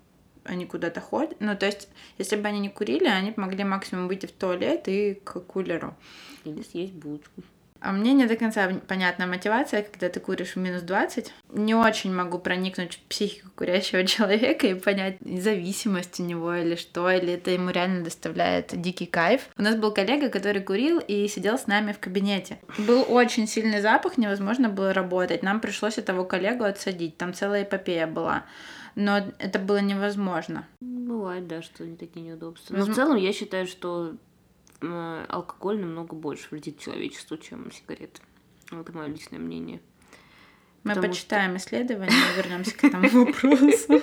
они 0.45 0.67
куда-то 0.67 1.01
ходят. 1.01 1.37
Ну, 1.41 1.57
то 1.57 1.65
есть, 1.65 1.89
если 2.19 2.37
бы 2.37 2.47
они 2.47 2.61
не 2.61 2.69
курили, 2.69 3.07
они 3.07 3.33
могли 3.37 3.65
максимум 3.65 4.07
выйти 4.07 4.27
в 4.27 4.33
туалет 4.33 4.87
и 4.87 5.15
к 5.15 5.41
кулеру. 5.41 5.95
Или 6.45 6.63
съесть 6.63 6.93
булочку. 6.93 7.43
А 7.85 7.93
мне 7.93 8.15
не 8.15 8.25
до 8.25 8.35
конца 8.37 8.67
понятна 8.89 9.27
мотивация, 9.27 9.83
когда 9.83 10.09
ты 10.09 10.19
куришь 10.19 10.55
в 10.55 10.57
минус 10.57 10.81
20. 10.81 11.31
Не 11.53 11.75
очень 11.75 12.15
могу 12.15 12.39
проникнуть 12.39 12.95
в 12.95 13.01
психику 13.01 13.51
курящего 13.55 14.05
человека 14.07 14.67
и 14.67 14.75
понять 14.75 15.19
зависимость 15.21 16.19
у 16.19 16.23
него 16.23 16.55
или 16.55 16.77
что, 16.77 17.11
или 17.11 17.35
это 17.35 17.51
ему 17.51 17.69
реально 17.69 18.03
доставляет 18.03 18.81
дикий 18.81 19.05
кайф. 19.05 19.43
У 19.59 19.63
нас 19.63 19.77
был 19.77 19.93
коллега, 19.93 20.31
который 20.31 20.63
курил 20.63 20.99
и 20.99 21.29
сидел 21.29 21.59
с 21.59 21.67
нами 21.67 21.93
в 21.93 21.99
кабинете. 21.99 22.59
Был 22.79 23.05
очень 23.07 23.47
сильный 23.47 23.83
запах, 23.83 24.17
невозможно 24.17 24.71
было 24.71 24.95
работать. 24.95 25.43
Нам 25.43 25.61
пришлось 25.61 25.99
этого 25.99 26.25
коллегу 26.25 26.65
отсадить. 26.65 27.19
Там 27.19 27.35
целая 27.35 27.65
эпопея 27.65 28.07
была 28.07 28.45
но 28.97 29.19
это 29.39 29.59
было 29.59 29.79
невозможно. 29.79 30.69
Бывает, 30.81 31.49
да, 31.49 31.63
что 31.63 31.83
они 31.83 31.97
такие 31.97 32.25
неудобства. 32.25 32.77
Но 32.77 32.85
в 32.85 32.95
целом 32.95 33.17
я 33.17 33.33
считаю, 33.33 33.67
что 33.67 34.15
алкоголь 35.29 35.81
намного 35.81 36.15
больше 36.15 36.49
вредит 36.51 36.79
человечеству, 36.79 37.37
чем 37.37 37.71
сигареты. 37.71 38.23
Это 38.71 38.93
мое 38.93 39.07
личное 39.07 39.39
мнение. 39.39 39.81
Мы 40.83 40.95
Потому 40.95 41.09
почитаем 41.09 41.59
что... 41.59 41.69
исследования 41.69 42.13
и 42.13 42.37
вернемся 42.37 42.77
к 42.77 42.85
этому 42.85 43.09
вопросу. 43.09 44.03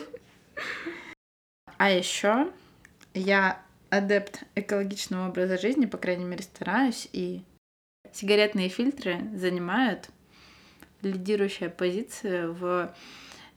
А 1.77 1.89
еще 1.89 2.51
я 3.13 3.63
адепт 3.89 4.43
экологичного 4.55 5.29
образа 5.29 5.57
жизни, 5.57 5.85
по 5.85 5.97
крайней 5.97 6.25
мере, 6.25 6.43
стараюсь, 6.43 7.09
и 7.11 7.43
сигаретные 8.13 8.69
фильтры 8.69 9.19
занимают 9.35 10.09
лидирующая 11.01 11.69
позиция 11.69 12.47
в 12.47 12.93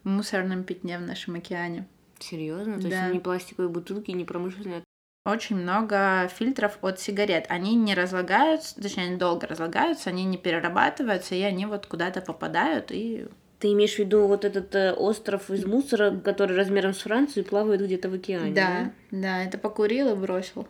мусорном 0.05 0.65
пятне 0.65 0.99
в 0.99 1.03
нашем 1.03 1.35
океане. 1.35 1.87
Серьезно? 2.19 2.81
То 2.81 2.89
да. 2.89 3.05
есть 3.05 3.15
ни 3.15 3.19
пластиковые 3.19 3.69
бутылки, 3.69 4.11
ни 4.11 4.25
промышленные 4.25 4.84
очень 5.25 5.57
много 5.57 6.29
фильтров 6.29 6.79
от 6.83 7.01
сигарет. 7.01 7.47
Они 7.49 7.75
не 7.75 7.95
разлагаются, 7.95 8.81
точнее, 8.81 9.05
они 9.05 9.17
долго 9.17 9.47
разлагаются, 9.47 10.11
они 10.11 10.25
не 10.25 10.37
перерабатываются, 10.37 11.35
и 11.35 11.43
они 11.43 11.67
вот 11.67 11.87
куда-то 11.87 12.21
попадают 12.21 12.91
и 12.91 13.27
ты 13.65 13.73
имеешь 13.73 13.95
в 13.95 13.99
виду 13.99 14.27
вот 14.27 14.45
этот 14.45 14.75
э, 14.75 14.93
остров 14.93 15.49
из 15.49 15.65
мусора, 15.65 16.11
который 16.11 16.55
размером 16.55 16.93
с 16.93 16.99
Францию 16.99 17.45
и 17.45 17.49
плавает 17.49 17.81
где-то 17.81 18.11
в 18.11 18.15
океане? 18.15 18.53
Да, 18.53 18.93
да, 19.11 19.19
да, 19.23 19.43
это 19.43 19.57
покурил 19.57 20.13
и 20.13 20.15
бросил. 20.15 20.69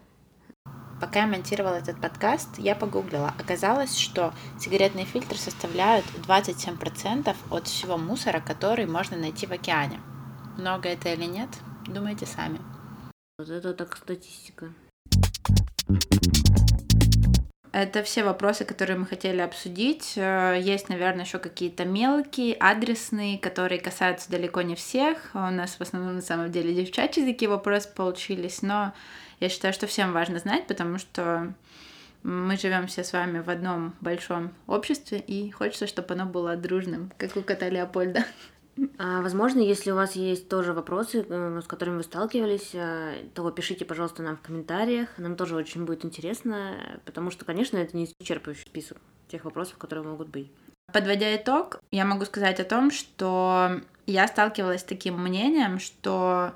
Пока 1.01 1.23
я 1.23 1.27
монтировала 1.27 1.75
этот 1.75 2.01
подкаст, 2.01 2.51
я 2.59 2.77
погуглила. 2.77 3.35
Оказалось, 3.37 3.99
что 3.99 4.33
сигаретные 4.61 5.07
фильтры 5.07 5.37
составляют 5.37 6.05
27% 6.29 7.35
от 7.51 7.67
всего 7.67 7.99
мусора, 7.99 8.39
который 8.39 8.87
можно 8.87 9.17
найти 9.17 9.47
в 9.47 9.51
океане. 9.51 9.99
Много 10.57 10.89
это 10.89 11.09
или 11.09 11.25
нет? 11.25 11.49
Думайте 11.89 12.27
сами. 12.27 12.61
Вот 13.37 13.49
это 13.49 13.75
так 13.75 13.97
статистика. 13.97 14.73
Это 17.73 18.05
все 18.05 18.23
вопросы, 18.23 18.65
которые 18.65 18.97
мы 18.97 19.07
хотели 19.07 19.41
обсудить. 19.41 20.13
Э, 20.15 20.57
есть, 20.61 20.89
наверное, 20.89 21.25
еще 21.25 21.41
какие-то 21.41 21.85
мелкие, 21.85 22.55
адресные, 22.61 23.41
которые 23.41 23.81
касаются 23.81 24.31
далеко 24.31 24.63
не 24.63 24.77
всех. 24.77 25.19
У 25.35 25.39
нас 25.39 25.75
в 25.75 25.81
основном 25.81 26.15
на 26.15 26.23
самом 26.23 26.53
деле 26.53 26.73
девчачьи 26.73 27.25
такие 27.25 27.49
вопросы 27.49 27.89
получились, 27.93 28.63
но 28.63 28.95
я 29.41 29.49
считаю, 29.49 29.75
что 29.75 29.89
всем 29.89 30.13
важно 30.13 30.39
знать, 30.39 30.69
потому 30.69 30.99
что 30.99 31.53
мы 32.23 32.57
живем 32.57 32.87
все 32.87 33.03
с 33.03 33.13
вами 33.13 33.41
в 33.41 33.51
одном 33.51 33.97
большом 34.01 34.55
обществе, 34.69 35.19
и 35.19 35.51
хочется, 35.51 35.89
чтобы 35.89 36.15
оно 36.15 36.27
было 36.27 36.55
дружным, 36.55 37.11
как 37.19 37.37
у 37.37 37.43
кота 37.43 37.69
Леопольда. 37.69 38.25
А, 38.99 39.21
возможно, 39.23 39.61
если 39.61 39.91
у 39.91 39.95
вас 39.95 40.17
есть 40.17 40.49
тоже 40.49 40.73
вопросы, 40.73 41.25
э, 41.29 41.61
с 41.63 41.67
которыми 41.67 41.99
вы 41.99 42.03
сталкивались, 42.03 42.71
э, 42.75 43.25
то 43.35 43.51
пишите, 43.51 43.85
пожалуйста, 43.85 44.23
нам 44.23 44.37
в 44.37 44.41
комментариях. 44.41 45.09
Нам 45.17 45.37
тоже 45.37 45.57
очень 45.57 45.85
будет 45.85 46.05
интересно, 46.05 47.01
потому 47.05 47.31
что, 47.31 47.45
конечно, 47.45 47.77
это 47.77 47.97
не 47.97 48.07
исчерпывающий 48.21 48.67
список 48.67 48.99
тех 49.29 49.45
вопросов, 49.45 49.79
которые 49.79 50.05
могут 50.05 50.29
быть. 50.29 50.51
Подводя 50.93 51.35
итог, 51.37 51.81
я 51.91 52.05
могу 52.05 52.25
сказать 52.25 52.61
о 52.61 52.65
том, 52.65 52.91
что 52.91 53.81
я 54.07 54.29
сталкивалась 54.29 54.83
с 54.83 54.85
таким 54.85 55.21
мнением, 55.21 55.79
что 55.79 56.53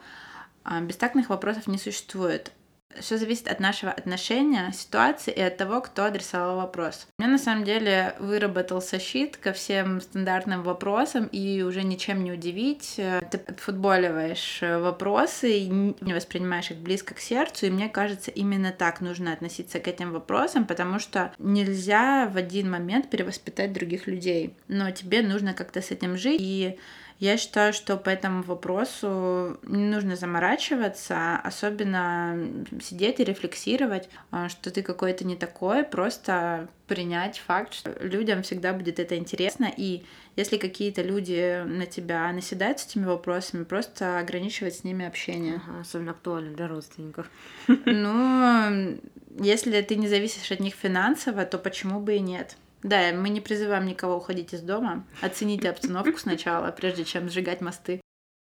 а, 0.64 0.80
бестактных 0.80 1.30
вопросов 1.30 1.66
не 1.66 1.78
существует 1.78 2.52
все 3.00 3.16
зависит 3.18 3.48
от 3.48 3.60
нашего 3.60 3.92
отношения, 3.92 4.72
ситуации 4.72 5.32
и 5.32 5.40
от 5.40 5.56
того, 5.56 5.80
кто 5.80 6.04
адресовал 6.04 6.56
вопрос. 6.56 7.06
У 7.18 7.22
меня 7.22 7.32
на 7.32 7.38
самом 7.38 7.64
деле 7.64 8.14
выработался 8.18 8.98
щит 8.98 9.36
ко 9.36 9.52
всем 9.52 10.00
стандартным 10.00 10.62
вопросам, 10.62 11.26
и 11.26 11.62
уже 11.62 11.82
ничем 11.82 12.24
не 12.24 12.32
удивить. 12.32 12.94
Ты 12.96 13.40
отфутболиваешь 13.46 14.60
вопросы 14.62 15.58
и 15.58 15.68
не 15.68 16.14
воспринимаешь 16.14 16.70
их 16.70 16.78
близко 16.78 17.14
к 17.14 17.20
сердцу, 17.20 17.66
и 17.66 17.70
мне 17.70 17.88
кажется, 17.88 18.30
именно 18.30 18.72
так 18.72 19.00
нужно 19.00 19.32
относиться 19.32 19.80
к 19.80 19.88
этим 19.88 20.12
вопросам, 20.12 20.66
потому 20.66 20.98
что 20.98 21.32
нельзя 21.38 22.28
в 22.32 22.36
один 22.36 22.70
момент 22.70 23.10
перевоспитать 23.10 23.72
других 23.72 24.06
людей, 24.06 24.54
но 24.68 24.90
тебе 24.90 25.22
нужно 25.22 25.54
как-то 25.54 25.80
с 25.82 25.90
этим 25.90 26.16
жить, 26.16 26.40
и 26.40 26.78
я 27.18 27.36
считаю, 27.36 27.72
что 27.72 27.96
по 27.96 28.10
этому 28.10 28.42
вопросу 28.42 29.58
не 29.64 29.84
нужно 29.84 30.14
заморачиваться, 30.14 31.36
особенно 31.38 32.38
сидеть 32.80 33.18
и 33.18 33.24
рефлексировать, 33.24 34.08
а, 34.30 34.48
что 34.48 34.70
ты 34.70 34.82
какой-то 34.82 35.26
не 35.26 35.34
такой, 35.34 35.82
просто 35.82 36.68
принять 36.86 37.38
факт, 37.38 37.74
что 37.74 37.92
людям 38.00 38.42
всегда 38.42 38.72
будет 38.72 39.00
это 39.00 39.16
интересно, 39.16 39.70
и 39.76 40.04
если 40.36 40.56
какие-то 40.56 41.02
люди 41.02 41.64
на 41.64 41.86
тебя 41.86 42.30
наседают 42.32 42.78
с 42.78 42.86
этими 42.86 43.04
вопросами, 43.04 43.64
просто 43.64 44.20
ограничивать 44.20 44.76
с 44.76 44.84
ними 44.84 45.04
общение. 45.04 45.60
Ага, 45.66 45.80
особенно 45.80 46.12
актуально 46.12 46.54
для 46.54 46.68
родственников. 46.68 47.28
Ну, 47.66 48.96
если 49.40 49.80
ты 49.82 49.96
не 49.96 50.06
зависишь 50.06 50.52
от 50.52 50.60
них 50.60 50.74
финансово, 50.74 51.44
то 51.44 51.58
почему 51.58 52.00
бы 52.00 52.14
и 52.14 52.20
нет? 52.20 52.56
Да, 52.82 53.12
мы 53.12 53.28
не 53.28 53.40
призываем 53.40 53.86
никого 53.86 54.16
уходить 54.16 54.54
из 54.54 54.62
дома. 54.62 55.04
Оцените 55.20 55.70
обстановку 55.70 56.18
сначала, 56.18 56.70
прежде 56.70 57.04
чем 57.04 57.28
сжигать 57.28 57.60
мосты. 57.60 58.00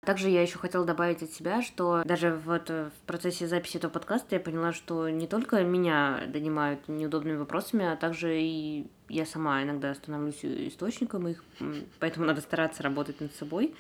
Также 0.05 0.31
я 0.31 0.43
еще 0.43 0.59
хотела 0.59 0.85
добавить 0.85 1.23
от 1.23 1.31
себя, 1.31 1.63
что 1.63 2.03
даже 2.05 2.35
вот 2.35 2.69
в 2.69 2.91
процессе 3.07 3.47
записи 3.47 3.77
этого 3.77 3.93
подкаста 3.93 4.35
я 4.35 4.41
поняла, 4.41 4.73
что 4.73 5.09
не 5.09 5.29
только 5.29 5.63
меня 5.63 6.25
донимают 6.27 6.89
неудобными 6.89 7.37
вопросами, 7.37 7.85
а 7.85 7.97
также 7.97 8.37
и 8.41 8.91
я 9.09 9.25
сама 9.27 9.63
иногда 9.63 9.95
становлюсь 9.95 10.45
источником 10.45 11.29
их, 11.29 11.45
поэтому 12.01 12.27
надо 12.27 12.41
стараться 12.41 12.83
работать 12.83 13.21
над 13.21 13.33
собой 13.35 13.77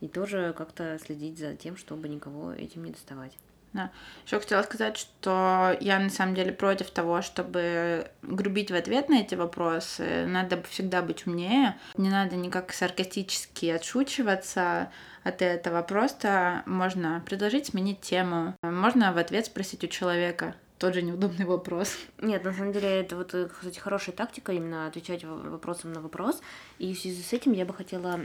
и 0.00 0.08
тоже 0.08 0.54
как-то 0.56 0.98
следить 1.02 1.38
за 1.38 1.56
тем, 1.56 1.78
чтобы 1.78 2.10
никого 2.10 2.52
этим 2.52 2.84
не 2.84 2.90
доставать. 2.90 3.38
Да. 3.74 3.90
Еще 4.24 4.38
хотела 4.38 4.62
сказать, 4.62 4.96
что 4.96 5.76
я 5.80 5.98
на 5.98 6.08
самом 6.08 6.36
деле 6.36 6.52
против 6.52 6.90
того, 6.90 7.22
чтобы 7.22 8.08
грубить 8.22 8.70
в 8.70 8.74
ответ 8.74 9.08
на 9.08 9.20
эти 9.20 9.34
вопросы. 9.34 10.26
Надо 10.26 10.62
всегда 10.62 11.02
быть 11.02 11.26
умнее. 11.26 11.76
Не 11.96 12.08
надо 12.08 12.36
никак 12.36 12.72
саркастически 12.72 13.66
отшучиваться 13.66 14.90
от 15.24 15.42
этого. 15.42 15.82
Просто 15.82 16.62
можно 16.66 17.20
предложить 17.26 17.66
сменить 17.66 18.00
тему. 18.00 18.54
Можно 18.62 19.12
в 19.12 19.18
ответ 19.18 19.46
спросить 19.46 19.82
у 19.82 19.88
человека, 19.88 20.54
тот 20.78 20.94
же 20.94 21.02
неудобный 21.02 21.44
вопрос. 21.44 21.96
Нет, 22.20 22.44
на 22.44 22.52
самом 22.52 22.72
деле 22.72 23.00
это 23.00 23.16
вот, 23.16 23.34
кстати, 23.58 23.78
хорошая 23.80 24.14
тактика 24.14 24.52
именно 24.52 24.86
отвечать 24.86 25.24
вопросом 25.24 25.92
на 25.92 26.00
вопрос. 26.00 26.40
И 26.78 26.94
в 26.94 26.98
связи 27.00 27.22
с 27.22 27.32
этим 27.32 27.50
я 27.52 27.64
бы 27.64 27.74
хотела 27.74 28.20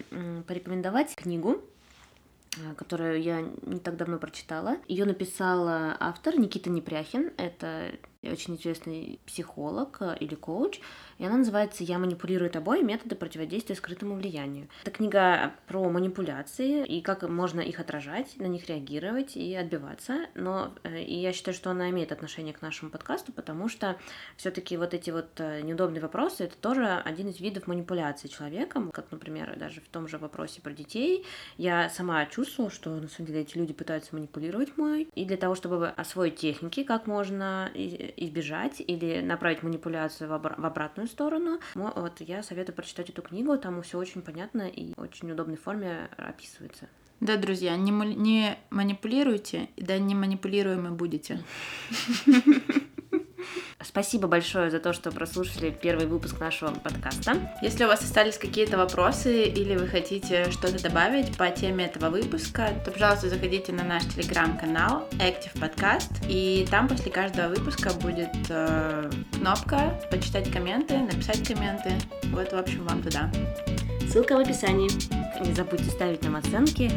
порекомендовать 0.48 1.16
книгу 1.16 1.64
которую 2.78 3.22
я 3.22 3.42
не 3.42 3.80
так 3.80 3.98
давно 3.98 4.18
прочитала. 4.18 4.78
Ее 4.88 5.06
написал 5.06 5.68
автор 6.00 6.38
Никита 6.38 6.70
Непряхин. 6.70 7.32
Это 7.38 7.94
очень 8.24 8.56
известный 8.56 9.20
психолог 9.26 9.98
э, 10.02 10.18
или 10.20 10.36
коуч, 10.36 10.82
и 11.20 11.26
она 11.26 11.38
называется 11.38 11.84
«Я 11.84 12.00
манипулирую 12.00 12.50
тобой. 12.50 12.82
Методы 12.82 13.16
противодействия 13.16 13.76
скрытому 13.76 14.16
влиянию». 14.16 14.70
Это 14.82 14.92
книга 14.92 15.54
про 15.68 15.88
манипуляции 15.90 16.86
и 16.86 17.02
как 17.02 17.24
можно 17.24 17.60
их 17.60 17.80
отражать, 17.80 18.38
на 18.38 18.46
них 18.46 18.68
реагировать 18.68 19.36
и 19.36 19.54
отбиваться, 19.54 20.28
но 20.34 20.74
э, 20.84 21.04
и 21.04 21.16
я 21.16 21.34
считаю, 21.34 21.54
что 21.54 21.72
она 21.72 21.90
имеет 21.90 22.14
отношение 22.14 22.54
к 22.54 22.62
нашему 22.62 22.90
подкасту, 22.90 23.34
потому 23.34 23.68
что 23.68 23.98
все 24.38 24.50
таки 24.50 24.78
вот 24.78 24.94
эти 24.94 25.10
вот 25.10 25.28
э, 25.40 25.62
неудобные 25.62 26.02
вопросы— 26.02 26.44
это 26.46 26.56
тоже 26.58 26.86
один 26.88 27.28
из 27.28 27.40
видов 27.42 27.68
манипуляции 27.68 28.30
человеком, 28.30 28.90
как, 28.92 29.12
например, 29.12 29.58
даже 29.60 29.82
в 29.82 29.90
том 29.90 30.08
же 30.08 30.18
вопросе 30.18 30.62
про 30.62 30.72
детей. 30.72 31.26
Я 31.58 31.90
сама 31.90 32.26
чувствовала, 32.28 32.72
что 32.72 32.92
на 32.92 33.10
самом 33.10 33.28
деле 33.28 33.42
эти 33.42 33.58
люди 33.58 33.74
пытаются 33.74 34.16
манипулировать 34.16 34.78
мной, 34.78 35.10
и 35.16 35.26
для 35.26 35.38
того, 35.38 35.56
чтобы 35.56 35.90
освоить 35.90 36.38
техники, 36.38 36.84
как 36.84 37.08
можно 37.08 37.70
избежать 37.76 38.80
или 38.80 39.20
направить 39.20 39.64
манипуляцию 39.64 40.30
в 40.30 40.34
обратную 40.34 41.09
сторону, 41.10 41.60
вот 41.74 42.22
я 42.22 42.44
советую 42.44 42.76
прочитать 42.76 43.10
эту 43.10 43.22
книгу, 43.22 43.58
там 43.58 43.82
все 43.82 43.98
очень 43.98 44.22
понятно 44.22 44.68
и 44.68 44.94
очень 44.98 45.32
удобной 45.32 45.58
форме 45.58 46.10
описывается. 46.18 46.88
Да, 47.20 47.36
друзья, 47.36 47.76
не, 47.76 47.92
не 47.92 48.58
манипулируйте, 48.70 49.68
да 49.76 50.00
не 50.00 50.16
манипулируемы 50.16 50.92
будете. 50.92 51.44
Спасибо 53.82 54.28
большое 54.28 54.70
за 54.70 54.80
то, 54.80 54.92
что 54.92 55.10
прослушали 55.12 55.70
первый 55.70 56.06
выпуск 56.06 56.40
нашего 56.40 56.72
подкаста. 56.72 57.36
Если 57.62 57.86
у 57.86 57.88
вас 57.88 58.02
остались 58.02 58.38
какие-то 58.38 58.78
вопросы 58.78 59.44
или 59.44 59.76
вы 59.76 59.88
хотите 59.88 60.52
что-то 60.52 60.82
добавить 60.84 61.38
по 61.38 61.50
теме 61.50 61.86
этого 61.86 62.10
выпуска, 62.10 62.70
то, 62.84 62.92
пожалуйста, 62.92 63.30
заходите 63.30 63.72
на 63.72 63.84
наш 63.84 64.04
телеграм-канал 64.04 65.08
Active 65.14 65.54
Podcast, 65.56 66.26
и 66.28 66.68
там 66.70 66.90
после 66.90 67.10
каждого 67.10 67.48
выпуска 67.48 67.92
будет 67.94 68.36
э, 68.50 69.10
кнопка 69.34 69.98
«Почитать 70.12 70.52
комменты», 70.52 70.98
«Написать 70.98 71.48
комменты». 71.48 71.94
Вот, 72.34 72.52
в 72.52 72.58
общем, 72.58 72.86
вам 72.86 73.02
туда. 73.02 73.32
Ссылка 74.12 74.36
в 74.36 74.40
описании. 74.40 74.90
Не 75.40 75.54
забудьте 75.54 75.90
ставить 75.92 76.24
нам 76.24 76.36
оценки. 76.36 76.92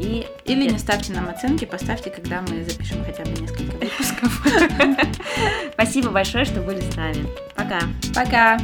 И... 0.00 0.26
Или 0.44 0.70
не 0.70 0.78
ставьте 0.78 1.12
нам 1.12 1.28
оценки, 1.28 1.64
поставьте, 1.64 2.10
когда 2.10 2.42
мы 2.42 2.64
запишем 2.64 3.04
хотя 3.04 3.24
бы 3.24 3.30
несколько 3.40 3.76
выпусков. 3.76 4.46
Спасибо 5.72 6.10
большое, 6.10 6.44
что 6.44 6.60
были 6.60 6.80
с 6.80 6.96
нами. 6.96 7.26
Пока. 7.54 7.80
Пока. 8.14 8.58